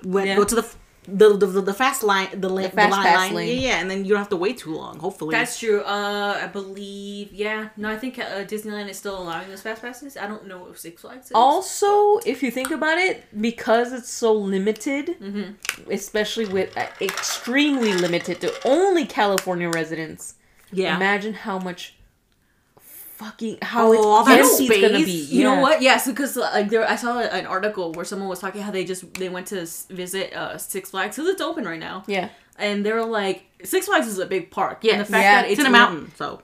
when, 0.03 0.27
Yeah. 0.27 0.35
go 0.35 0.43
to 0.43 0.55
the 0.55 0.61
f- 0.61 0.77
the, 1.07 1.37
the, 1.37 1.45
the, 1.45 1.61
the 1.61 1.73
fast 1.73 2.03
line 2.03 2.27
the, 2.39 2.49
la- 2.49 2.63
the, 2.63 2.69
fast 2.69 2.91
line, 2.91 3.03
pass 3.03 3.17
line. 3.17 3.33
lane. 3.35 3.47
Yeah, 3.61 3.67
yeah, 3.69 3.79
and 3.81 3.89
then 3.89 4.03
you 4.05 4.09
don't 4.11 4.19
have 4.19 4.29
to 4.29 4.35
wait 4.35 4.57
too 4.57 4.75
long. 4.75 4.99
Hopefully, 4.99 5.31
That's 5.33 5.59
true. 5.59 5.81
Uh, 5.81 6.39
I 6.43 6.47
believe. 6.47 7.31
Yeah. 7.33 7.69
No, 7.77 7.89
I 7.89 7.97
think 7.97 8.19
uh, 8.19 8.43
Disneyland 8.45 8.89
is 8.89 8.97
still 8.97 9.17
allowing 9.21 9.47
those 9.49 9.61
fast 9.61 9.81
passes. 9.81 10.17
I 10.17 10.27
don't 10.27 10.47
know 10.47 10.67
if 10.69 10.79
Six 10.79 11.01
Flags 11.01 11.27
is. 11.27 11.31
Also, 11.33 12.17
if 12.25 12.43
you 12.43 12.51
think 12.51 12.71
about 12.71 12.97
it, 12.97 13.23
because 13.41 13.93
it's 13.93 14.09
so 14.09 14.33
limited, 14.33 15.15
Mm-hmm. 15.19 15.91
especially 15.91 16.45
with 16.45 16.75
uh, 16.77 16.85
extremely 17.01 17.93
limited 17.93 18.41
to 18.41 18.53
only 18.67 19.05
California 19.05 19.69
residents, 19.69 20.35
yeah. 20.71 20.95
imagine 20.95 21.33
how 21.33 21.57
much 21.59 21.94
fucking 23.15 23.57
how 23.61 23.91
Oh, 23.93 24.03
all 24.07 24.23
that 24.25 24.39
it's 24.39 24.57
gonna 24.59 24.65
space. 24.99 25.05
be. 25.05 25.35
You 25.37 25.43
know 25.43 25.59
what? 25.61 25.81
Yes, 25.81 26.05
because 26.07 26.35
like 26.35 26.69
there, 26.69 26.87
I 26.87 26.95
saw 26.95 27.19
an 27.19 27.45
article 27.45 27.91
where 27.93 28.05
someone 28.05 28.27
was 28.29 28.39
talking 28.39 28.61
how 28.61 28.71
they 28.71 28.85
just 28.85 29.13
they 29.15 29.29
went 29.29 29.47
to 29.47 29.65
visit 29.89 30.33
uh, 30.33 30.57
Six 30.57 30.91
Flags 30.91 31.15
because 31.15 31.29
it's 31.29 31.41
open 31.41 31.65
right 31.65 31.79
now, 31.79 32.03
Yeah. 32.07 32.29
and 32.57 32.85
they 32.85 32.91
were 32.93 33.05
like, 33.05 33.43
Six 33.63 33.85
Flags 33.87 34.07
is 34.07 34.19
a 34.19 34.25
big 34.25 34.51
park. 34.51 34.79
Yeah, 34.83 34.93
and 34.93 35.01
the 35.01 35.05
fact 35.05 35.23
Yeah, 35.23 35.41
that 35.41 35.49
it's 35.51 35.59
in 35.59 35.65
a 35.65 35.69
li- 35.69 35.73
mountain, 35.73 36.11
so 36.15 36.41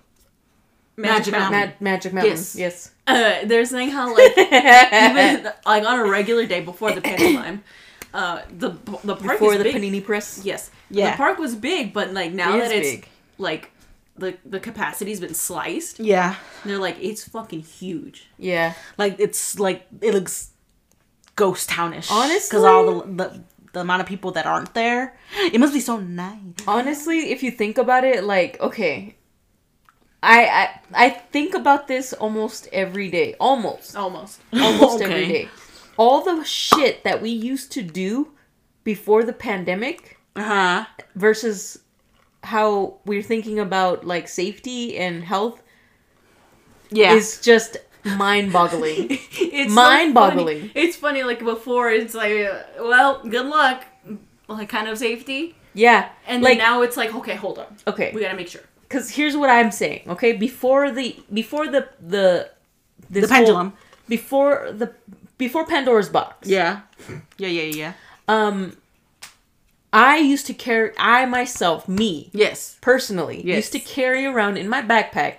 Magic, 0.97 1.11
Magic 1.17 1.31
Mountain. 1.33 1.51
Mountain. 1.59 1.75
Ma- 1.79 1.83
Magic 1.91 2.13
Mountain. 2.13 2.31
Yes. 2.33 2.55
Yes. 2.55 2.91
Uh, 3.07 3.45
they're 3.45 3.65
saying 3.65 3.89
how 3.91 4.13
like 4.13 4.37
even 4.37 5.43
like 5.65 5.83
on 5.85 5.99
a 5.99 6.05
regular 6.09 6.45
day 6.45 6.61
before 6.61 6.91
the 6.91 7.01
pantomime, 7.01 7.63
uh, 8.13 8.41
the 8.57 8.69
the 9.03 9.15
park 9.15 9.39
Before 9.39 9.57
the 9.57 9.63
big. 9.63 9.75
panini 9.75 10.03
press. 10.03 10.41
Yes. 10.43 10.69
Yeah. 10.89 11.11
The 11.11 11.17
park 11.17 11.37
was 11.39 11.55
big, 11.55 11.93
but 11.93 12.13
like 12.13 12.31
now 12.33 12.55
It 12.55 12.59
that 12.61 12.71
it's 12.71 12.91
big. 12.91 13.07
like 13.37 13.71
the 14.17 14.37
the 14.45 14.59
capacity's 14.59 15.19
been 15.19 15.33
sliced, 15.33 15.99
yeah, 15.99 16.35
they're 16.65 16.77
like 16.77 16.97
it's 17.01 17.27
fucking 17.27 17.61
huge. 17.61 18.27
Yeah. 18.37 18.73
like 18.97 19.15
it's 19.19 19.57
like 19.59 19.87
it 20.01 20.13
looks 20.13 20.51
ghost 21.35 21.69
townish. 21.69 22.09
Honestly? 22.11 22.47
because 22.49 22.63
all 22.65 23.01
the, 23.01 23.07
the 23.23 23.43
the 23.73 23.79
amount 23.79 24.01
of 24.01 24.07
people 24.07 24.31
that 24.31 24.45
aren't 24.45 24.73
there, 24.73 25.17
it 25.53 25.59
must 25.59 25.73
be 25.73 25.79
so 25.79 25.97
nice. 25.97 26.37
Honestly, 26.67 27.31
if 27.31 27.41
you 27.41 27.51
think 27.51 27.77
about 27.77 28.03
it, 28.03 28.23
like, 28.23 28.59
okay. 28.59 29.15
I, 30.23 30.45
I 30.93 31.05
I 31.05 31.09
think 31.09 31.55
about 31.55 31.87
this 31.87 32.13
almost 32.13 32.67
every 32.71 33.09
day. 33.09 33.33
Almost. 33.39 33.95
Almost. 33.95 34.39
almost 34.53 35.01
every 35.01 35.15
Okay. 35.23 35.31
day. 35.31 35.49
All 35.97 36.21
the 36.23 36.43
shit 36.43 37.03
that 37.03 37.21
we 37.21 37.29
used 37.29 37.71
to 37.71 37.81
do 37.81 38.31
before 38.83 39.23
the 39.23 39.33
pandemic 39.33 40.17
Uh 40.35 40.43
huh. 40.43 40.85
versus 41.15 41.79
how 42.43 42.95
we're 43.05 43.21
thinking 43.21 43.59
about 43.59 44.05
like 44.05 44.27
safety 44.27 44.97
and 44.97 45.23
health 45.23 45.61
Yeah. 46.89 47.13
is 47.13 47.39
just 47.41 47.77
mind-boggling. 48.03 49.07
it's 49.31 49.71
Mind-boggling. 49.71 50.59
funny. 50.59 50.71
It's 50.75 50.95
funny, 50.97 51.23
like 51.23 51.39
before, 51.39 51.89
it's 51.91 52.13
like, 52.15 52.45
uh, 52.45 52.63
well, 52.79 53.21
good 53.27 53.45
luck, 53.45 53.85
like 54.47 54.69
kind 54.69 54.87
of 54.87 54.97
safety, 54.97 55.55
yeah, 55.73 56.09
and 56.27 56.43
like 56.43 56.57
now 56.57 56.81
it's 56.81 56.97
like, 56.97 57.13
okay, 57.15 57.35
hold 57.35 57.59
on, 57.59 57.67
okay, 57.87 58.11
we 58.13 58.21
gotta 58.21 58.35
make 58.35 58.47
sure. 58.49 58.61
because 58.83 59.09
here's 59.11 59.37
what 59.37 59.49
I'm 59.49 59.71
saying. 59.71 60.01
Okay, 60.09 60.33
before 60.33 60.91
the 60.91 61.15
before 61.31 61.67
the 61.67 61.87
the 62.01 62.49
this 63.09 63.23
the 63.23 63.27
pendulum. 63.33 63.69
whole- 63.69 63.77
before 64.09 64.71
the 64.73 64.93
before 65.37 65.65
Pandora's 65.65 66.09
box. 66.09 66.47
yeah. 66.49 66.81
Yeah. 67.37 67.47
Yeah. 67.47 67.63
Yeah. 67.81 67.93
Um, 68.27 68.75
I 69.93 70.17
used 70.17 70.47
to 70.47 70.53
carry. 70.53 70.91
I 70.97 71.25
myself, 71.25 71.87
me 71.87 72.29
Yes. 72.33 72.77
personally, 72.81 73.41
Yes. 73.45 73.57
used 73.57 73.71
to 73.73 73.79
carry 73.79 74.25
around 74.25 74.57
in 74.57 74.69
my 74.69 74.81
backpack 74.81 75.35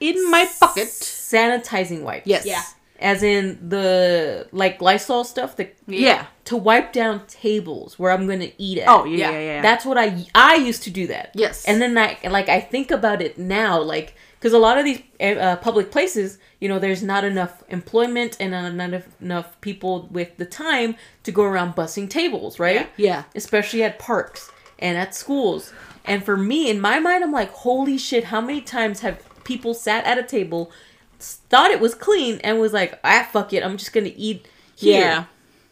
In 0.00 0.30
my 0.30 0.46
pocket. 0.60 0.88
sanitizing 0.88 2.02
wipes. 2.02 2.26
Yes. 2.26 2.44
Yeah. 2.46 2.62
As 3.00 3.22
in 3.22 3.58
the 3.68 4.46
like 4.52 4.80
Lysol 4.80 5.24
stuff 5.24 5.56
that 5.56 5.74
Yeah. 5.86 6.26
to 6.44 6.56
wipe 6.56 6.92
down 6.92 7.22
tables 7.26 7.98
where 7.98 8.12
I'm 8.12 8.26
gonna 8.26 8.50
eat 8.58 8.78
at. 8.78 8.88
Oh 8.88 9.04
yeah. 9.04 9.16
Yeah. 9.16 9.30
Yeah. 9.30 9.40
Yeah. 9.56 9.62
That's 9.62 9.84
what 9.84 9.98
I 9.98 10.26
I 10.34 10.54
used 10.56 10.82
to 10.84 10.90
do 10.90 11.06
that. 11.08 11.30
Yes. 11.34 11.64
And 11.64 11.80
then 11.82 11.96
I 11.98 12.18
like 12.28 12.48
I 12.48 12.60
think 12.60 12.90
about 12.90 13.20
it 13.22 13.38
now, 13.38 13.80
like 13.80 14.14
because 14.44 14.52
a 14.52 14.58
lot 14.58 14.76
of 14.76 14.84
these 14.84 15.00
uh, 15.22 15.56
public 15.56 15.90
places, 15.90 16.36
you 16.60 16.68
know, 16.68 16.78
there's 16.78 17.02
not 17.02 17.24
enough 17.24 17.64
employment 17.70 18.36
and 18.38 18.50
not 18.50 18.66
enough, 18.66 19.06
enough 19.18 19.58
people 19.62 20.06
with 20.12 20.36
the 20.36 20.44
time 20.44 20.96
to 21.22 21.32
go 21.32 21.44
around 21.44 21.74
bussing 21.74 22.10
tables, 22.10 22.58
right? 22.58 22.90
yeah. 22.98 23.22
Especially 23.34 23.82
at 23.82 23.98
parks 23.98 24.52
and 24.78 24.98
at 24.98 25.14
schools. 25.14 25.72
And 26.04 26.22
for 26.22 26.36
me, 26.36 26.68
in 26.68 26.78
my 26.78 27.00
mind, 27.00 27.24
I'm 27.24 27.32
like, 27.32 27.52
holy 27.52 27.96
shit! 27.96 28.24
How 28.24 28.42
many 28.42 28.60
times 28.60 29.00
have 29.00 29.18
people 29.44 29.72
sat 29.72 30.04
at 30.04 30.18
a 30.18 30.22
table, 30.22 30.70
thought 31.18 31.70
it 31.70 31.80
was 31.80 31.94
clean, 31.94 32.38
and 32.44 32.60
was 32.60 32.74
like, 32.74 33.00
ah, 33.02 33.26
fuck 33.32 33.54
it, 33.54 33.64
I'm 33.64 33.78
just 33.78 33.94
gonna 33.94 34.12
eat 34.14 34.46
here. 34.76 35.00
Yeah. 35.00 35.24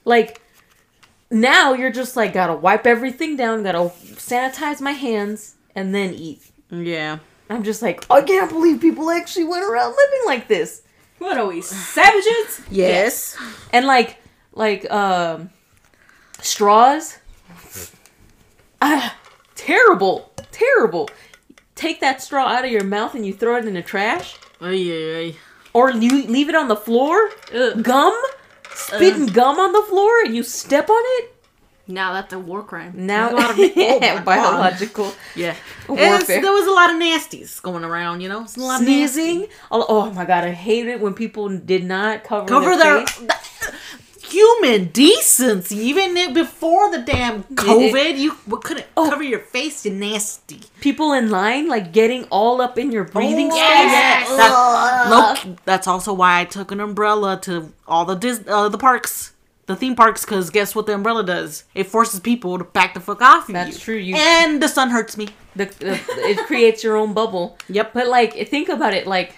Like 0.06 0.40
now 1.30 1.74
you're 1.74 1.92
just 1.92 2.16
like 2.16 2.32
gotta 2.32 2.54
wipe 2.54 2.87
everything 2.87 3.37
down, 3.37 3.64
gotta 3.64 3.92
sanitize 4.14 4.80
my 4.80 4.92
hands, 4.92 5.56
and 5.74 5.94
then 5.94 6.14
eat. 6.14 6.50
Yeah. 6.70 7.18
I'm 7.50 7.62
just 7.62 7.83
like, 7.83 8.05
I 8.11 8.22
can't 8.22 8.50
believe 8.50 8.81
people 8.81 9.11
actually 9.11 9.44
went 9.44 9.64
around 9.64 9.90
living 9.90 10.22
like 10.26 10.48
this. 10.48 10.83
What 11.18 11.38
are 11.38 11.46
we 11.46 11.61
savages? 11.62 12.61
Yes. 12.70 13.37
And 13.72 13.87
like 13.87 14.18
like 14.52 14.90
um 14.90 15.50
straws. 16.40 17.18
Ah, 18.81 19.16
terrible. 19.55 20.33
Terrible. 20.50 21.09
Take 21.74 22.00
that 22.00 22.20
straw 22.20 22.46
out 22.46 22.64
of 22.64 22.70
your 22.70 22.85
mouth 22.85 23.14
and 23.14 23.24
you 23.24 23.33
throw 23.33 23.57
it 23.57 23.64
in 23.66 23.74
the 23.74 23.83
trash. 23.83 24.37
Ay, 24.61 24.90
ay, 24.90 25.14
ay. 25.18 25.37
Or 25.72 25.90
you 25.90 26.26
leave 26.26 26.48
it 26.48 26.55
on 26.55 26.68
the 26.68 26.76
floor. 26.76 27.31
Ugh. 27.55 27.83
Gum. 27.83 28.14
Spitting 28.75 29.27
gum 29.27 29.58
on 29.58 29.73
the 29.73 29.83
floor 29.83 30.23
and 30.25 30.35
you 30.35 30.42
step 30.42 30.88
on 30.90 31.02
it. 31.19 31.31
Now 31.92 32.12
that's 32.14 32.32
a 32.32 32.38
war 32.38 32.62
crime. 32.62 32.92
Now 32.94 33.28
There's 33.28 33.32
a 33.32 33.42
lot 33.42 33.50
of- 33.50 33.58
oh 33.76 34.00
my 34.00 34.20
biological 34.22 35.12
Yeah. 35.36 35.54
warfare. 35.88 36.40
There 36.42 36.52
was 36.52 36.66
a 36.66 36.70
lot 36.72 36.90
of 36.90 36.96
nasties 36.96 37.60
going 37.62 37.84
around, 37.84 38.20
you 38.22 38.28
know? 38.28 38.42
It's 38.42 38.56
a 38.56 38.60
lot 38.60 38.80
sneezing. 38.80 39.46
Oh, 39.70 39.84
oh 39.88 40.10
my 40.12 40.24
god, 40.24 40.44
I 40.44 40.50
hate 40.52 40.86
it 40.86 41.00
when 41.00 41.14
people 41.14 41.48
did 41.48 41.84
not 41.84 42.24
cover, 42.24 42.46
Cover 42.46 42.76
their 42.76 43.04
their. 43.04 43.06
face. 43.06 43.30
human 44.30 44.86
decency. 44.88 45.76
Even 45.76 46.16
if 46.16 46.32
before 46.32 46.90
the 46.90 46.98
damn 47.02 47.42
COVID, 47.44 48.16
you 48.16 48.32
couldn't 48.62 48.86
cover 48.94 49.22
your 49.22 49.40
face. 49.40 49.84
You 49.84 49.92
nasty. 49.92 50.60
People 50.80 51.12
in 51.12 51.30
line 51.30 51.68
like 51.68 51.92
getting 51.92 52.24
all 52.30 52.62
up 52.62 52.78
in 52.78 52.90
your 52.90 53.04
breathing 53.04 53.50
Oh, 53.52 53.56
space. 53.56 53.92
yes. 53.92 54.28
That- 54.28 55.10
look, 55.44 55.58
that's 55.66 55.86
also 55.86 56.12
why 56.14 56.40
I 56.40 56.44
took 56.46 56.72
an 56.72 56.80
umbrella 56.80 57.38
to 57.42 57.72
all 57.86 58.06
the 58.06 58.14
Dis- 58.14 58.44
uh, 58.48 58.70
the 58.70 58.78
parks, 58.78 59.31
the 59.67 59.77
theme 59.77 59.94
parks. 59.96 60.25
Because 60.25 60.50
guess 60.50 60.75
what 60.75 60.87
the 60.87 60.94
umbrella 60.94 61.25
does? 61.25 61.65
It 61.75 61.87
forces 61.87 62.21
people 62.21 62.58
to 62.58 62.65
back 62.65 62.94
the 62.94 63.00
fuck 63.00 63.23
off. 63.23 63.48
of 63.48 63.54
That's 63.54 63.75
you. 63.79 63.85
true, 63.85 63.96
you- 63.96 64.17
and 64.17 64.63
the 64.63 64.69
sun 64.69 64.90
hurts 64.90 65.17
me. 65.17 65.29
the, 65.56 65.67
the 65.67 66.00
it 66.31 66.38
creates 66.46 66.83
your 66.85 66.96
own 66.96 67.13
bubble. 67.15 67.58
Yep. 67.69 67.92
But 67.94 68.08
like 68.08 68.35
think 68.48 68.69
about 68.69 68.94
it 68.94 69.06
like 69.06 69.37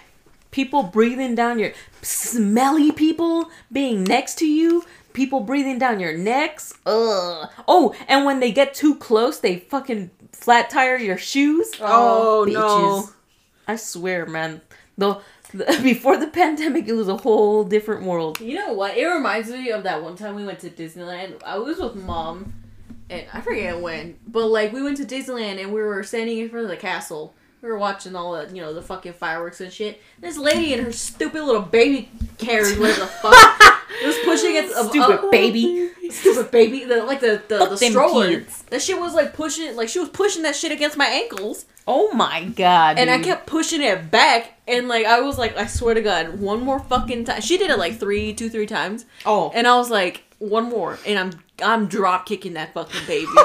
people 0.51 0.83
breathing 0.83 1.35
down 1.35 1.59
your 1.59 1.73
smelly 2.01 2.91
people 2.91 3.49
being 3.71 4.03
next 4.03 4.35
to 4.39 4.47
you, 4.47 4.83
people 5.13 5.41
breathing 5.41 5.77
down 5.77 5.99
your 5.99 6.17
necks. 6.17 6.73
Ugh. 6.85 7.49
Oh, 7.67 7.93
and 8.07 8.25
when 8.25 8.39
they 8.39 8.51
get 8.51 8.73
too 8.73 8.95
close, 8.95 9.39
they 9.39 9.57
fucking 9.59 10.11
flat 10.31 10.69
tire 10.69 10.97
your 10.97 11.17
shoes. 11.17 11.71
Oh, 11.81 12.45
no. 12.49 13.09
I 13.67 13.75
swear, 13.75 14.25
man. 14.25 14.61
The, 14.97 15.17
the 15.57 15.79
before 15.83 16.17
the 16.17 16.27
pandemic, 16.27 16.87
it 16.87 16.93
was 16.93 17.07
a 17.07 17.17
whole 17.17 17.63
different 17.63 18.03
world. 18.03 18.39
You 18.39 18.55
know 18.55 18.73
what? 18.73 18.97
It 18.97 19.05
reminds 19.05 19.49
me 19.49 19.71
of 19.71 19.83
that 19.83 20.01
one 20.03 20.15
time 20.15 20.35
we 20.35 20.45
went 20.45 20.59
to 20.59 20.69
Disneyland. 20.69 21.41
I 21.43 21.57
was 21.57 21.77
with 21.77 21.95
mom, 21.95 22.53
and 23.09 23.25
I 23.33 23.41
forget 23.41 23.79
when, 23.79 24.17
but 24.27 24.47
like 24.47 24.73
we 24.73 24.81
went 24.81 24.97
to 24.97 25.05
Disneyland 25.05 25.61
and 25.61 25.73
we 25.73 25.81
were 25.81 26.03
standing 26.03 26.37
in 26.39 26.49
front 26.49 26.65
of 26.65 26.69
the 26.69 26.77
castle. 26.77 27.33
We 27.61 27.69
were 27.69 27.77
watching 27.77 28.15
all 28.15 28.33
the 28.33 28.53
you 28.53 28.61
know 28.61 28.73
the 28.73 28.81
fucking 28.81 29.13
fireworks 29.13 29.59
and 29.61 29.71
shit. 29.73 30.01
This 30.19 30.37
lady 30.37 30.73
and 30.73 30.83
her 30.83 30.91
stupid 30.91 31.43
little 31.43 31.61
baby 31.61 32.09
carriage, 32.37 32.77
whatever 32.77 33.01
the 33.01 33.07
fuck, 33.21 33.81
pushing 34.41 34.55
it. 34.55 34.71
uh, 34.71 34.89
Stupid 34.89 35.19
uh, 35.25 35.29
baby. 35.31 35.89
stupid 36.09 36.51
baby. 36.51 36.85
The, 36.85 37.03
like 37.03 37.19
the 37.19 37.41
the, 37.47 37.57
the 37.57 37.65
Fuck 37.67 37.79
them 37.79 37.91
stroller. 37.91 38.27
kids. 38.27 38.63
That 38.69 38.81
shit 38.81 38.99
was 38.99 39.13
like 39.13 39.33
pushing, 39.33 39.75
like 39.75 39.89
she 39.89 39.99
was 39.99 40.09
pushing 40.09 40.43
that 40.43 40.55
shit 40.55 40.71
against 40.71 40.97
my 40.97 41.05
ankles. 41.07 41.65
Oh 41.87 42.11
my 42.13 42.45
god. 42.45 42.97
And 42.97 43.09
I 43.11 43.19
kept 43.19 43.45
pushing 43.45 43.81
it 43.81 44.09
back, 44.09 44.53
and 44.67 44.87
like 44.87 45.05
I 45.05 45.19
was 45.21 45.37
like, 45.37 45.55
I 45.57 45.67
swear 45.67 45.93
to 45.93 46.01
God, 46.01 46.39
one 46.39 46.61
more 46.61 46.79
fucking 46.79 47.25
time. 47.25 47.41
She 47.41 47.57
did 47.57 47.69
it 47.69 47.77
like 47.77 47.99
three, 47.99 48.33
two, 48.33 48.49
three 48.49 48.65
times, 48.65 49.05
Oh, 49.25 49.51
and 49.53 49.67
I 49.67 49.75
was 49.77 49.89
like, 49.91 50.23
one 50.39 50.69
more, 50.69 50.97
and 51.05 51.19
I'm 51.19 51.31
I'm 51.63 51.87
drop 51.87 52.25
kicking 52.25 52.53
that 52.55 52.73
fucking 52.73 53.01
baby 53.07 53.27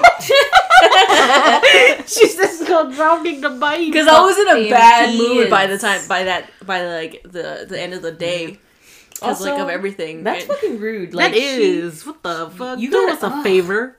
she's 2.06 2.36
just 2.36 2.66
go 2.66 2.90
drowning 2.92 3.40
the 3.40 3.50
baby. 3.50 3.86
because 3.86 4.06
I 4.08 4.20
was 4.20 4.38
in 4.38 4.48
a 4.48 4.70
bad 4.70 5.16
mood 5.16 5.50
by 5.50 5.66
the 5.66 5.78
time 5.78 6.06
by 6.08 6.24
that 6.24 6.50
by 6.66 6.84
like 6.86 7.22
the 7.24 7.66
the 7.68 7.80
end 7.80 7.94
of 7.94 8.02
the 8.02 8.12
day 8.12 8.58
because 9.20 9.40
like 9.42 9.58
of 9.60 9.68
everything. 9.68 10.24
That's 10.24 10.44
fucking 10.44 10.78
rude. 10.80 11.12
That 11.12 11.16
Like 11.16 11.34
she- 11.34 11.80
what 12.04 12.22
the 12.22 12.50
fuck. 12.56 12.78
you 12.78 12.90
do 12.90 13.08
us 13.10 13.22
a 13.22 13.26
ugh. 13.26 13.42
favor. 13.44 13.96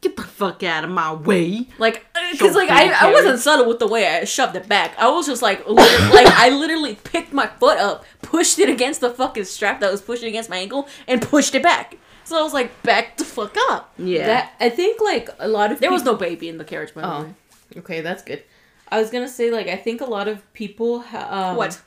Get 0.00 0.14
the 0.16 0.22
fuck 0.22 0.62
out 0.62 0.84
of 0.84 0.90
my 0.90 1.12
way. 1.12 1.66
Like, 1.78 2.06
because 2.30 2.54
like 2.54 2.70
I, 2.70 3.08
I 3.08 3.12
wasn't 3.12 3.40
subtle 3.40 3.66
with 3.66 3.80
the 3.80 3.88
way 3.88 4.06
I 4.06 4.22
shoved 4.24 4.54
it 4.54 4.68
back. 4.68 4.96
I 4.96 5.08
was 5.10 5.26
just 5.26 5.42
like, 5.42 5.66
like 5.68 6.26
I 6.28 6.50
literally 6.50 6.94
picked 6.94 7.32
my 7.32 7.48
foot 7.48 7.78
up, 7.78 8.04
pushed 8.22 8.60
it 8.60 8.68
against 8.68 9.00
the 9.00 9.10
fucking 9.10 9.44
strap 9.44 9.80
that 9.80 9.90
was 9.90 10.00
pushing 10.00 10.28
against 10.28 10.50
my 10.50 10.56
ankle, 10.58 10.86
and 11.08 11.20
pushed 11.20 11.56
it 11.56 11.64
back. 11.64 11.96
So 12.22 12.38
I 12.38 12.42
was 12.42 12.52
like, 12.54 12.80
back 12.84 13.16
the 13.16 13.24
fuck 13.24 13.56
up. 13.70 13.92
Yeah. 13.98 14.26
That 14.26 14.52
I 14.60 14.68
think 14.70 15.00
like 15.00 15.30
a 15.40 15.48
lot 15.48 15.72
of 15.72 15.80
There 15.80 15.90
was 15.90 16.04
no 16.04 16.14
baby 16.14 16.48
in 16.48 16.58
the 16.58 16.64
carriage, 16.64 16.94
by 16.94 17.00
the 17.00 17.08
Oh, 17.08 17.34
okay, 17.78 18.00
that's 18.00 18.22
good. 18.22 18.44
I 18.90 19.00
was 19.00 19.10
gonna 19.10 19.28
say 19.28 19.50
like 19.50 19.66
I 19.66 19.74
think 19.76 20.00
a 20.00 20.06
lot 20.06 20.28
of 20.28 20.50
people 20.52 21.00
ha- 21.00 21.50
um, 21.50 21.56
What? 21.56 21.80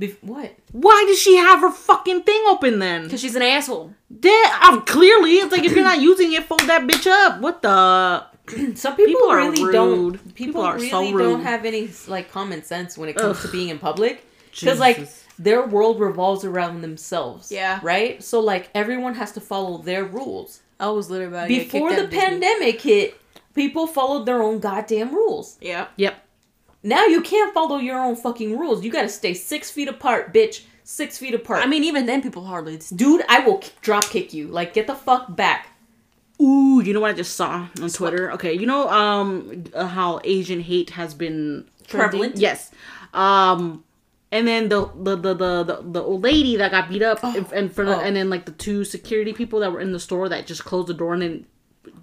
Bef- 0.00 0.16
what? 0.22 0.54
Why 0.72 1.04
does 1.06 1.20
she 1.20 1.36
have 1.36 1.60
her 1.60 1.70
fucking 1.70 2.22
thing 2.22 2.42
open 2.46 2.78
then? 2.78 3.04
Because 3.04 3.20
she's 3.20 3.36
an 3.36 3.42
asshole. 3.42 3.92
That, 4.10 4.68
um, 4.68 4.82
clearly, 4.82 5.32
it's 5.32 5.52
like 5.52 5.64
if 5.64 5.72
you're 5.72 5.84
not 5.84 6.00
using 6.00 6.32
it, 6.32 6.44
fold 6.44 6.62
that 6.62 6.82
bitch 6.88 7.06
up. 7.06 7.40
What 7.40 7.60
the? 7.62 8.24
Some 8.74 8.96
people, 8.96 9.14
People 9.14 9.30
are 9.30 9.38
really 9.50 9.64
rude. 9.64 9.72
don't. 9.72 10.12
People, 10.12 10.34
People 10.34 10.60
are 10.62 10.74
really 10.76 10.88
so 10.88 11.18
don't 11.18 11.42
have 11.42 11.64
any 11.64 11.90
like 12.08 12.32
common 12.32 12.64
sense 12.64 12.96
when 12.96 13.08
it 13.10 13.16
comes 13.16 13.36
Ugh. 13.38 13.42
to 13.42 13.52
being 13.52 13.68
in 13.68 13.78
public. 13.78 14.24
Because 14.50 14.80
like 14.80 15.08
their 15.38 15.64
world 15.66 16.00
revolves 16.00 16.44
around 16.44 16.80
themselves. 16.80 17.52
Yeah. 17.52 17.78
Right. 17.82 18.22
So 18.22 18.40
like 18.40 18.70
everyone 18.74 19.14
has 19.14 19.32
to 19.32 19.40
follow 19.40 19.78
their 19.78 20.04
rules. 20.04 20.60
I 20.80 20.88
was 20.90 21.10
literally 21.10 21.32
about 21.32 21.48
to 21.48 21.54
get 21.54 21.70
Before 21.70 21.90
the 21.90 21.98
out 21.98 22.04
of 22.04 22.10
pandemic 22.10 22.80
hit, 22.80 23.20
people 23.54 23.86
followed 23.86 24.24
their 24.26 24.42
own 24.42 24.58
goddamn 24.58 25.14
rules. 25.14 25.58
Yeah. 25.60 25.88
Yep. 25.96 26.26
Now 26.82 27.04
you 27.06 27.20
can't 27.20 27.52
follow 27.52 27.76
your 27.76 27.98
own 27.98 28.16
fucking 28.16 28.58
rules. 28.58 28.84
You 28.84 28.90
gotta 28.90 29.08
stay 29.08 29.34
six 29.34 29.70
feet 29.70 29.88
apart, 29.88 30.32
bitch. 30.32 30.62
Six 30.82 31.18
feet 31.18 31.34
apart. 31.34 31.62
I 31.62 31.66
mean, 31.66 31.84
even 31.84 32.06
then, 32.06 32.22
people 32.22 32.44
hardly. 32.44 32.80
dude, 32.96 33.22
I 33.28 33.40
will 33.40 33.62
drop 33.80 34.04
kick 34.04 34.32
you. 34.32 34.48
Like, 34.48 34.74
get 34.74 34.86
the 34.86 34.94
fuck 34.94 35.36
back. 35.36 35.68
Ooh, 36.40 36.80
you 36.82 36.92
know 36.94 37.00
what 37.00 37.10
I 37.10 37.14
just 37.14 37.36
saw 37.36 37.68
on 37.80 37.90
Twitter? 37.90 38.32
Okay, 38.32 38.54
you 38.54 38.66
know 38.66 38.88
um 38.88 39.64
uh, 39.74 39.86
how 39.86 40.20
Asian 40.24 40.60
hate 40.60 40.90
has 40.90 41.12
been 41.14 41.68
Prevalent? 41.88 42.38
Yes. 42.38 42.70
Um 43.12 43.84
and 44.32 44.46
then 44.48 44.68
the 44.68 44.90
the 44.94 45.16
the 45.16 45.34
the, 45.34 45.82
the, 45.82 46.02
old 46.02 46.22
lady 46.22 46.56
that 46.56 46.70
got 46.70 46.88
beat 46.88 47.02
up 47.02 47.22
in, 47.24 47.44
in 47.52 47.68
front 47.68 47.90
of 47.90 47.98
Oh. 47.98 48.00
and 48.00 48.16
then 48.16 48.30
like 48.30 48.46
the 48.46 48.52
two 48.52 48.84
security 48.84 49.32
people 49.32 49.60
that 49.60 49.72
were 49.72 49.80
in 49.80 49.92
the 49.92 50.00
store 50.00 50.28
that 50.28 50.46
just 50.46 50.64
closed 50.64 50.88
the 50.88 50.94
door 50.94 51.12
and 51.12 51.22
then 51.22 51.46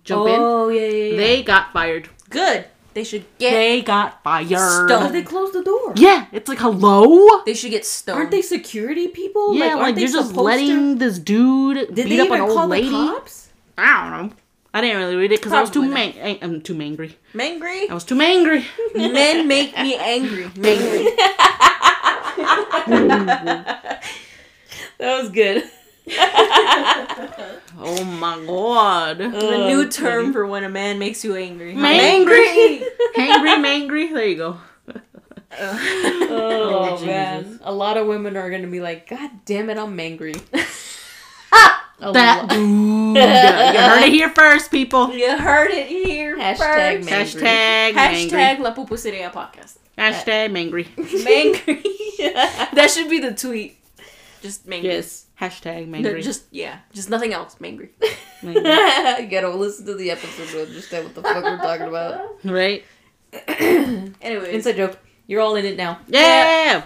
jump 0.03 0.27
in. 0.27 0.35
Oh 0.39 0.69
yeah, 0.69 0.81
yeah, 0.81 1.03
yeah. 1.11 1.17
They 1.17 1.43
got 1.43 1.73
fired. 1.73 2.09
Good. 2.29 2.65
They 2.97 3.03
should 3.03 3.25
get. 3.37 3.51
They 3.51 3.83
got 3.83 4.23
fired. 4.23 4.89
Stoned. 4.89 5.13
They 5.13 5.21
closed 5.21 5.53
the 5.53 5.63
door? 5.63 5.93
Yeah, 5.95 6.25
it's 6.31 6.49
like 6.49 6.57
hello. 6.57 7.43
They 7.45 7.53
should 7.53 7.69
get 7.69 7.85
stoned. 7.85 8.17
Aren't 8.17 8.31
they 8.31 8.41
security 8.41 9.07
people? 9.07 9.53
Yeah, 9.53 9.65
aren't 9.65 9.81
like, 9.81 9.95
they 9.95 10.01
you're 10.01 10.09
just 10.09 10.35
letting 10.35 10.97
this 10.97 11.19
dude 11.19 11.93
Did 11.93 12.09
beat 12.09 12.17
they 12.17 12.19
up 12.21 12.31
an 12.31 12.39
call 12.39 12.61
old 12.61 12.69
lady. 12.71 12.89
the 12.89 12.93
cops? 12.93 13.49
I 13.77 14.09
don't 14.09 14.29
know. 14.29 14.35
I 14.73 14.81
didn't 14.81 14.97
really 14.97 15.15
read 15.15 15.31
it 15.31 15.39
because 15.39 15.53
I 15.53 15.61
was 15.61 15.69
too 15.69 15.87
man. 15.87 16.39
I'm 16.41 16.59
too 16.59 16.73
mangry. 16.73 17.13
Mangry? 17.35 17.87
I 17.87 17.93
was 17.93 18.03
too 18.03 18.15
mangry. 18.15 18.65
Men 18.95 19.47
make 19.47 19.77
me 19.77 19.95
angry. 19.95 20.45
Mangry. 20.55 21.05
That 24.97 25.21
was 25.21 25.29
good. 25.29 25.69
oh 27.79 28.03
my 28.19 28.43
god. 28.45 29.17
the 29.19 29.67
new 29.67 29.89
term 29.89 30.31
for 30.33 30.45
when 30.45 30.63
a 30.63 30.69
man 30.69 30.99
makes 30.99 31.23
you 31.23 31.35
angry. 31.35 31.73
Mangry. 31.73 32.79
Hangry, 33.15 33.57
mangry. 33.63 34.13
There 34.13 34.25
you 34.25 34.35
go. 34.37 34.57
Oh, 35.59 35.79
oh 36.29 36.91
Jesus. 36.97 37.07
man, 37.07 37.59
a 37.63 37.71
lot 37.73 37.95
of 37.97 38.05
women 38.05 38.35
are 38.35 38.49
gonna 38.51 38.67
be 38.67 38.81
like, 38.81 39.09
"God 39.09 39.31
damn 39.45 39.69
it, 39.69 39.77
I'm 39.77 39.97
angry." 39.99 40.33
A 41.99 42.11
That 42.13 42.41
lo- 42.43 42.47
dude. 42.49 43.15
you 43.15 43.79
heard 43.81 44.03
it 44.03 44.11
here 44.11 44.29
first, 44.29 44.69
people. 44.69 45.11
You 45.13 45.37
heard 45.37 45.71
it 45.71 45.87
here 45.87 46.37
Hashtag 46.37 47.05
first. 47.05 47.37
Mangry. 47.37 47.41
Hashtag 47.41 47.93
mangry. 47.93 48.29
Hashtag 48.29 48.59
La 48.59 48.75
Pupuseria 48.75 49.31
podcast. 49.31 49.77
Hashtag 49.97 50.51
mangry. 50.51 50.85
Mangry. 50.95 51.81
that 52.75 52.91
should 52.91 53.09
be 53.09 53.19
the 53.19 53.33
tweet. 53.33 53.77
Just 54.41 54.67
mangry. 54.67 54.83
Yes. 54.83 55.26
Hashtag 55.39 55.87
No, 55.87 55.99
mangry. 55.99 56.23
just 56.23 56.45
yeah, 56.51 56.79
just 56.93 57.09
nothing 57.09 57.31
else. 57.33 57.55
Mangry. 57.61 57.89
Mangry. 58.41 59.19
you 59.21 59.27
gotta 59.27 59.49
listen 59.49 59.85
to 59.85 59.93
the 59.95 60.09
episode 60.11 60.47
to 60.49 60.61
understand 60.67 61.05
what 61.05 61.15
the 61.15 61.21
fuck 61.21 61.43
we're 61.43 61.57
talking 61.57 61.87
about. 61.87 62.43
Right? 62.43 62.83
Anyways, 64.21 64.47
Inside 64.53 64.75
joke. 64.77 64.97
You're 65.27 65.41
all 65.41 65.55
in 65.55 65.65
it 65.65 65.77
now. 65.77 65.99
Yeah. 66.07 66.85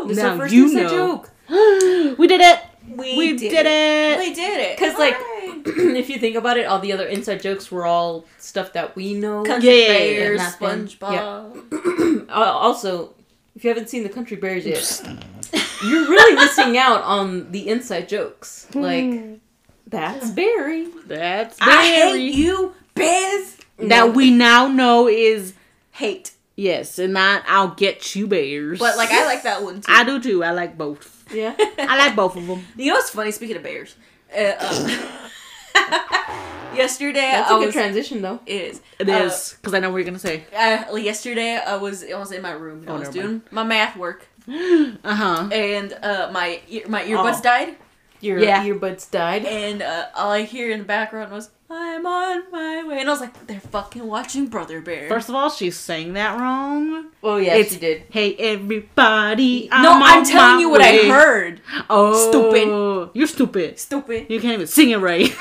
woo! 0.00 0.08
This 0.08 0.18
is 0.18 0.22
Now 0.22 0.30
our 0.32 0.38
first 0.38 0.54
you 0.54 0.64
inside 0.64 0.82
know. 0.82 0.88
joke. 0.90 1.30
we 2.18 2.26
did 2.26 2.40
it. 2.40 2.58
We, 2.88 3.36
did 3.36 3.42
it. 3.42 3.48
We 3.48 3.48
did 3.48 3.66
it. 3.66 4.18
We 4.18 4.34
did 4.34 4.60
it. 4.60 4.78
'Cause, 4.78 4.98
like, 4.98 5.14
if 5.96 6.10
you 6.10 6.18
think 6.18 6.36
about 6.36 6.58
it, 6.58 6.66
all 6.66 6.80
the 6.80 6.92
other 6.92 7.06
inside 7.06 7.40
jokes 7.40 7.70
were 7.70 7.86
all 7.86 8.26
stuff 8.38 8.72
that 8.74 8.94
we 8.96 9.14
know. 9.14 9.44
Country 9.44 9.70
Yeah, 9.70 9.86
yeah, 9.86 9.92
yeah, 10.04 10.18
Bears, 10.18 10.38
not 10.40 10.58
them. 10.60 10.88
SpongeBob. 10.88 12.28
Uh, 12.28 12.32
also, 12.34 13.14
if 13.54 13.64
you 13.64 13.70
haven't 13.70 13.88
seen 13.88 14.02
the 14.02 14.08
Country 14.08 14.36
Bears 14.36 14.66
yet, 14.66 15.02
you're 15.84 16.08
really 16.08 16.34
missing 16.36 16.76
out 16.78 17.02
on 17.02 17.50
the 17.52 17.68
inside 17.68 18.08
jokes. 18.08 18.66
Like, 18.74 19.38
that's 19.86 20.30
Barry. 20.30 20.88
That's 21.06 21.58
Barry. 21.58 21.72
I 21.72 21.84
hate 21.84 22.34
you, 22.34 22.74
Biz. 22.94 23.58
That 23.78 24.14
we 24.14 24.30
now 24.30 24.68
know 24.68 25.08
is 25.08 25.54
hate, 25.90 26.32
yes, 26.56 26.98
and 26.98 27.12
not 27.14 27.42
I'll 27.48 27.68
get 27.74 28.14
you 28.14 28.26
bears. 28.28 28.78
but 28.78 28.96
like 28.96 29.10
I 29.10 29.24
like 29.26 29.42
that 29.42 29.62
one 29.62 29.80
too. 29.80 29.92
I 29.92 30.04
do 30.04 30.20
too. 30.20 30.44
I 30.44 30.52
like 30.52 30.78
both. 30.78 31.24
Yeah. 31.34 31.54
I 31.78 31.96
like 31.98 32.14
both 32.14 32.36
of 32.36 32.46
them. 32.46 32.64
You 32.76 32.88
know 32.92 32.94
what's 32.94 33.10
funny? 33.10 33.32
Speaking 33.32 33.56
of 33.56 33.62
bears, 33.62 33.96
uh, 34.36 34.52
uh, 34.60 35.28
yesterday 36.76 37.20
That's 37.32 37.50
I 37.50 37.56
a 37.56 37.58
good 37.58 37.66
was. 37.66 37.74
transition, 37.74 38.22
though. 38.22 38.40
It 38.46 38.60
is. 38.60 38.80
It 38.98 39.08
Uh, 39.08 39.12
is 39.24 39.54
because 39.60 39.74
I 39.74 39.80
know 39.80 39.90
what 39.90 39.96
you're 39.98 40.04
gonna 40.04 40.18
say. 40.18 40.44
I, 40.56 40.88
like, 40.90 41.04
yesterday 41.04 41.56
I 41.56 41.76
was 41.76 42.04
I 42.04 42.18
was 42.18 42.32
in 42.32 42.42
my 42.42 42.52
room. 42.52 42.80
and 42.80 42.90
I 42.90 42.92
Oh, 42.92 42.98
was 42.98 43.08
never 43.14 43.26
doing 43.28 43.42
my 43.50 43.64
math 43.64 43.96
work, 43.96 44.26
Uh 44.48 45.14
huh. 45.14 45.48
and 45.52 45.92
uh, 46.02 46.30
my 46.32 46.60
ear, 46.68 46.82
my 46.88 47.02
earbuds 47.04 47.38
Oh. 47.38 47.42
died, 47.42 47.76
Your 48.20 48.38
Yeah. 48.38 48.64
earbuds 48.64 49.10
died. 49.10 49.44
and 49.44 49.82
uh, 49.82 50.06
all 50.16 50.30
I 50.30 50.42
hear 50.42 50.70
in 50.70 50.78
the 50.80 50.84
background 50.84 51.32
was 51.32 51.50
"I'm 51.70 52.04
on 52.06 52.42
my 52.52 52.84
way," 52.86 53.00
and 53.00 53.08
I 53.08 53.12
was 53.12 53.20
like, 53.20 53.46
"They're 53.46 53.60
fucking 53.60 54.06
watching 54.06 54.46
Brother 54.48 54.80
Bear." 54.80 55.08
First 55.08 55.28
of 55.28 55.34
all, 55.34 55.48
she's 55.50 55.76
saying 55.78 56.12
that 56.14 56.38
wrong. 56.38 57.06
Oh, 57.22 57.36
yeah, 57.38 57.54
It's- 57.54 57.72
she 57.74 57.78
did. 57.80 58.02
Hey 58.10 58.34
everybody! 58.36 59.68
no, 59.70 59.92
I'm 59.94 60.02
I'm 60.02 60.24
telling 60.24 60.54
my 60.56 60.60
you 60.60 60.70
what 60.70 60.80
way. 60.80 61.08
I 61.10 61.12
heard. 61.12 61.60
Oh, 61.88 62.30
Stupid. 62.30 63.10
you're 63.14 63.26
stupid. 63.28 63.78
Stupid. 63.78 64.26
You 64.28 64.40
can't 64.40 64.54
even 64.54 64.66
sing 64.66 64.90
it 64.90 64.98
right. 64.98 65.34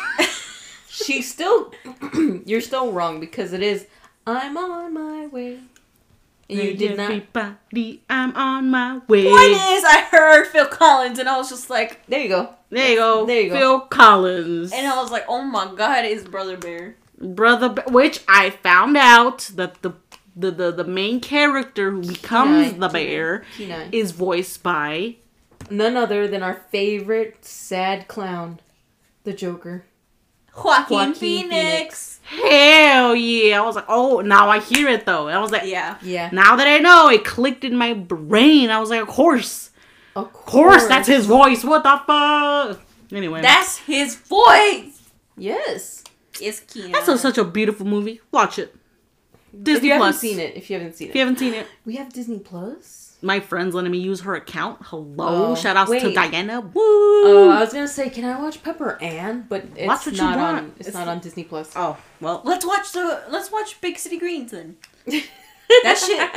She's 0.89 1.32
still. 1.32 1.72
you're 2.45 2.62
still 2.62 2.91
wrong 2.91 3.20
because 3.20 3.54
it 3.54 3.62
is. 3.64 3.86
I'm 4.28 4.56
on 4.58 4.93
my 4.93 5.26
way. 5.28 5.60
You 6.52 6.74
did 6.76 6.97
not. 6.97 7.12
I'm 8.10 8.36
on 8.36 8.70
my 8.70 8.99
way. 9.08 9.24
Point 9.26 9.52
is, 9.52 9.84
I 9.84 10.08
heard 10.12 10.45
Phil 10.47 10.68
Collins 10.68 11.20
and 11.20 11.30
I 11.30 11.38
was 11.38 11.49
just 11.49 11.70
like, 11.70 12.06
There 12.08 12.20
you 12.20 12.30
go. 12.30 12.49
There 12.70 12.89
you 12.89 12.95
go. 12.95 13.26
There 13.26 13.41
you 13.41 13.49
go. 13.49 13.58
Phil 13.58 13.80
Collins. 13.82 14.72
and 14.72 14.88
I 14.88 15.02
was 15.02 15.12
like, 15.12 15.26
oh 15.28 15.41
my 15.43 15.74
god, 15.76 16.06
it's 16.06 16.24
Brother 16.28 16.58
Bear. 16.58 16.95
Brother, 17.20 17.70
Ba- 17.70 17.84
which 17.88 18.22
I 18.28 18.49
found 18.49 18.97
out 18.97 19.52
that 19.56 19.82
the 19.82 19.91
the 20.36 20.52
the, 20.52 20.72
the 20.72 20.84
main 20.84 21.20
character 21.20 21.91
who 21.91 22.02
becomes 22.02 22.72
Kenai, 22.72 22.80
the 22.80 22.89
bear 22.89 23.43
Kenai. 23.58 23.89
is 23.91 24.12
voiced 24.12 24.64
by 24.64 25.16
None 25.70 25.95
other 25.95 26.28
than 26.28 26.41
our 26.43 26.56
favorite 26.72 27.45
sad 27.45 28.08
clown, 28.08 28.60
the 29.24 29.34
Joker. 29.34 29.84
Joaquin, 30.56 30.97
Joaquin 30.97 31.14
Phoenix. 31.16 32.20
hell 32.24 33.16
yeah. 33.16 33.62
I 33.62 33.66
was 33.66 33.76
like, 33.76 33.86
oh, 33.88 34.22
now 34.22 34.49
I 34.49 34.60
hear 34.60 34.88
it 34.89 35.06
though. 35.06 35.28
I 35.28 35.39
was 35.39 35.52
like, 35.52 35.64
Yeah. 35.66 35.97
Yeah. 36.02 36.30
Now 36.32 36.56
that 36.56 36.68
I 36.68 36.80
know, 36.80 37.10
it 37.10 37.24
clicked 37.26 37.64
in 37.64 37.76
my 37.76 37.93
brain. 37.93 38.70
I 38.70 38.80
was 38.80 38.89
like, 38.89 39.02
of 39.02 39.08
course, 39.08 39.70
Of 40.16 40.26
of 40.28 40.34
course, 40.34 40.88
that's 40.88 41.08
his 41.08 41.26
voice. 41.26 41.64
What 41.64 41.84
the 41.84 42.02
fuck? 42.06 42.82
Anyway, 43.12 43.41
That's 43.41 43.78
his 43.80 44.16
voice. 44.16 45.10
Yes. 45.38 46.04
It's 46.39 46.62
Keanu. 46.62 46.93
that's 46.93 47.08
a, 47.08 47.18
such 47.18 47.38
a 47.38 47.43
beautiful 47.43 47.86
movie. 47.86 48.22
Watch 48.32 48.58
it. 48.60 48.74
Disney 49.52 49.78
if 49.78 49.84
you 49.84 49.91
haven't 49.91 50.08
Plus. 50.08 50.20
seen 50.20 50.39
it, 50.39 50.56
if 50.56 50.70
you 50.70 50.78
haven't 50.78 50.95
seen 50.95 51.10
If 51.10 51.16
you 51.16 51.20
haven't 51.22 51.39
seen 51.39 51.54
it, 51.54 51.68
we 51.86 51.95
have 51.97 52.12
Disney 52.14 52.39
Plus. 52.39 53.01
My 53.22 53.39
friend's 53.39 53.76
letting 53.76 53.91
me 53.91 53.99
use 53.99 54.22
her 54.22 54.36
account. 54.36 54.80
Hello, 54.84 55.51
Oh, 55.51 55.55
shout 55.55 55.78
outs 55.78 55.91
to. 55.91 56.13
Diana. 56.13 56.59
Oh, 56.59 56.61
Woo. 56.61 56.72
Oh, 57.24 57.49
I 57.49 57.59
was 57.61 57.72
gonna 57.74 57.88
say, 57.88 58.09
can 58.09 58.26
I 58.26 58.39
watch 58.41 58.63
Pepper 58.63 58.97
Ann? 59.01 59.45
But 59.47 59.65
it's 59.76 59.88
Watch 59.88 60.05
what 60.07 60.15
you 60.15 60.22
not 60.22 60.38
on. 60.39 60.53
want. 60.55 60.74
It's, 60.80 60.88
It's- 60.89 60.93
not 61.05 61.07
on 61.11 61.19
Disney 61.19 61.43
Plus. 61.43 61.72
oh 61.76 61.97
well. 62.19 62.41
Let's 62.43 62.65
watch 62.65 62.91
the. 62.91 63.24
Let's 63.30 63.51
watch 63.51 63.80
Big 63.82 63.97
City 63.99 64.17
Greens 64.17 64.51
then. 64.51 64.78
That 65.84 65.97
shit. 65.97 66.30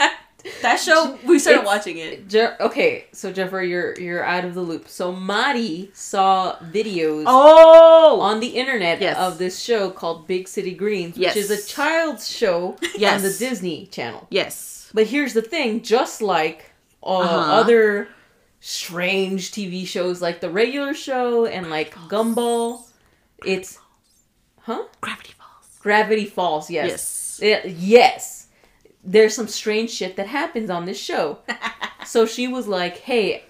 That 0.63 0.77
show. 0.79 1.19
We 1.27 1.39
started 1.41 1.63
It's- 1.63 1.67
watching 1.75 1.97
it. 1.99 2.29
Je- 2.29 2.55
okay, 2.61 3.07
so 3.13 3.33
Jeffrey, 3.33 3.69
you're 3.71 3.99
you're 3.99 4.23
out 4.23 4.45
of 4.45 4.55
the 4.55 4.61
loop. 4.61 4.89
So 4.89 5.11
Madi 5.11 5.91
saw 5.95 6.57
videos 6.59 7.25
Oh, 7.27 8.21
on 8.21 8.39
the 8.41 8.49
internet 8.49 9.01
Yes. 9.01 9.17
of 9.17 9.39
this 9.39 9.59
show 9.59 9.91
called 9.91 10.27
Big 10.29 10.47
City 10.47 10.73
Greens, 10.75 11.17
Yes. 11.17 11.35
which 11.35 11.45
is 11.45 11.51
a 11.51 11.67
child's 11.67 12.29
show 12.31 12.77
Yes. 12.97 13.17
on 13.17 13.23
the 13.23 13.35
Disney 13.37 13.87
Channel. 13.87 14.27
yes. 14.31 14.91
But 14.95 15.09
here's 15.09 15.33
the 15.33 15.43
thing: 15.43 15.83
just 15.83 16.23
like 16.23 16.71
uh, 17.05 17.19
Uh-huh. 17.19 17.53
other 17.61 18.09
strange 18.61 19.51
TV 19.53 19.87
shows, 19.87 20.23
like 20.23 20.41
the 20.41 20.51
regular 20.51 20.95
show 20.95 21.47
and 21.47 21.71
like 21.71 21.95
Gumball, 22.09 22.83
it's 23.45 23.79
huh? 24.63 24.85
Gravity 25.01 25.33
Falls. 25.39 25.79
Gravity 25.81 26.25
Falls. 26.25 26.71
Yes. 26.71 27.39
Yes. 27.41 27.65
It- 27.65 27.71
yes. 27.73 28.41
There's 29.07 29.35
some 29.35 29.49
strange 29.49 29.91
shit 29.91 30.17
that 30.17 30.29
happens 30.29 30.71
on 30.71 30.87
this 30.87 30.99
show. 30.99 31.39
so 32.07 32.25
she 32.25 32.49
was 32.49 32.67
like, 32.67 32.99
"Hey, 33.01 33.43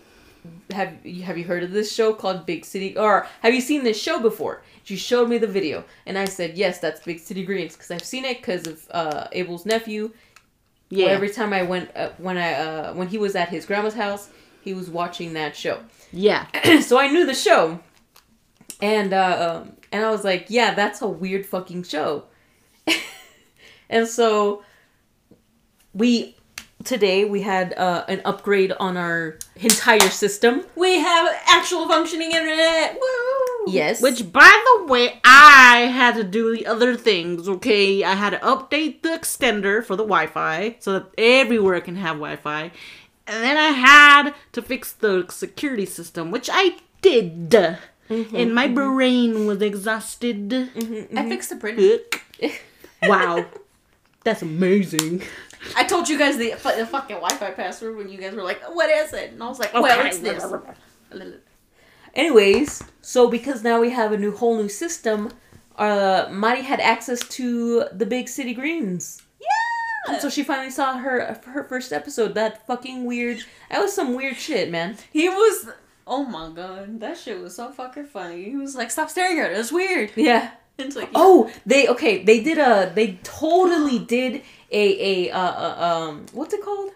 have 0.72 1.06
you 1.06 1.22
have 1.22 1.38
you 1.38 1.44
heard 1.44 1.62
of 1.62 1.70
this 1.70 1.94
show 1.94 2.12
called 2.12 2.44
Big 2.44 2.64
City 2.64 2.96
or 2.98 3.28
have 3.40 3.54
you 3.54 3.60
seen 3.60 3.84
this 3.84 4.00
show 4.00 4.18
before?" 4.18 4.62
She 4.82 4.96
showed 4.96 5.28
me 5.28 5.38
the 5.38 5.46
video, 5.46 5.84
and 6.06 6.18
I 6.18 6.24
said, 6.24 6.58
"Yes, 6.58 6.80
that's 6.80 7.00
Big 7.04 7.20
City 7.20 7.44
Greens 7.44 7.74
because 7.76 7.92
I've 7.92 8.02
seen 8.04 8.24
it 8.24 8.38
because 8.38 8.66
of 8.66 8.84
uh, 8.90 9.28
Abel's 9.30 9.64
nephew. 9.64 10.10
Yeah. 10.96 11.06
Every 11.06 11.30
time 11.30 11.52
I 11.52 11.62
went 11.62 11.90
uh, 11.96 12.10
when 12.18 12.38
I 12.38 12.52
uh, 12.52 12.94
when 12.94 13.08
he 13.08 13.18
was 13.18 13.34
at 13.34 13.48
his 13.48 13.66
grandma's 13.66 13.94
house, 13.94 14.30
he 14.62 14.74
was 14.74 14.88
watching 14.88 15.32
that 15.34 15.56
show. 15.56 15.80
yeah. 16.12 16.46
so 16.80 16.98
I 16.98 17.08
knew 17.08 17.26
the 17.26 17.34
show, 17.34 17.80
and 18.80 19.12
uh, 19.12 19.62
um, 19.64 19.76
and 19.92 20.04
I 20.04 20.10
was 20.10 20.24
like, 20.24 20.46
yeah, 20.48 20.74
that's 20.74 21.02
a 21.02 21.08
weird 21.08 21.46
fucking 21.46 21.84
show. 21.84 22.24
and 23.90 24.06
so 24.06 24.62
we 25.92 26.36
today 26.84 27.24
we 27.24 27.42
had 27.42 27.72
uh, 27.74 28.04
an 28.08 28.20
upgrade 28.24 28.72
on 28.78 28.96
our 28.96 29.38
entire 29.56 30.10
system. 30.10 30.64
We 30.76 30.98
have 30.98 31.34
actual 31.48 31.88
functioning 31.88 32.32
internet. 32.32 32.94
Woo! 32.94 33.72
Yes, 33.72 34.02
Which, 34.02 34.30
by 34.30 34.62
the 34.66 34.92
way, 34.92 35.20
I 35.24 35.90
had 35.92 36.16
to 36.16 36.24
do 36.24 36.54
the 36.54 36.66
other 36.66 36.96
things, 36.96 37.48
okay? 37.48 38.04
I 38.04 38.14
had 38.14 38.30
to 38.30 38.38
update 38.38 39.02
the 39.02 39.08
extender 39.08 39.82
for 39.82 39.96
the 39.96 40.04
Wi 40.04 40.26
Fi 40.26 40.76
so 40.80 40.92
that 40.92 41.06
everywhere 41.16 41.80
can 41.80 41.96
have 41.96 42.16
Wi 42.16 42.36
Fi. 42.36 42.70
And 43.26 43.42
then 43.42 43.56
I 43.56 43.68
had 43.68 44.34
to 44.52 44.60
fix 44.60 44.92
the 44.92 45.26
security 45.30 45.86
system, 45.86 46.30
which 46.30 46.50
I 46.52 46.76
did. 47.00 47.50
Mm-hmm, 47.50 48.36
and 48.36 48.54
my 48.54 48.66
mm-hmm. 48.66 48.74
brain 48.74 49.46
was 49.46 49.62
exhausted. 49.62 50.50
Mm-hmm, 50.50 51.18
I 51.18 51.28
fixed 51.28 51.48
the 51.48 51.56
printer. 51.56 52.00
wow. 53.02 53.46
That's 54.24 54.42
amazing. 54.42 55.22
I 55.76 55.84
told 55.84 56.08
you 56.08 56.18
guys 56.18 56.36
the, 56.36 56.50
the 56.50 56.86
fucking 56.86 57.16
Wi-Fi 57.16 57.50
password 57.52 57.96
when 57.96 58.08
you 58.08 58.18
guys 58.18 58.34
were 58.34 58.42
like, 58.42 58.62
"What 58.74 58.90
is 58.90 59.12
it?" 59.12 59.32
And 59.32 59.42
I 59.42 59.48
was 59.48 59.58
like, 59.58 59.72
"Well, 59.74 60.06
it's 60.06 60.18
this." 60.18 60.44
Anyways, 62.14 62.82
so 63.00 63.28
because 63.28 63.64
now 63.64 63.80
we 63.80 63.90
have 63.90 64.12
a 64.12 64.16
new 64.18 64.36
whole 64.36 64.56
new 64.56 64.68
system, 64.68 65.30
uh, 65.76 66.28
Mari 66.30 66.62
had 66.62 66.80
access 66.80 67.20
to 67.30 67.84
the 67.92 68.06
Big 68.06 68.28
City 68.28 68.54
Greens. 68.54 69.20
Yeah. 69.40 70.12
And 70.14 70.22
so 70.22 70.28
she 70.28 70.44
finally 70.44 70.70
saw 70.70 70.98
her 70.98 71.40
her 71.46 71.64
first 71.64 71.92
episode. 71.92 72.34
That 72.34 72.66
fucking 72.66 73.04
weird. 73.04 73.38
That 73.70 73.80
was 73.80 73.92
some 73.92 74.14
weird 74.14 74.36
shit, 74.36 74.70
man. 74.70 74.96
He 75.12 75.28
was. 75.28 75.68
Oh 76.06 76.24
my 76.24 76.50
god, 76.54 77.00
that 77.00 77.16
shit 77.16 77.40
was 77.40 77.56
so 77.56 77.72
fucking 77.72 78.06
funny. 78.06 78.44
He 78.44 78.56
was 78.56 78.76
like, 78.76 78.90
"Stop 78.90 79.10
staring 79.10 79.40
at 79.40 79.50
it. 79.50 79.58
It's 79.58 79.72
weird." 79.72 80.12
Yeah. 80.14 80.50
It's 80.76 80.96
like, 80.96 81.08
Oh, 81.14 81.52
they 81.64 81.86
okay. 81.88 82.24
They 82.24 82.42
did 82.42 82.58
a. 82.58 82.92
They 82.94 83.18
totally 83.22 83.98
did 84.00 84.42
a 84.74 85.28
a 85.28 85.30
uh, 85.30 85.38
uh, 85.38 85.86
um. 86.10 86.26
What's 86.32 86.52
it 86.54 86.62
called? 86.62 86.90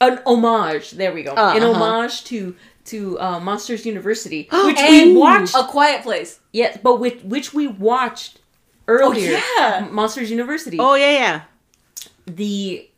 An 0.00 0.20
homage. 0.26 0.92
There 0.92 1.12
we 1.12 1.22
go. 1.22 1.32
Uh, 1.32 1.54
An 1.56 1.62
uh-huh. 1.62 1.72
homage 1.74 2.24
to 2.24 2.56
to 2.86 3.18
uh, 3.20 3.40
Monsters 3.40 3.86
University, 3.86 4.48
Which 4.50 4.64
which 4.66 4.80
we 4.90 5.12
we 5.12 5.16
watched. 5.16 5.54
a 5.54 5.64
quiet 5.64 6.02
place. 6.02 6.40
Yes, 6.52 6.78
but 6.82 7.00
which 7.00 7.22
which 7.22 7.54
we 7.54 7.66
watched 7.66 8.40
earlier. 8.88 9.40
yeah. 9.58 9.88
Monsters 9.90 10.30
University. 10.30 10.78
Oh, 10.78 10.94
yeah, 10.94 11.10
yeah. 11.12 11.40
the 12.26 12.88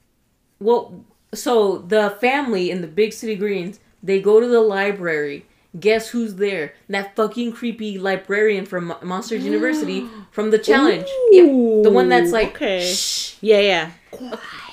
well 0.60 1.04
so 1.34 1.78
the 1.78 2.16
family 2.20 2.70
in 2.70 2.80
the 2.80 2.86
big 2.86 3.12
city 3.12 3.34
greens 3.36 3.78
they 4.02 4.20
go 4.20 4.40
to 4.40 4.46
the 4.46 4.60
library 4.60 5.44
guess 5.80 6.08
who's 6.08 6.36
there 6.36 6.72
that 6.88 7.14
fucking 7.16 7.52
creepy 7.52 7.98
librarian 7.98 8.64
from 8.64 8.86
Mo- 8.86 8.98
monsters 9.02 9.44
university 9.44 10.06
from 10.30 10.50
the 10.50 10.58
challenge 10.58 11.06
Ooh, 11.34 11.80
the 11.82 11.90
one 11.90 12.08
that's 12.08 12.32
like 12.32 12.54
okay. 12.56 12.80
shh 12.94 13.36
Yeah, 13.40 13.60
yeah. 13.60 13.90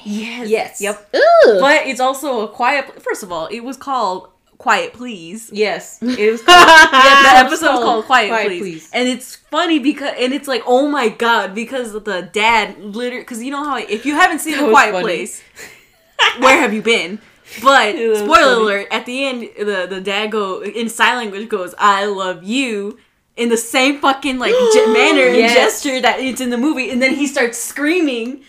Yes. 0.06 0.50
yes 0.50 0.82
Yep. 0.82 1.10
Ugh. 1.14 1.58
But 1.60 1.88
it's 1.88 2.00
also 2.00 2.42
a 2.42 2.48
quiet. 2.48 3.02
First 3.02 3.24
of 3.24 3.32
all, 3.32 3.48
it 3.48 3.62
was 3.62 3.78
called 3.78 4.30
Quiet 4.58 4.94
Please. 4.94 5.50
yes 5.52 6.00
it 6.02 6.32
was 6.32 6.42
Yeah, 6.48 7.24
the 7.24 7.38
episode 7.38 7.50
was 7.50 7.60
called 7.60 7.84
called 7.84 8.06
Quiet, 8.06 8.28
Quiet 8.30 8.48
Please. 8.48 8.62
Please. 8.62 8.90
and 8.94 9.10
it's 9.10 9.36
funny 9.36 9.80
because 9.80 10.14
and 10.18 10.34
it's 10.34 10.48
like 10.48 10.64
oh 10.66 10.88
my 10.88 11.10
god 11.10 11.54
because 11.56 11.92
the 11.92 12.30
dad 12.32 12.80
literally 12.80 13.24
because 13.24 13.44
you 13.44 13.52
know 13.52 13.64
how 13.64 13.78
if 13.78 14.06
you 14.06 14.14
haven't 14.16 14.40
seen 14.40 14.54
That 14.54 14.62
a 14.64 14.66
was 14.68 14.72
Quiet 14.74 14.92
funny. 14.94 15.04
Place, 15.04 15.44
where 16.40 16.58
have 16.60 16.74
you 16.74 16.82
been? 16.82 17.20
But 17.62 17.92
spoiler 18.16 18.28
funny. 18.28 18.62
alert: 18.62 18.88
at 18.92 19.06
the 19.06 19.26
end, 19.26 19.50
the 19.58 19.88
the 19.90 20.02
dad 20.02 20.32
go 20.32 20.64
in 20.64 20.90
sign 20.90 21.18
language 21.18 21.50
goes 21.50 21.76
"I 21.78 22.06
love 22.06 22.44
you." 22.44 22.98
In 23.36 23.50
the 23.50 23.58
same 23.58 24.00
fucking 24.00 24.38
like 24.38 24.54
ge- 24.54 24.76
manner 24.94 25.24
and 25.26 25.38
Yes. 25.38 25.56
gesture 25.56 26.00
that 26.02 26.20
it's 26.20 26.40
in 26.40 26.52
the 26.52 26.58
movie, 26.58 26.92
and 26.92 27.02
then 27.02 27.16
he 27.16 27.26
starts 27.26 27.58
screaming 27.58 28.44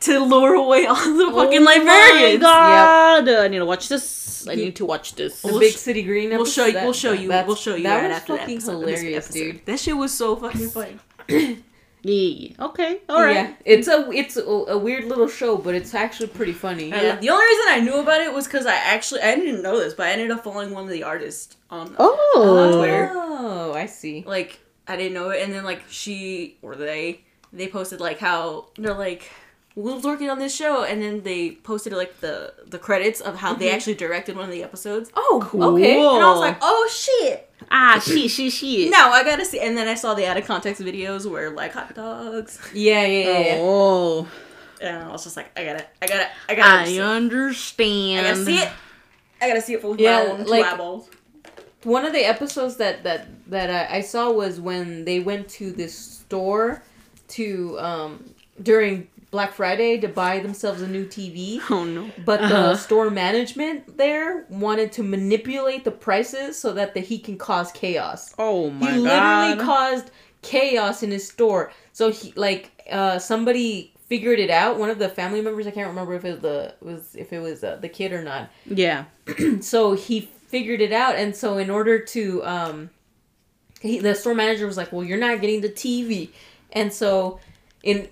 to 0.00 0.18
lure 0.18 0.54
away 0.54 0.86
all 0.86 0.94
the 0.96 1.24
oh 1.26 1.34
fucking 1.44 1.62
librarians. 1.62 2.42
Oh 2.42 2.46
my 2.48 3.18
librarians. 3.20 3.26
God. 3.26 3.28
I 3.28 3.48
need 3.48 3.58
to 3.58 3.66
watch 3.66 3.88
this. 3.90 4.48
I 4.48 4.54
need 4.54 4.76
to 4.76 4.86
watch 4.86 5.14
this. 5.14 5.42
the 5.42 5.48
We'll 5.48 5.60
big 5.60 5.74
sh- 5.74 5.76
city 5.76 6.02
green 6.02 6.30
We'll 6.30 6.46
show 6.46 6.64
you. 6.64 6.70
episode, 6.78 6.84
we'll 6.84 6.92
show 6.94 7.12
you. 7.12 7.28
that's- 7.28 7.46
We'll 7.46 7.56
show 7.56 7.74
you 7.74 7.82
that 7.82 7.96
right 8.00 8.08
was 8.08 8.16
after 8.16 8.32
that 8.32 8.40
fucking 8.40 8.56
episode- 8.56 8.80
hilarious 8.80 9.24
episode. 9.26 9.38
dude 9.52 9.66
That 9.66 9.78
shit 9.78 9.96
was 9.98 10.14
so 10.14 10.36
fucking 10.36 10.70
funny. 10.70 10.96
Yeah. 12.02 12.52
Okay. 12.58 13.00
All 13.08 13.22
right. 13.22 13.34
yeah 13.34 13.54
it's 13.64 13.88
a 13.88 14.10
it's 14.12 14.36
a, 14.36 14.42
a 14.44 14.78
weird 14.78 15.04
little 15.04 15.28
show 15.28 15.56
but 15.58 15.74
it's 15.74 15.94
actually 15.94 16.28
pretty 16.28 16.52
funny 16.52 16.88
Yeah. 16.88 17.16
The 17.16 17.28
only 17.30 17.44
reason 17.44 17.64
I 17.68 17.80
knew 17.80 17.96
about 18.00 18.20
it 18.22 18.32
was 18.32 18.46
because 18.46 18.66
I 18.66 18.74
actually 18.74 19.20
I 19.22 19.34
didn't 19.34 19.62
know 19.62 19.78
this, 19.78 19.94
but 19.94 20.06
I 20.06 20.12
ended 20.12 20.30
up 20.30 20.42
following 20.44 20.70
one 20.72 20.84
of 20.84 20.90
the 20.90 21.02
artists 21.02 21.56
on 21.70 21.94
Oh. 21.98 22.70
On 22.72 22.78
Twitter. 22.78 23.10
oh 23.14 23.72
i 23.74 23.86
see 23.86 24.24
like 24.26 24.60
I 24.88 24.96
didn't 24.96 25.14
know 25.14 25.30
it, 25.30 25.42
and 25.42 25.52
then 25.52 25.62
like 25.64 25.82
she 25.88 26.56
or 26.62 26.74
they 26.74 27.20
they 27.52 27.68
posted 27.68 28.00
like 28.00 28.18
how 28.18 28.68
they're 28.76 28.94
like 28.94 29.30
we 29.76 29.92
was 29.92 30.02
working 30.04 30.28
on 30.28 30.38
this 30.38 30.54
show, 30.54 30.84
and 30.84 31.00
then 31.02 31.22
they 31.22 31.52
posted 31.52 31.92
like 31.92 32.20
the 32.20 32.52
the 32.66 32.78
credits 32.78 33.20
of 33.20 33.36
how 33.36 33.54
they 33.54 33.70
actually 33.70 33.94
directed 33.94 34.36
one 34.36 34.44
of 34.46 34.50
the 34.50 34.62
episodes, 34.62 35.10
oh 35.16 35.46
Cool. 35.48 35.76
okay 35.76 35.94
and 35.98 36.22
I 36.24 36.30
was 36.30 36.40
like, 36.40 36.58
oh 36.60 36.88
shit. 36.92 37.46
Ah, 37.70 38.02
shit, 38.04 38.30
shit, 38.30 38.52
shit. 38.52 38.90
No, 38.90 39.10
I 39.10 39.22
gotta 39.22 39.44
see. 39.44 39.60
And 39.60 39.76
then 39.76 39.86
I 39.86 39.94
saw 39.94 40.14
the 40.14 40.26
out 40.26 40.36
of 40.36 40.44
context 40.46 40.82
videos 40.82 41.30
where 41.30 41.50
like 41.50 41.72
hot 41.72 41.94
dogs, 41.94 42.58
yeah 42.74 43.04
yeah 43.06 43.28
yeah, 43.28 43.38
yeah. 43.40 43.56
Oh, 43.60 44.26
and 44.80 44.96
I 45.04 45.12
was 45.12 45.24
just 45.24 45.36
like, 45.36 45.50
I 45.58 45.64
gotta, 45.64 45.86
I 46.02 46.06
gotta, 46.06 46.28
I 46.48 46.54
gotta, 46.54 46.90
I 46.90 46.98
understand. 46.98 48.26
I 48.26 48.30
gotta 48.30 48.44
see 48.44 48.58
it. 48.58 48.68
I 49.42 49.48
gotta 49.48 49.60
see 49.60 49.74
it 49.74 49.82
for 49.82 49.94
Yeah, 49.96 50.24
my 50.24 50.30
own 50.32 50.44
like- 50.46 50.64
eyeballs. 50.64 51.08
one 51.84 52.04
of 52.04 52.12
the 52.12 52.24
episodes 52.26 52.76
that 52.76 53.04
that 53.04 53.28
that 53.50 53.70
I, 53.92 53.98
I 53.98 54.00
saw 54.00 54.30
was 54.32 54.60
when 54.60 55.04
they 55.04 55.20
went 55.20 55.48
to 55.50 55.70
this 55.70 55.96
store 55.96 56.82
to 57.28 57.78
um 57.78 58.34
during 58.62 59.06
Black 59.30 59.52
Friday 59.52 59.98
to 59.98 60.08
buy 60.08 60.40
themselves 60.40 60.82
a 60.82 60.88
new 60.88 61.06
TV. 61.06 61.60
Oh 61.70 61.84
no. 61.84 62.10
But 62.24 62.40
the 62.40 62.46
Uh-huh. 62.46 62.76
store 62.76 63.10
management 63.10 63.96
there 63.96 64.44
wanted 64.48 64.90
to 64.92 65.02
manipulate 65.04 65.84
the 65.84 65.90
prices 65.92 66.58
so 66.58 66.72
that 66.72 66.94
the, 66.94 67.00
he 67.00 67.18
can 67.18 67.38
cause 67.38 67.70
chaos. 67.72 68.34
Oh 68.38 68.70
my 68.70 68.92
he 68.92 68.98
literally 68.98 69.54
god. 69.54 69.60
caused 69.60 70.10
chaos 70.42 71.02
in 71.02 71.10
his 71.12 71.28
store. 71.28 71.72
So 71.92 72.10
he 72.10 72.32
like 72.34 72.70
uh 72.90 73.18
somebody 73.20 73.92
figured 74.08 74.40
it 74.40 74.50
out. 74.50 74.78
One 74.78 74.90
of 74.90 74.98
the 74.98 75.08
family 75.08 75.40
members, 75.40 75.66
I 75.68 75.70
can't 75.70 75.86
remember 75.86 76.14
if 76.14 76.24
it 76.24 76.32
was 76.32 76.40
the 76.40 76.74
was 76.80 77.14
if 77.14 77.32
it 77.32 77.38
was 77.38 77.62
uh, 77.62 77.76
the 77.76 77.88
kid 77.88 78.12
or 78.12 78.22
not. 78.24 78.50
yeah. 78.66 79.04
So 79.60 79.92
he 79.92 80.28
figured 80.48 80.80
it 80.80 80.92
out, 80.92 81.14
and 81.14 81.36
so 81.36 81.56
in 81.58 81.70
order 81.70 82.00
to 82.06 82.44
um, 82.44 82.90
he, 83.80 84.00
the 84.00 84.16
store 84.16 84.34
manager 84.34 84.66
was 84.66 84.76
like, 84.76 84.90
"Well, 84.92 85.04
you're 85.04 85.18
not 85.18 85.40
getting 85.40 85.60
the 85.60 85.68
TV," 85.68 86.30
and 86.72 86.92
so 86.92 87.38
in 87.84 88.08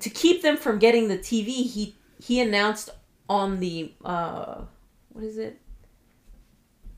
to 0.00 0.10
keep 0.10 0.42
them 0.42 0.56
from 0.56 0.78
getting 0.78 1.08
the 1.08 1.18
TV, 1.18 1.48
he 1.64 1.94
he 2.22 2.40
announced 2.40 2.90
on 3.28 3.60
the 3.60 3.92
uh, 4.04 4.62
what 5.12 5.24
is 5.24 5.38
it? 5.38 5.60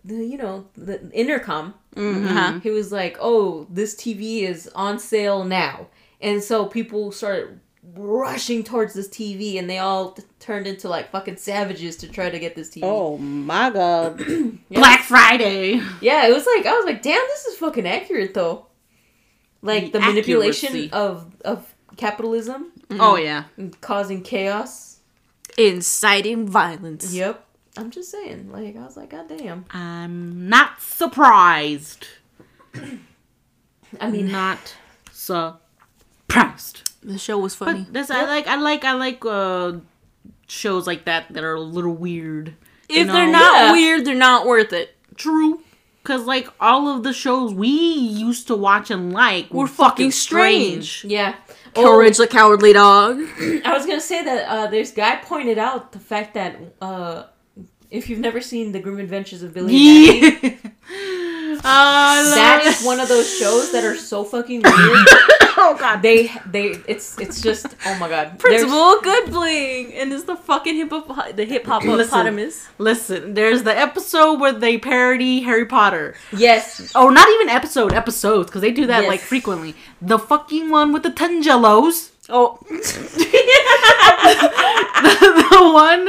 The 0.05 0.14
you 0.24 0.39
know 0.39 0.66
the 0.76 1.11
intercom. 1.12 1.74
Mhm. 1.95 2.62
He 2.62 2.70
was 2.70 2.93
like, 2.93 3.16
"Oh, 3.20 3.66
this 3.70 3.95
TV 3.95 4.43
is 4.43 4.68
on 4.74 4.99
sale 4.99 5.45
now," 5.45 5.89
and 6.20 6.43
so 6.43 6.66
people 6.66 7.11
started 7.12 7.61
rushing 7.95 8.62
towards 8.64 8.95
this 8.95 9.09
TV, 9.09 9.59
and 9.59 9.70
they 9.70 9.78
all 9.78 10.12
t- 10.12 10.22
turned 10.41 10.66
into 10.66 10.89
like 10.89 11.11
fucking 11.11 11.37
savages 11.37 11.97
to 11.97 12.09
try 12.09 12.28
to 12.30 12.39
get 12.39 12.55
this 12.55 12.68
TV. 12.70 12.80
Oh 12.84 13.16
my 13.18 13.70
god. 13.70 14.20
Yeah. 14.68 14.80
Black 14.80 15.03
Friday. 15.03 15.80
Yeah, 16.01 16.26
it 16.26 16.32
was 16.34 16.45
like 16.47 16.66
I 16.66 16.72
was 16.76 16.84
like, 16.84 17.01
damn, 17.03 17.24
this 17.28 17.47
is 17.47 17.57
fucking 17.59 17.87
accurate 17.87 18.34
though. 18.34 18.66
Like 19.62 19.87
the, 19.93 19.99
The 19.99 20.01
manipulation 20.01 20.68
accuracy. 20.68 20.93
of 20.93 21.34
of 21.45 21.74
capitalism 21.97 22.72
Oh 22.91 23.16
yeah. 23.16 23.45
causing 23.80 24.22
chaos. 24.22 24.99
Inciting 25.59 26.47
violence. 26.49 27.12
Yep. 27.14 27.43
I'm 27.78 27.91
just 27.91 28.11
saying. 28.11 28.51
Like 28.53 28.76
I 28.76 28.80
was 28.84 28.97
like, 28.97 29.11
god 29.11 29.28
damn. 29.28 29.64
I'm 29.70 30.49
not 30.49 30.80
surprised. 30.80 32.07
I 34.01 34.11
mean, 34.11 34.30
not 34.30 34.76
surprised. 35.12 36.91
The 37.03 37.18
show 37.18 37.39
was 37.39 37.55
funny. 37.55 37.82
But 37.84 37.93
that's 37.93 38.11
I 38.11 38.24
like 38.26 38.47
I 38.47 38.57
like 38.57 38.84
I 38.84 38.93
like 38.93 39.24
uh 39.24 39.74
shows 40.49 40.87
like 40.87 41.05
that 41.05 41.32
that 41.32 41.45
are 41.45 41.55
a 41.55 41.61
little 41.61 41.95
weird. 41.95 42.55
you 42.89 43.03
if 43.03 43.07
they're 43.07 43.30
not 43.30 43.55
Yeah. 43.55 43.72
weird, 43.72 44.05
they're 44.05 44.14
not 44.14 44.47
worth 44.47 44.72
it. 44.72 44.95
True. 45.16 45.62
Cause 46.07 46.24
like 46.24 46.48
all 46.61 46.88
of 46.88 47.02
the 47.02 47.12
shows 47.12 47.52
we 47.52 47.68
used 47.68 48.46
to 48.46 48.54
watch 48.54 48.90
and 48.92 49.12
like 49.12 49.52
Were 49.52 49.66
fucking 49.66 50.12
strange. 50.12 51.04
yeah. 51.04 51.34
Oh, 51.74 51.82
Courage 51.82 52.16
the 52.16 52.26
Cowardly 52.28 52.72
Dog. 52.72 53.18
I 53.64 53.72
was 53.74 53.84
gonna 53.86 54.00
say 54.00 54.22
that 54.24 54.48
uh, 54.48 54.66
this 54.68 54.92
guy 54.92 55.16
pointed 55.16 55.59
out 55.59 55.90
the 55.92 55.98
fact 55.98 56.34
that 56.34 56.57
uh, 56.80 57.24
if 57.90 58.09
you've 58.09 58.20
never 58.20 58.40
seen 58.40 58.70
the 58.72 58.78
Grim 58.80 58.98
Adventures 59.00 59.42
of 59.42 59.52
Billy 59.52 59.74
and 59.74 60.22
Mandy, 60.42 60.48
Yeah. 60.48 60.72
Oh, 61.64 62.30
that 62.34 62.62
is 62.64 62.84
one 62.84 63.00
of 63.00 63.09
those 63.09 63.28
shows 63.38 63.72
that 63.72 63.84
are 63.84 63.96
so 63.96 64.24
fucking 64.24 64.62
weird. 64.64 65.07
oh 65.59 65.76
god. 65.78 66.02
they 66.02 66.28
they 66.50 66.68
it's 66.86 67.18
it's 67.18 67.40
just 67.40 67.66
oh 67.86 67.98
my 67.98 68.09
god. 68.09 68.38
Principal 68.38 69.00
Good 69.00 69.30
Bling, 69.30 69.94
and 69.94 70.12
it's 70.12 70.24
the 70.24 70.36
fucking 70.36 70.74
hip 70.76 70.90
hop, 70.90 71.34
the 71.36 71.44
hip 71.44 71.66
hop 71.66 71.82
hippopotamus. 71.82 72.68
Listen, 72.78 73.34
there's 73.34 73.62
the 73.62 73.76
episode 73.76 74.40
where 74.40 74.52
they 74.52 74.78
parody 74.78 75.40
Harry 75.42 75.66
Potter. 75.66 76.14
Yes. 76.32 76.92
Oh, 76.94 77.09
not 77.09 77.28
even 77.28 77.48
episode, 77.48 77.92
episodes, 77.92 78.46
because 78.48 78.61
they 78.62 78.72
do 78.72 78.86
that 78.86 79.02
Yes. 79.02 79.09
like 79.09 79.20
frequently. 79.20 79.74
The 80.02 80.18
fucking 80.18 80.70
one 80.70 80.92
with 80.92 81.02
the 81.02 81.11
Tangelos. 81.11 82.11
Oh, 82.28 82.58
the 82.68 82.76
one 85.72 86.06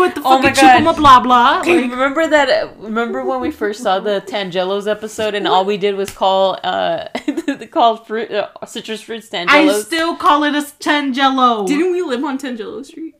with 0.00 0.14
the 0.14 0.22
Oh 0.24 0.38
my 0.38 0.52
fucking 0.52 0.54
God. 0.54 0.82
chupama 0.82 0.96
blah 0.96 1.20
blah. 1.20 1.60
Okay, 1.60 1.80
Like, 1.82 1.90
remember 1.90 2.28
that? 2.28 2.78
Remember 2.78 3.24
when 3.24 3.40
we 3.40 3.50
first 3.50 3.82
saw 3.82 3.98
the 3.98 4.22
Tangelos 4.26 4.88
episode, 4.90 5.34
and 5.34 5.48
all 5.48 5.64
we 5.64 5.76
did 5.76 5.96
was 5.96 6.10
call 6.10 6.58
uh 6.62 7.08
called 7.70 8.06
fruit 8.06 8.30
uh, 8.30 8.48
citrus 8.66 9.02
fruits 9.02 9.28
Tangelos. 9.28 9.48
I 9.48 9.80
still 9.80 10.16
call 10.16 10.44
it 10.44 10.54
a 10.54 10.60
Tangelo. 10.62 11.66
didn't 11.66 11.92
we 11.92 12.02
live 12.02 12.22
on 12.24 12.38
Tangelo 12.38 12.84
Street? 12.84 13.14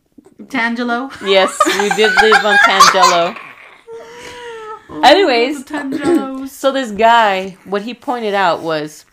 Tangelo? 0.44 1.10
yes, 1.26 1.58
we 1.80 1.88
did 1.96 2.12
live 2.22 2.44
on 2.44 2.56
Tangelo. 2.58 3.36
Anyways. 5.04 5.64
the 5.64 6.46
So 6.50 6.72
this 6.72 6.90
guy, 6.90 7.56
what 7.64 7.82
he 7.82 7.94
pointed 7.94 8.34
out 8.34 8.60
was 8.60 9.06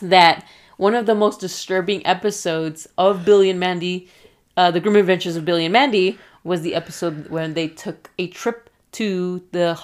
that 0.00 0.46
one 0.76 0.94
of 0.94 1.06
the 1.06 1.14
most 1.14 1.40
disturbing 1.40 2.06
episodes 2.06 2.86
of 2.98 3.24
Billy 3.24 3.50
and 3.50 3.60
Mandy, 3.60 4.08
uh, 4.56 4.70
the 4.70 4.80
Grim 4.80 4.96
Adventures 4.96 5.36
of 5.36 5.44
Billy 5.44 5.64
and 5.64 5.72
Mandy, 5.72 6.18
was 6.42 6.62
the 6.62 6.74
episode 6.74 7.28
when 7.30 7.54
they 7.54 7.68
took 7.68 8.10
a 8.18 8.26
trip 8.28 8.70
to 8.92 9.42
the 9.52 9.78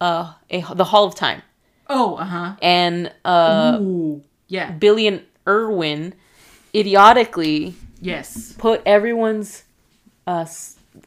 uh 0.00 0.32
a, 0.50 0.64
the 0.74 0.84
Hall 0.84 1.04
of 1.04 1.14
Time, 1.14 1.42
Oh, 1.88 2.16
uh 2.16 2.24
huh. 2.24 2.56
and 2.62 3.12
uh, 3.24 3.78
Ooh. 3.80 4.22
Yeah. 4.48 4.70
Billy 4.72 5.06
and 5.06 5.22
Irwin 5.46 6.14
idiotically 6.74 7.74
Yes. 8.00 8.52
put 8.58 8.82
everyone's 8.84 9.62
uh 10.26 10.44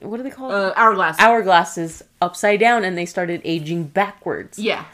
what 0.01 0.17
do 0.17 0.23
they 0.23 0.29
call 0.31 0.49
it? 0.49 0.53
Uh, 0.55 0.73
hourglass. 0.75 1.17
hourglasses 1.19 2.01
upside 2.21 2.59
down, 2.59 2.83
and 2.83 2.97
they 2.97 3.05
started 3.05 3.39
aging 3.43 3.83
backwards. 3.85 4.57
yeah. 4.57 4.85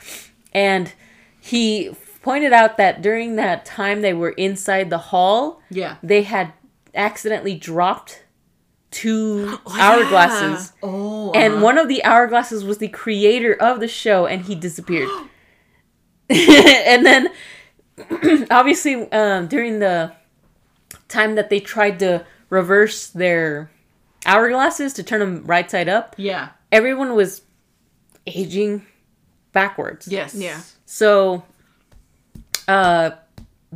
And 0.53 0.91
he 1.39 1.91
pointed 2.21 2.53
out 2.53 2.77
that 2.77 3.01
during 3.01 3.35
that 3.35 3.65
time 3.65 4.01
they 4.01 4.13
were 4.13 4.31
inside 4.31 4.89
the 4.89 4.97
hall, 4.97 5.61
Yeah. 5.69 5.97
they 6.03 6.23
had 6.23 6.53
accidentally 6.93 7.55
dropped 7.55 8.23
two 8.91 9.57
hourglasses. 9.65 10.73
Oh. 10.83 11.31
And 11.31 11.61
one 11.61 11.77
of 11.77 11.87
the 11.87 12.01
hourglasses 12.05 12.65
was 12.65 12.77
the 12.79 12.87
creator 12.89 13.53
of 13.53 13.79
the 13.79 13.87
show, 13.87 14.25
and 14.25 14.43
he 14.45 14.55
disappeared. 14.55 15.09
and 16.29 17.05
then, 17.05 17.29
obviously, 18.51 19.11
um, 19.11 19.47
during 19.47 19.79
the 19.79 20.13
time 21.07 21.35
that 21.35 21.49
they 21.49 21.59
tried 21.59 21.99
to 21.99 22.25
reverse 22.49 23.07
their 23.07 23.69
hourglasses 24.21 24.93
to 24.95 25.03
turn 25.03 25.19
them 25.19 25.43
right 25.45 25.69
side 25.69 25.89
up, 25.89 26.15
Yeah. 26.17 26.49
everyone 26.71 27.15
was 27.15 27.41
aging 28.27 28.85
backwards. 29.51 30.07
Yes. 30.07 30.35
Yeah. 30.35 30.61
So, 30.85 31.43
uh, 32.71 33.11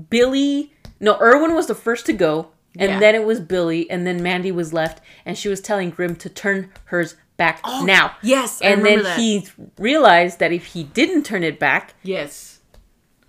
Billy, 0.09 0.73
no, 0.99 1.17
Irwin 1.21 1.53
was 1.55 1.67
the 1.67 1.75
first 1.75 2.05
to 2.07 2.13
go, 2.13 2.49
and 2.77 2.91
Yeah. 2.93 2.99
then 2.99 3.15
it 3.15 3.25
was 3.25 3.39
Billy, 3.39 3.89
and 3.89 4.05
then 4.05 4.21
Mandy 4.21 4.51
was 4.51 4.73
left, 4.73 5.01
and 5.25 5.37
she 5.37 5.47
was 5.49 5.61
telling 5.61 5.89
Grim 5.89 6.15
to 6.17 6.29
turn 6.29 6.71
hers 6.85 7.15
back 7.37 7.61
now. 7.83 8.15
Yes, 8.21 8.61
And 8.61 8.85
then 8.85 9.03
that. 9.03 9.17
he 9.19 9.47
realized 9.77 10.39
that 10.39 10.51
if 10.51 10.67
he 10.67 10.83
didn't 10.83 11.23
turn 11.23 11.43
it 11.43 11.59
back, 11.59 11.93
Yes. 12.03 12.59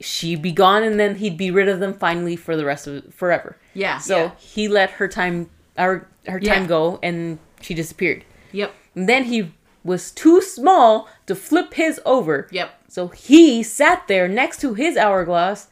she'd 0.00 0.42
be 0.42 0.52
gone, 0.52 0.82
and 0.82 0.98
then 0.98 1.16
he'd 1.16 1.36
be 1.36 1.50
rid 1.50 1.68
of 1.68 1.80
them 1.80 1.94
finally 1.94 2.36
for 2.36 2.56
the 2.56 2.64
rest 2.64 2.86
of 2.86 3.12
forever. 3.14 3.56
Yeah. 3.74 3.98
So 3.98 4.16
yeah. 4.16 4.30
he 4.38 4.68
let 4.68 4.90
her 4.92 5.08
time, 5.08 5.50
our 5.76 6.06
her 6.26 6.40
time 6.40 6.62
Yeah. 6.62 6.66
go, 6.68 6.98
and 7.02 7.38
she 7.60 7.74
disappeared. 7.74 8.24
Yep. 8.52 8.72
And 8.94 9.08
then 9.08 9.24
he 9.24 9.52
was 9.84 10.10
too 10.10 10.40
small 10.42 11.08
to 11.26 11.34
flip 11.34 11.74
his 11.74 12.00
over. 12.04 12.48
Yep. 12.50 12.70
So 12.97 13.09
he 13.09 13.62
sat 13.62 14.09
there 14.09 14.26
next 14.26 14.59
to 14.62 14.72
his 14.72 14.97
hourglass, 14.97 15.68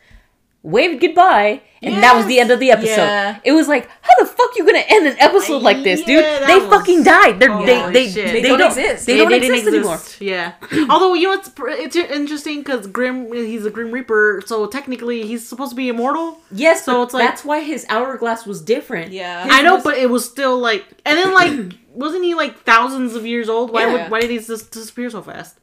waved 0.62 1.00
goodbye, 1.00 1.62
and 1.82 2.02
that 2.02 2.14
was 2.14 2.26
the 2.26 2.38
end 2.38 2.50
of 2.50 2.60
the 2.60 2.70
episode. 2.70 3.00
Yeah. 3.00 3.40
It 3.44 3.52
was 3.52 3.66
like, 3.66 3.88
how 4.02 4.12
the 4.18 4.26
fuck 4.26 4.50
you 4.58 4.66
gonna 4.66 4.84
end 4.86 5.06
an 5.06 5.16
episode 5.18 5.62
like 5.62 5.82
this, 5.82 6.02
dude? 6.02 6.22
Yeah, 6.22 6.46
they 6.46 6.56
was- 6.56 6.68
fucking 6.68 7.02
died. 7.02 7.40
They're, 7.40 7.48
they 7.64 7.80
they, 7.92 8.08
they, 8.08 8.30
They 8.32 8.42
don't, 8.42 8.58
don't 8.58 8.68
exist. 8.68 9.06
They, 9.06 9.16
don't 9.16 9.30
didn't 9.30 9.54
exist, 9.54 9.66
anymore. 9.74 9.98
Yeah. 10.20 10.52
Although 10.90 11.14
you 11.14 11.28
know 11.28 11.32
it's 11.32 11.50
it's 11.56 11.96
interesting 11.96 12.58
because 12.58 12.86
Grim 12.88 13.32
he's 13.32 13.64
a 13.64 13.70
Grim 13.70 13.90
Reaper, 13.90 14.42
so 14.44 14.66
technically 14.66 15.26
he's 15.26 15.48
supposed 15.48 15.70
to 15.70 15.76
be 15.76 15.88
immortal. 15.88 16.42
Yes, 16.52 16.84
So 16.84 16.92
so 16.92 17.02
it's 17.04 17.14
like- 17.14 17.26
that's 17.26 17.42
why 17.42 17.60
his 17.60 17.86
hourglass 17.88 18.44
was 18.44 18.60
different. 18.60 19.12
Yeah. 19.12 19.44
His 19.44 19.52
I 19.54 19.62
know, 19.62 19.76
was- 19.76 19.84
but 19.84 19.96
it 19.96 20.10
was 20.10 20.28
still 20.28 20.58
like, 20.58 20.84
and 21.06 21.16
then 21.16 21.32
like, 21.32 21.72
wasn't 21.94 22.24
he 22.24 22.34
like 22.34 22.58
thousands 22.64 23.14
of 23.14 23.24
years 23.26 23.48
old? 23.48 23.70
Why 23.72 23.86
Yeah. 23.86 23.92
would 23.94 24.10
why 24.10 24.20
did 24.20 24.28
he 24.30 24.38
just 24.38 24.70
disappear 24.72 25.08
so 25.08 25.22
fast? 25.22 25.56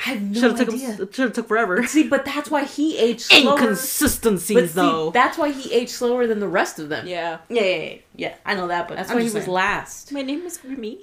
I 0.00 0.02
have 0.10 0.22
no 0.22 0.34
Should 0.40 0.42
have 0.50 0.58
took 0.58 0.74
idea. 0.74 0.88
him. 0.92 0.96
Should 1.12 1.24
have 1.24 1.32
took 1.32 1.48
forever. 1.48 1.86
See, 1.86 2.08
but 2.08 2.24
that's 2.24 2.50
why 2.50 2.64
he 2.64 2.98
aged 2.98 3.20
slower. 3.30 3.52
Inconsistencies 3.58 4.54
But 4.56 4.68
see, 4.68 4.74
though. 4.74 5.10
that's 5.10 5.38
why 5.38 5.50
he 5.50 5.72
aged 5.72 5.90
slower 5.92 6.26
than 6.26 6.40
the 6.40 6.48
rest 6.48 6.78
of 6.78 6.88
them. 6.88 7.06
yeah. 7.06 7.38
yeah, 7.48 7.62
yeah, 7.62 7.76
yeah, 7.84 7.96
yeah. 8.16 8.34
I 8.44 8.54
know 8.54 8.66
that, 8.68 8.88
but 8.88 8.96
That's 8.96 9.10
I'm 9.10 9.16
why 9.16 9.22
he 9.22 9.26
just 9.28 9.36
was 9.36 9.48
last. 9.48 10.12
My 10.12 10.22
name 10.22 10.42
is 10.42 10.58
Grimmy. 10.58 10.98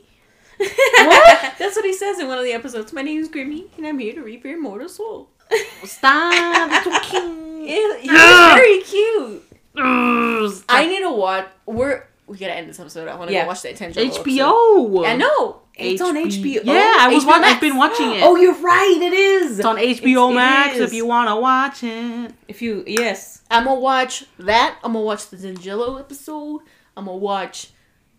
what? 0.58 1.54
That's 1.60 1.76
what 1.76 1.86
he 1.86 1.94
says 1.94 2.20
in 2.20 2.28
one 2.28 2.38
of 2.38 2.44
the 2.44 2.52
episodes. 2.54 2.94
My 2.94 3.02
name 3.02 3.20
is 3.20 3.30
Grimmy, 3.30 3.66
and 3.78 3.88
I'm 3.88 3.98
here 3.98 4.14
to 4.14 4.22
reap 4.22 4.44
your 4.44 4.56
immortal 4.58 4.90
soul. 4.90 5.30
Stop. 5.84 6.34
It's 6.72 6.88
okay. 6.88 7.66
He 7.66 8.08
was 8.08 8.08
Ah. 8.10 8.54
very 8.58 8.82
cute. 8.82 9.44
I 9.76 10.86
need 10.88 11.00
to 11.02 11.12
watch. 11.12 11.48
We're 11.66 12.04
we 12.32 12.38
gotta 12.38 12.54
end 12.56 12.70
this 12.70 12.80
episode. 12.80 13.08
I 13.08 13.16
want 13.16 13.28
to 13.30 13.34
Yeah. 13.34 13.44
go 13.44 13.50
watch 13.50 13.62
that 13.64 13.76
Tangelo. 13.76 14.06
episode. 14.06 14.26
HBO. 14.26 15.06
I 15.06 15.16
know. 15.18 15.58
It's 15.76 16.02
on 16.02 16.16
HBO. 16.16 16.62
Yeah, 16.64 16.96
I 17.00 17.10
was 17.14 17.26
watching. 17.26 17.44
I've 17.44 17.62
been 17.62 17.76
watching 17.78 18.12
it. 18.12 18.22
Oh, 18.24 18.36
you're 18.36 18.56
right. 18.60 19.00
It 19.02 19.14
is. 19.14 19.60
it's 19.60 19.66
on 19.66 19.78
HBO 19.78 20.30
It's- 20.30 20.32
it 20.32 20.36
Max 20.36 20.78
if 20.78 20.94
you 20.94 21.06
want 21.06 21.30
to 21.30 21.36
watch 21.36 21.84
it. 21.84 22.34
If 22.48 22.62
you 22.62 22.84
yes. 22.88 23.42
I'm 23.50 23.66
gonna 23.66 23.80
watch 23.80 24.26
that. 24.40 24.78
I'm 24.84 24.94
gonna 24.94 25.06
watch 25.06 25.30
the 25.30 25.38
Tangelo 25.38 26.00
episode. 26.00 26.62
I'm 26.96 27.06
gonna 27.06 27.18
watch 27.18 27.70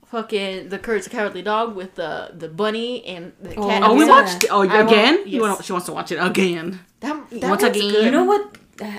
fucking 0.06 0.68
the 0.68 0.78
Courage 0.78 1.04
the 1.04 1.10
Cowardly 1.10 1.42
Dog 1.42 1.74
with 1.74 1.94
the 1.94 2.32
the 2.36 2.48
bunny 2.48 3.04
and 3.06 3.32
the 3.40 3.54
Oh, 3.56 3.66
cat. 3.68 3.82
Oh, 3.84 3.94
we 3.94 4.04
Yeah. 4.04 4.10
watched 4.10 4.44
it. 4.44 4.50
Oh, 4.52 4.62
I 4.62 4.80
again? 4.80 5.14
want- 5.16 5.26
You 5.28 5.32
yes. 5.40 5.40
wanna, 5.42 5.62
she 5.62 5.72
wants 5.72 5.86
to 5.86 5.92
watch 5.92 6.12
it 6.12 6.16
again. 6.16 6.80
That, 7.00 7.16
that 7.30 7.48
Once 7.50 7.62
again. 7.62 7.90
good. 7.90 8.04
You 8.04 8.10
know 8.10 8.24
what? 8.24 8.56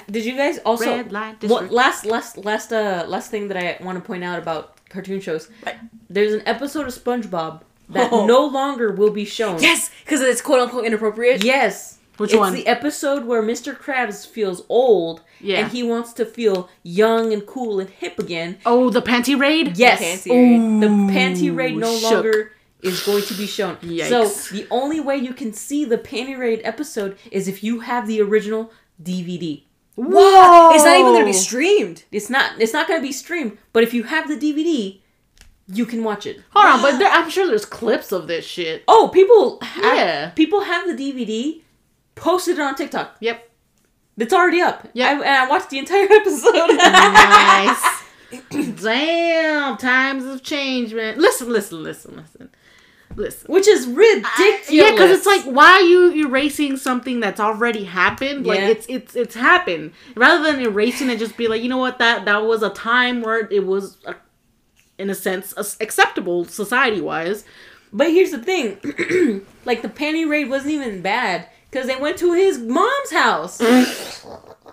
Did 0.09 0.23
you 0.25 0.35
guys 0.37 0.59
also 0.59 0.85
Red 0.85 1.11
light 1.11 1.43
what 1.43 1.71
last 1.71 2.05
last 2.05 2.37
last 2.37 2.71
uh 2.71 3.03
last 3.07 3.29
thing 3.31 3.49
that 3.49 3.57
I 3.57 3.83
want 3.83 3.97
to 3.97 4.03
point 4.03 4.23
out 4.23 4.39
about 4.39 4.72
cartoon 4.93 5.19
shows? 5.19 5.49
Right. 5.65 5.75
There's 6.09 6.33
an 6.33 6.43
episode 6.45 6.87
of 6.87 6.93
SpongeBob 6.93 7.61
that 7.89 8.11
Oh. 8.13 8.25
no 8.25 8.45
longer 8.45 8.91
will 8.93 9.11
be 9.11 9.25
shown. 9.25 9.61
Yes, 9.61 9.89
because 10.05 10.21
it's 10.21 10.41
quote 10.41 10.61
unquote 10.61 10.85
inappropriate. 10.85 11.43
Yes. 11.43 11.97
Which 12.17 12.31
it's 12.31 12.37
one? 12.39 12.53
It's 12.53 12.63
the 12.63 12.69
episode 12.69 13.25
where 13.25 13.41
Mr. 13.41 13.75
Krabs 13.75 14.25
feels 14.27 14.63
old 14.69 15.21
Yeah. 15.41 15.61
and 15.61 15.71
he 15.71 15.81
wants 15.81 16.13
to 16.13 16.25
feel 16.25 16.69
young 16.83 17.33
and 17.33 17.43
cool 17.45 17.79
and 17.79 17.89
hip 17.89 18.19
again. 18.19 18.57
Oh, 18.67 18.89
the 18.91 19.01
panty 19.01 19.37
raid? 19.37 19.77
Yes. 19.77 19.99
Panty 19.99 20.29
raid. 20.31 20.59
Ooh, 20.61 20.79
the 20.79 20.87
panty 21.11 21.55
raid 21.55 21.75
no 21.77 21.93
shook. 21.97 22.11
longer 22.11 22.51
is 22.83 23.01
going 23.01 23.23
to 23.23 23.33
be 23.33 23.47
shown. 23.47 23.77
So 24.07 24.27
the 24.51 24.67
only 24.69 24.99
way 24.99 25.17
you 25.17 25.33
can 25.33 25.53
see 25.53 25.85
the 25.85 25.97
panty 25.97 26.37
raid 26.37 26.61
episode 26.63 27.17
is 27.31 27.47
if 27.47 27.63
you 27.63 27.79
have 27.79 28.07
the 28.07 28.21
original 28.21 28.71
DVD. 29.01 29.63
Whoa! 29.95 30.71
It's 30.73 30.83
not 30.83 30.97
even 30.97 31.13
gonna 31.13 31.25
be 31.25 31.33
streamed. 31.33 32.03
It's 32.11 32.29
not 32.29 32.59
it's 32.59 32.73
not 32.73 32.87
going 32.87 32.99
to 32.99 33.05
be 33.05 33.11
streamed, 33.13 33.57
but 33.73 33.83
if 33.83 33.93
you 33.93 34.03
have 34.03 34.27
the 34.27 34.35
DVD, 34.35 34.99
you 35.67 35.85
can 35.85 36.03
watch 36.03 36.25
it. 36.25 36.41
Hold 36.51 36.65
on, 36.65 36.81
but 36.81 36.97
there, 36.97 37.09
I'm 37.09 37.29
sure 37.29 37.45
there's 37.47 37.65
clips 37.65 38.11
of 38.11 38.27
this 38.27 38.43
shit. 38.45 38.83
Oh, 38.87 39.09
people 39.13 39.59
have, 39.61 39.83
Yeah. 39.95 40.29
people 40.31 40.61
have 40.61 40.87
the 40.87 40.93
DVD 40.95 41.61
posted 42.15 42.57
it 42.57 42.61
on 42.61 42.75
TikTok. 42.75 43.17
Yep. 43.19 43.49
It's 44.17 44.33
already 44.33 44.61
up. 44.61 44.87
Yep. 44.93 45.07
I, 45.09 45.13
and 45.13 45.23
I 45.29 45.47
watched 45.49 45.69
the 45.69 45.79
entire 45.79 46.07
episode. 46.11 46.75
nice. 46.75 48.01
Damn, 48.81 49.77
times 49.77 50.23
have 50.25 50.41
changed, 50.43 50.95
man. 50.95 51.19
Listen, 51.19 51.49
listen, 51.51 51.83
listen, 51.83 52.15
listen. 52.17 52.49
Listen. 53.15 53.51
Which 53.51 53.67
is 53.67 53.85
ridiculous. 53.87 54.69
Yeah, 54.71 54.91
because 54.91 55.11
it's 55.11 55.25
like, 55.25 55.43
why 55.43 55.71
are 55.73 55.81
you 55.81 56.25
erasing 56.27 56.77
something 56.77 57.19
that's 57.19 57.39
already 57.39 57.83
happened? 57.83 58.45
Like 58.47 58.59
Yeah. 58.59 58.67
it's 58.69 58.85
it's 58.87 59.15
it's 59.15 59.35
happened. 59.35 59.91
Rather 60.15 60.43
than 60.51 60.61
erasing 60.61 61.09
it, 61.09 61.19
just 61.19 61.37
be 61.37 61.47
like, 61.47 61.61
you 61.61 61.69
know 61.69 61.77
what, 61.77 61.99
that 61.99 62.25
that 62.25 62.43
was 62.45 62.63
a 62.63 62.69
time 62.69 63.21
where 63.21 63.47
it 63.51 63.65
was, 63.65 63.97
uh 64.05 64.13
in 64.97 65.09
a 65.09 65.15
sense, 65.15 65.53
as- 65.53 65.77
acceptable 65.81 66.45
society 66.45 67.01
wise. 67.01 67.45
But 67.91 68.07
here's 68.11 68.31
the 68.31 68.39
thing, 68.39 68.77
like 69.65 69.81
the 69.83 69.89
panty 69.89 70.27
raid 70.27 70.49
wasn't 70.49 70.73
even 70.73 71.01
bad 71.01 71.47
because 71.69 71.87
they 71.87 71.95
went 71.95 72.17
to 72.17 72.33
his 72.33 72.57
mom's 72.59 73.11
house. 73.11 73.61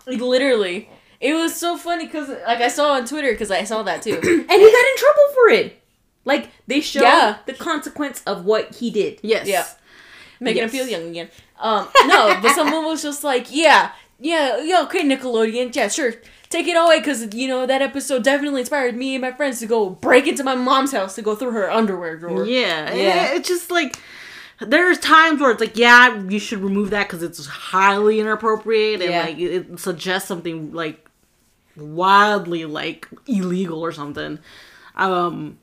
Like 0.06 0.20
literally, 0.20 0.88
it 1.20 1.34
was 1.34 1.54
so 1.54 1.76
funny 1.76 2.06
because 2.06 2.28
like 2.28 2.60
I 2.60 2.68
saw 2.68 2.94
on 2.94 3.04
Twitter 3.04 3.30
because 3.32 3.50
I 3.50 3.64
saw 3.64 3.82
that 3.82 4.02
too. 4.02 4.14
and 4.14 4.22
he 4.22 4.36
got 4.38 4.48
in 4.48 4.96
trouble 4.96 5.28
for 5.34 5.48
it. 5.50 5.79
Like 6.24 6.50
they 6.66 6.80
show 6.80 7.02
Yeah. 7.02 7.36
the 7.46 7.54
consequence 7.54 8.22
of 8.26 8.44
what 8.44 8.74
he 8.76 8.90
did. 8.90 9.18
Yes. 9.22 9.46
Yeah. 9.46 9.64
Making 10.38 10.62
Yes. 10.62 10.72
him 10.72 10.78
feel 10.78 10.88
young 10.88 11.10
again. 11.10 11.28
Um, 11.60 11.88
no, 12.06 12.38
but 12.42 12.54
someone 12.54 12.84
was 12.86 13.02
just 13.02 13.22
like, 13.24 13.46
yeah, 13.50 13.90
yeah, 14.18 14.58
yeah, 14.62 14.82
okay, 14.82 15.02
Nickelodeon, 15.02 15.74
yeah, 15.76 15.88
sure, 15.88 16.14
take 16.48 16.66
it 16.66 16.72
away 16.76 16.98
because 17.00 17.34
you 17.34 17.46
know 17.48 17.66
that 17.66 17.82
episode 17.82 18.22
definitely 18.24 18.60
inspired 18.60 18.96
me 18.96 19.14
and 19.16 19.20
my 19.22 19.32
friends 19.32 19.60
to 19.60 19.66
go 19.66 19.90
break 19.90 20.26
into 20.26 20.42
my 20.42 20.54
mom's 20.54 20.92
house 20.92 21.14
to 21.16 21.22
go 21.22 21.34
through 21.34 21.50
her 21.52 21.70
underwear 21.70 22.16
drawer. 22.16 22.46
Yeah, 22.46 22.94
Yeah. 22.94 23.32
It's 23.34 23.46
just 23.48 23.70
like 23.70 23.98
there's 24.60 24.98
times 24.98 25.40
where 25.40 25.50
it's 25.50 25.60
like, 25.60 25.76
yeah, 25.76 26.18
you 26.28 26.38
should 26.38 26.60
remove 26.60 26.90
that 26.90 27.08
because 27.08 27.22
it's 27.22 27.46
highly 27.46 28.20
inappropriate 28.20 29.00
and 29.02 29.10
Yeah. 29.10 29.22
like 29.24 29.38
it 29.38 29.78
suggests 29.80 30.28
something 30.28 30.72
like 30.72 31.06
wildly 31.76 32.64
like 32.64 33.08
illegal 33.26 33.80
or 33.84 33.92
something. 33.92 34.38
Um, 34.96 35.58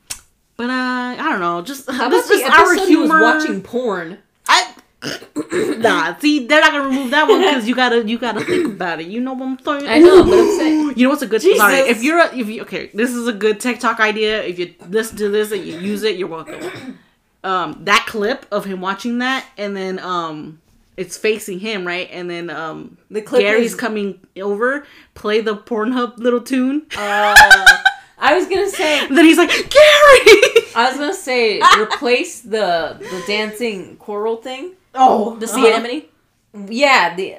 but 0.58 0.70
uh, 0.70 0.74
I 0.74 1.30
don't 1.30 1.39
know. 1.39 1.62
Just 1.62 1.89
How 1.91 2.10
this 2.10 2.30
about 2.30 2.60
our 2.60 2.86
humor. 2.86 3.22
watching 3.22 3.62
porn? 3.62 4.18
I. 4.47 4.74
nah, 5.78 6.18
see, 6.18 6.47
they're 6.47 6.60
not 6.60 6.72
gonna 6.72 6.89
remove 6.89 7.12
that 7.12 7.28
one 7.30 7.39
because 7.41 7.68
you 7.68 7.76
gotta, 7.76 8.03
you 8.08 8.18
gotta 8.18 8.43
think 8.43 8.66
about 8.66 8.99
it. 8.99 9.05
You 9.08 9.22
know 9.22 9.34
what 9.34 9.45
I'm 9.45 9.60
saying? 9.60 9.88
I 9.88 9.99
know, 9.99 10.24
but 10.24 10.34
I'm 10.34 10.58
saying- 10.58 10.93
You 10.97 11.03
know 11.03 11.10
what's 11.12 11.22
a 11.22 11.28
good? 11.28 11.39
Jesus. 11.41 11.60
Sorry, 11.60 11.76
if 11.78 12.01
you're, 12.03 12.20
a, 12.20 12.36
if 12.36 12.47
you, 12.49 12.64
okay, 12.64 12.89
this 12.95 13.12
is 13.14 13.28
a 13.28 13.32
good 13.34 13.60
TikTok 13.60 13.99
idea. 13.99 14.41
If 14.43 14.58
you 14.58 14.74
listen 14.89 15.16
to 15.18 15.30
this 15.30 15.51
and 15.51 15.64
you 15.64 15.78
use 15.80 16.01
it, 16.01 16.18
you're 16.18 16.28
welcome. 16.28 16.97
Um, 17.43 17.82
that 17.86 18.05
clip 18.08 18.47
of 18.51 18.66
him 18.66 18.82
watching 18.82 19.20
that, 19.20 19.45
and 19.55 19.78
then 19.78 19.99
um, 19.99 20.60
it's 20.97 21.16
facing 21.16 21.60
him, 21.60 21.86
right? 21.86 22.10
And 22.12 22.28
then 22.28 22.49
um, 22.49 22.97
The 23.12 23.22
clip 23.22 23.41
Gary's 23.41 23.74
is- 23.74 23.80
coming 23.80 24.20
over, 24.41 24.88
play 25.14 25.41
the 25.41 25.55
Pornhub 25.55 26.18
little 26.18 26.41
tune. 26.41 26.88
Uh, 26.97 27.78
I 28.18 28.36
was 28.36 28.47
gonna 28.47 28.70
say. 28.70 29.07
Then 29.09 29.26
he's 29.26 29.38
like, 29.38 29.49
Gary. 29.49 30.41
I 30.76 30.88
was 30.89 30.97
gonna 30.97 31.13
say 31.13 31.61
replace 31.80 32.41
the 32.41 32.97
the 32.99 33.24
dancing 33.28 33.97
choral 33.97 34.38
thing. 34.38 34.74
oh, 34.95 35.36
The 35.38 35.45
uh-huh. 35.45 35.55
sea 35.55 35.72
anemone. 35.74 36.03
Yeah, 36.72 37.15
the 37.15 37.36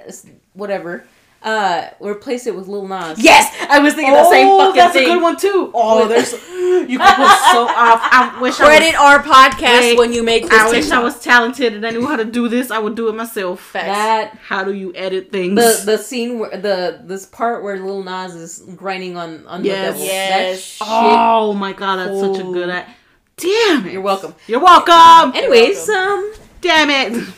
whatever. 0.55 1.05
Uh, 1.41 1.89
replace 2.01 2.49
it 2.49 2.57
with 2.57 2.66
Lil 2.66 2.89
Nas. 2.89 3.22
Yes, 3.22 3.55
I 3.70 3.78
was 3.78 3.95
thinking 3.95 4.12
the 4.12 4.28
same 4.28 4.49
Oh, 4.49 4.59
fucking 4.59 4.74
that's 4.76 4.93
thing. 4.93 5.05
a 5.09 5.12
good 5.14 5.22
one 5.22 5.36
too. 5.36 5.70
Oh, 5.72 6.09
there's 6.09 6.32
you 6.91 6.99
could 6.99 7.14
pull 7.14 7.28
so 7.28 7.62
off. 7.68 8.01
I 8.03 8.39
wish 8.43 8.59
I 8.61 8.64
was 8.64 8.76
Credit 8.78 8.95
our 8.97 9.22
podcast 9.22 9.80
Wait, 9.80 9.99
when 9.99 10.12
you 10.12 10.24
make 10.24 10.43
this. 10.43 10.53
I 10.53 10.68
wish 10.68 10.91
I 10.91 10.99
was 10.99 11.20
talented 11.22 11.74
and 11.74 11.86
I 11.86 11.91
knew 11.91 12.05
how 12.07 12.16
to 12.16 12.24
do 12.24 12.49
this. 12.49 12.72
I 12.72 12.78
would 12.80 12.97
do 12.97 13.09
it 13.09 13.14
myself. 13.14 13.61
Facts. 13.61 13.86
That 13.86 14.36
How 14.49 14.64
do 14.64 14.72
you 14.74 14.93
edit 14.97 15.30
things? 15.30 15.55
the 15.55 15.93
the 15.93 15.99
scene 15.99 16.41
where 16.41 16.51
the 16.59 17.01
this 17.05 17.24
part 17.24 17.62
where 17.62 17.78
Lil 17.78 18.03
Nas 18.03 18.34
is 18.34 18.59
grinding 18.74 19.16
on 19.16 19.47
on 19.47 19.64
Yes. 19.64 19.76
the 19.78 19.93
devil. 19.93 20.05
Yes. 20.07 20.78
That 20.80 20.84
shit. 20.84 20.89
oh 20.91 21.53
my 21.55 21.72
god, 21.72 21.97
that's 21.99 22.18
such 22.20 22.39
a 22.39 22.47
Oh. 22.47 22.53
good. 22.53 22.68
At- 22.68 22.89
Damn 23.36 23.86
it! 23.86 23.93
You're 23.93 24.03
welcome. 24.03 24.34
You're 24.49 24.59
welcome. 24.59 25.36
Anyways, 25.36 25.89
um, 25.89 26.32
Damn 26.61 26.91
it! 26.91 27.28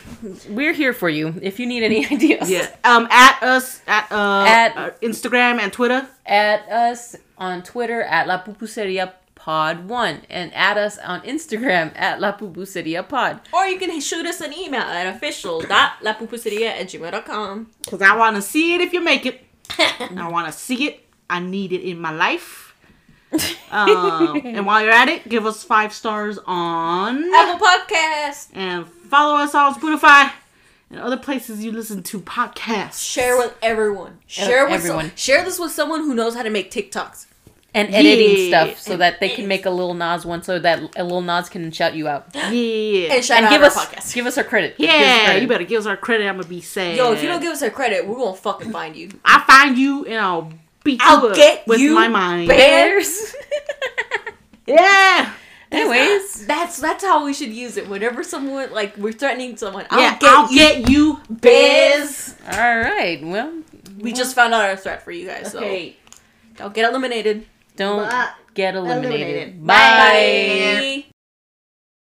We're 0.49 0.73
here 0.73 0.93
for 0.93 1.09
you 1.09 1.33
if 1.41 1.59
you 1.59 1.65
need 1.65 1.83
any 1.83 2.05
ideas. 2.11 2.49
Yeah. 2.49 2.67
Um. 2.83 3.07
At 3.11 3.41
us 3.43 3.81
at 3.87 4.11
uh 4.11 4.45
At- 4.47 4.77
uh, 4.77 4.91
Instagram 5.01 5.59
and 5.59 5.71
Twitter. 5.73 6.07
At 6.25 6.67
us 6.69 7.15
on 7.37 7.63
Twitter 7.63 8.01
at 8.03 8.27
La 8.27 8.41
Pupuseria 8.43 9.13
Pod 9.35 9.87
One 9.89 10.21
and 10.29 10.53
at 10.53 10.77
us 10.77 10.97
on 10.99 11.21
Instagram 11.21 11.91
at 11.99 12.19
La 12.21 12.37
Pupuseria 12.37 13.07
Pod. 13.07 13.41
Or 13.51 13.65
you 13.65 13.79
can 13.79 13.99
shoot 13.99 14.25
us 14.27 14.39
an 14.41 14.53
email 14.53 14.81
at 14.81 15.07
official.lapupuseria 15.15 16.67
at 16.67 16.87
gmail.com. 16.87 17.71
Cause 17.87 18.01
I 18.01 18.15
want 18.15 18.35
to 18.35 18.41
see 18.41 18.75
it 18.75 18.81
if 18.81 18.93
you 18.93 19.03
make 19.03 19.25
it. 19.25 19.41
I 19.79 20.27
want 20.29 20.45
to 20.47 20.53
see 20.53 20.85
it. 20.87 21.07
I 21.29 21.39
need 21.39 21.71
it 21.73 21.81
in 21.81 21.99
my 21.99 22.11
life. 22.11 22.70
Um, 23.71 24.41
and 24.45 24.65
while 24.65 24.81
you're 24.81 24.91
at 24.91 25.07
it, 25.07 25.27
give 25.29 25.45
us 25.45 25.63
five 25.63 25.93
stars 25.93 26.37
on 26.45 27.33
Apple 27.33 27.65
Podcast. 27.65 28.49
and 28.53 28.85
follow 28.87 29.35
us 29.37 29.55
on 29.55 29.73
Spotify 29.75 30.31
and 30.89 30.99
other 30.99 31.17
places 31.17 31.63
you 31.63 31.71
listen 31.71 32.03
to 32.03 32.19
podcasts. 32.19 33.01
Share 33.01 33.37
with 33.37 33.55
everyone. 33.61 34.19
Share 34.27 34.65
with 34.65 34.73
everyone. 34.75 35.05
Some, 35.09 35.15
share 35.15 35.45
this 35.45 35.59
with 35.59 35.71
someone 35.71 36.01
who 36.01 36.13
knows 36.13 36.35
how 36.35 36.43
to 36.43 36.49
make 36.49 36.71
TikToks. 36.71 37.27
And 37.73 37.87
editing 37.95 38.49
Yeah. 38.49 38.65
stuff 38.65 38.79
so 38.81 38.97
that 38.97 39.21
they 39.21 39.29
can 39.29 39.47
make 39.47 39.65
a 39.65 39.69
Lil 39.69 39.93
Nas 39.93 40.25
one 40.25 40.43
so 40.43 40.59
that 40.59 40.81
a 40.97 41.05
Lil 41.05 41.21
Nas 41.21 41.47
can 41.47 41.71
shout 41.71 41.95
you 41.95 42.09
out. 42.09 42.27
Yeah. 42.35 43.13
And 43.13 43.23
shout 43.23 43.37
and 43.37 43.45
out 43.45 43.51
give 43.51 43.61
our 43.61 43.67
us 43.67 43.77
podcast. 43.85 44.13
give 44.13 44.25
us 44.25 44.37
our 44.37 44.43
credit. 44.43 44.77
Give 44.77 44.89
us 44.89 44.93
yeah, 44.97 45.23
credit. 45.23 45.41
you 45.41 45.47
better 45.47 45.63
give 45.63 45.79
us 45.79 45.85
our 45.85 45.95
credit. 45.95 46.27
I'm 46.27 46.35
gonna 46.35 46.49
be 46.49 46.59
sad. 46.59 46.97
Yo, 46.97 47.13
if 47.13 47.23
you 47.23 47.29
don't 47.29 47.39
give 47.41 47.53
us 47.53 47.63
our 47.63 47.69
credit, 47.69 48.05
we're 48.05 48.17
gonna 48.17 48.35
fucking 48.35 48.71
find 48.73 48.97
you. 48.97 49.11
I 49.23 49.39
find 49.47 49.77
you 49.77 50.03
and 50.03 50.15
I'll 50.15 50.51
beat 50.83 50.99
I'll 51.03 51.27
up 51.27 51.35
get 51.35 51.65
with 51.67 51.79
you 51.79 51.93
my 51.95 52.07
mind. 52.07 52.47
bears. 52.47 53.35
Yeah. 54.67 55.33
Anyways, 55.71 56.45
That's 56.47 56.79
that's 56.79 57.03
how 57.03 57.25
we 57.25 57.33
should 57.33 57.49
use 57.51 57.77
it. 57.77 57.87
Whenever 57.89 58.23
someone 58.23 58.71
like 58.71 58.95
we're 58.97 59.11
threatening 59.13 59.57
someone, 59.57 59.85
I'll 59.89 59.99
yeah, 59.99 60.17
get 60.17 60.29
I'll 60.29 60.51
you. 60.51 60.57
get 60.57 60.89
you, 60.89 61.19
Biz. 61.29 61.39
Biz. 61.41 62.35
all 62.51 62.79
right. 62.79 63.19
Well, 63.23 63.53
We 63.99 64.11
just 64.13 64.35
found 64.35 64.53
out 64.53 64.61
our 64.69 64.75
threat 64.77 65.03
for 65.03 65.11
you 65.11 65.27
guys, 65.27 65.53
okay. 65.55 65.95
so 66.11 66.19
don't 66.65 66.73
get 66.73 66.89
eliminated. 66.89 67.45
Don't 67.75 68.07
But- 68.09 68.35
get 68.53 68.75
eliminated. 68.75 69.21
eliminated. 69.21 69.65
Bye. 69.67 69.73
Bye. 71.05 71.05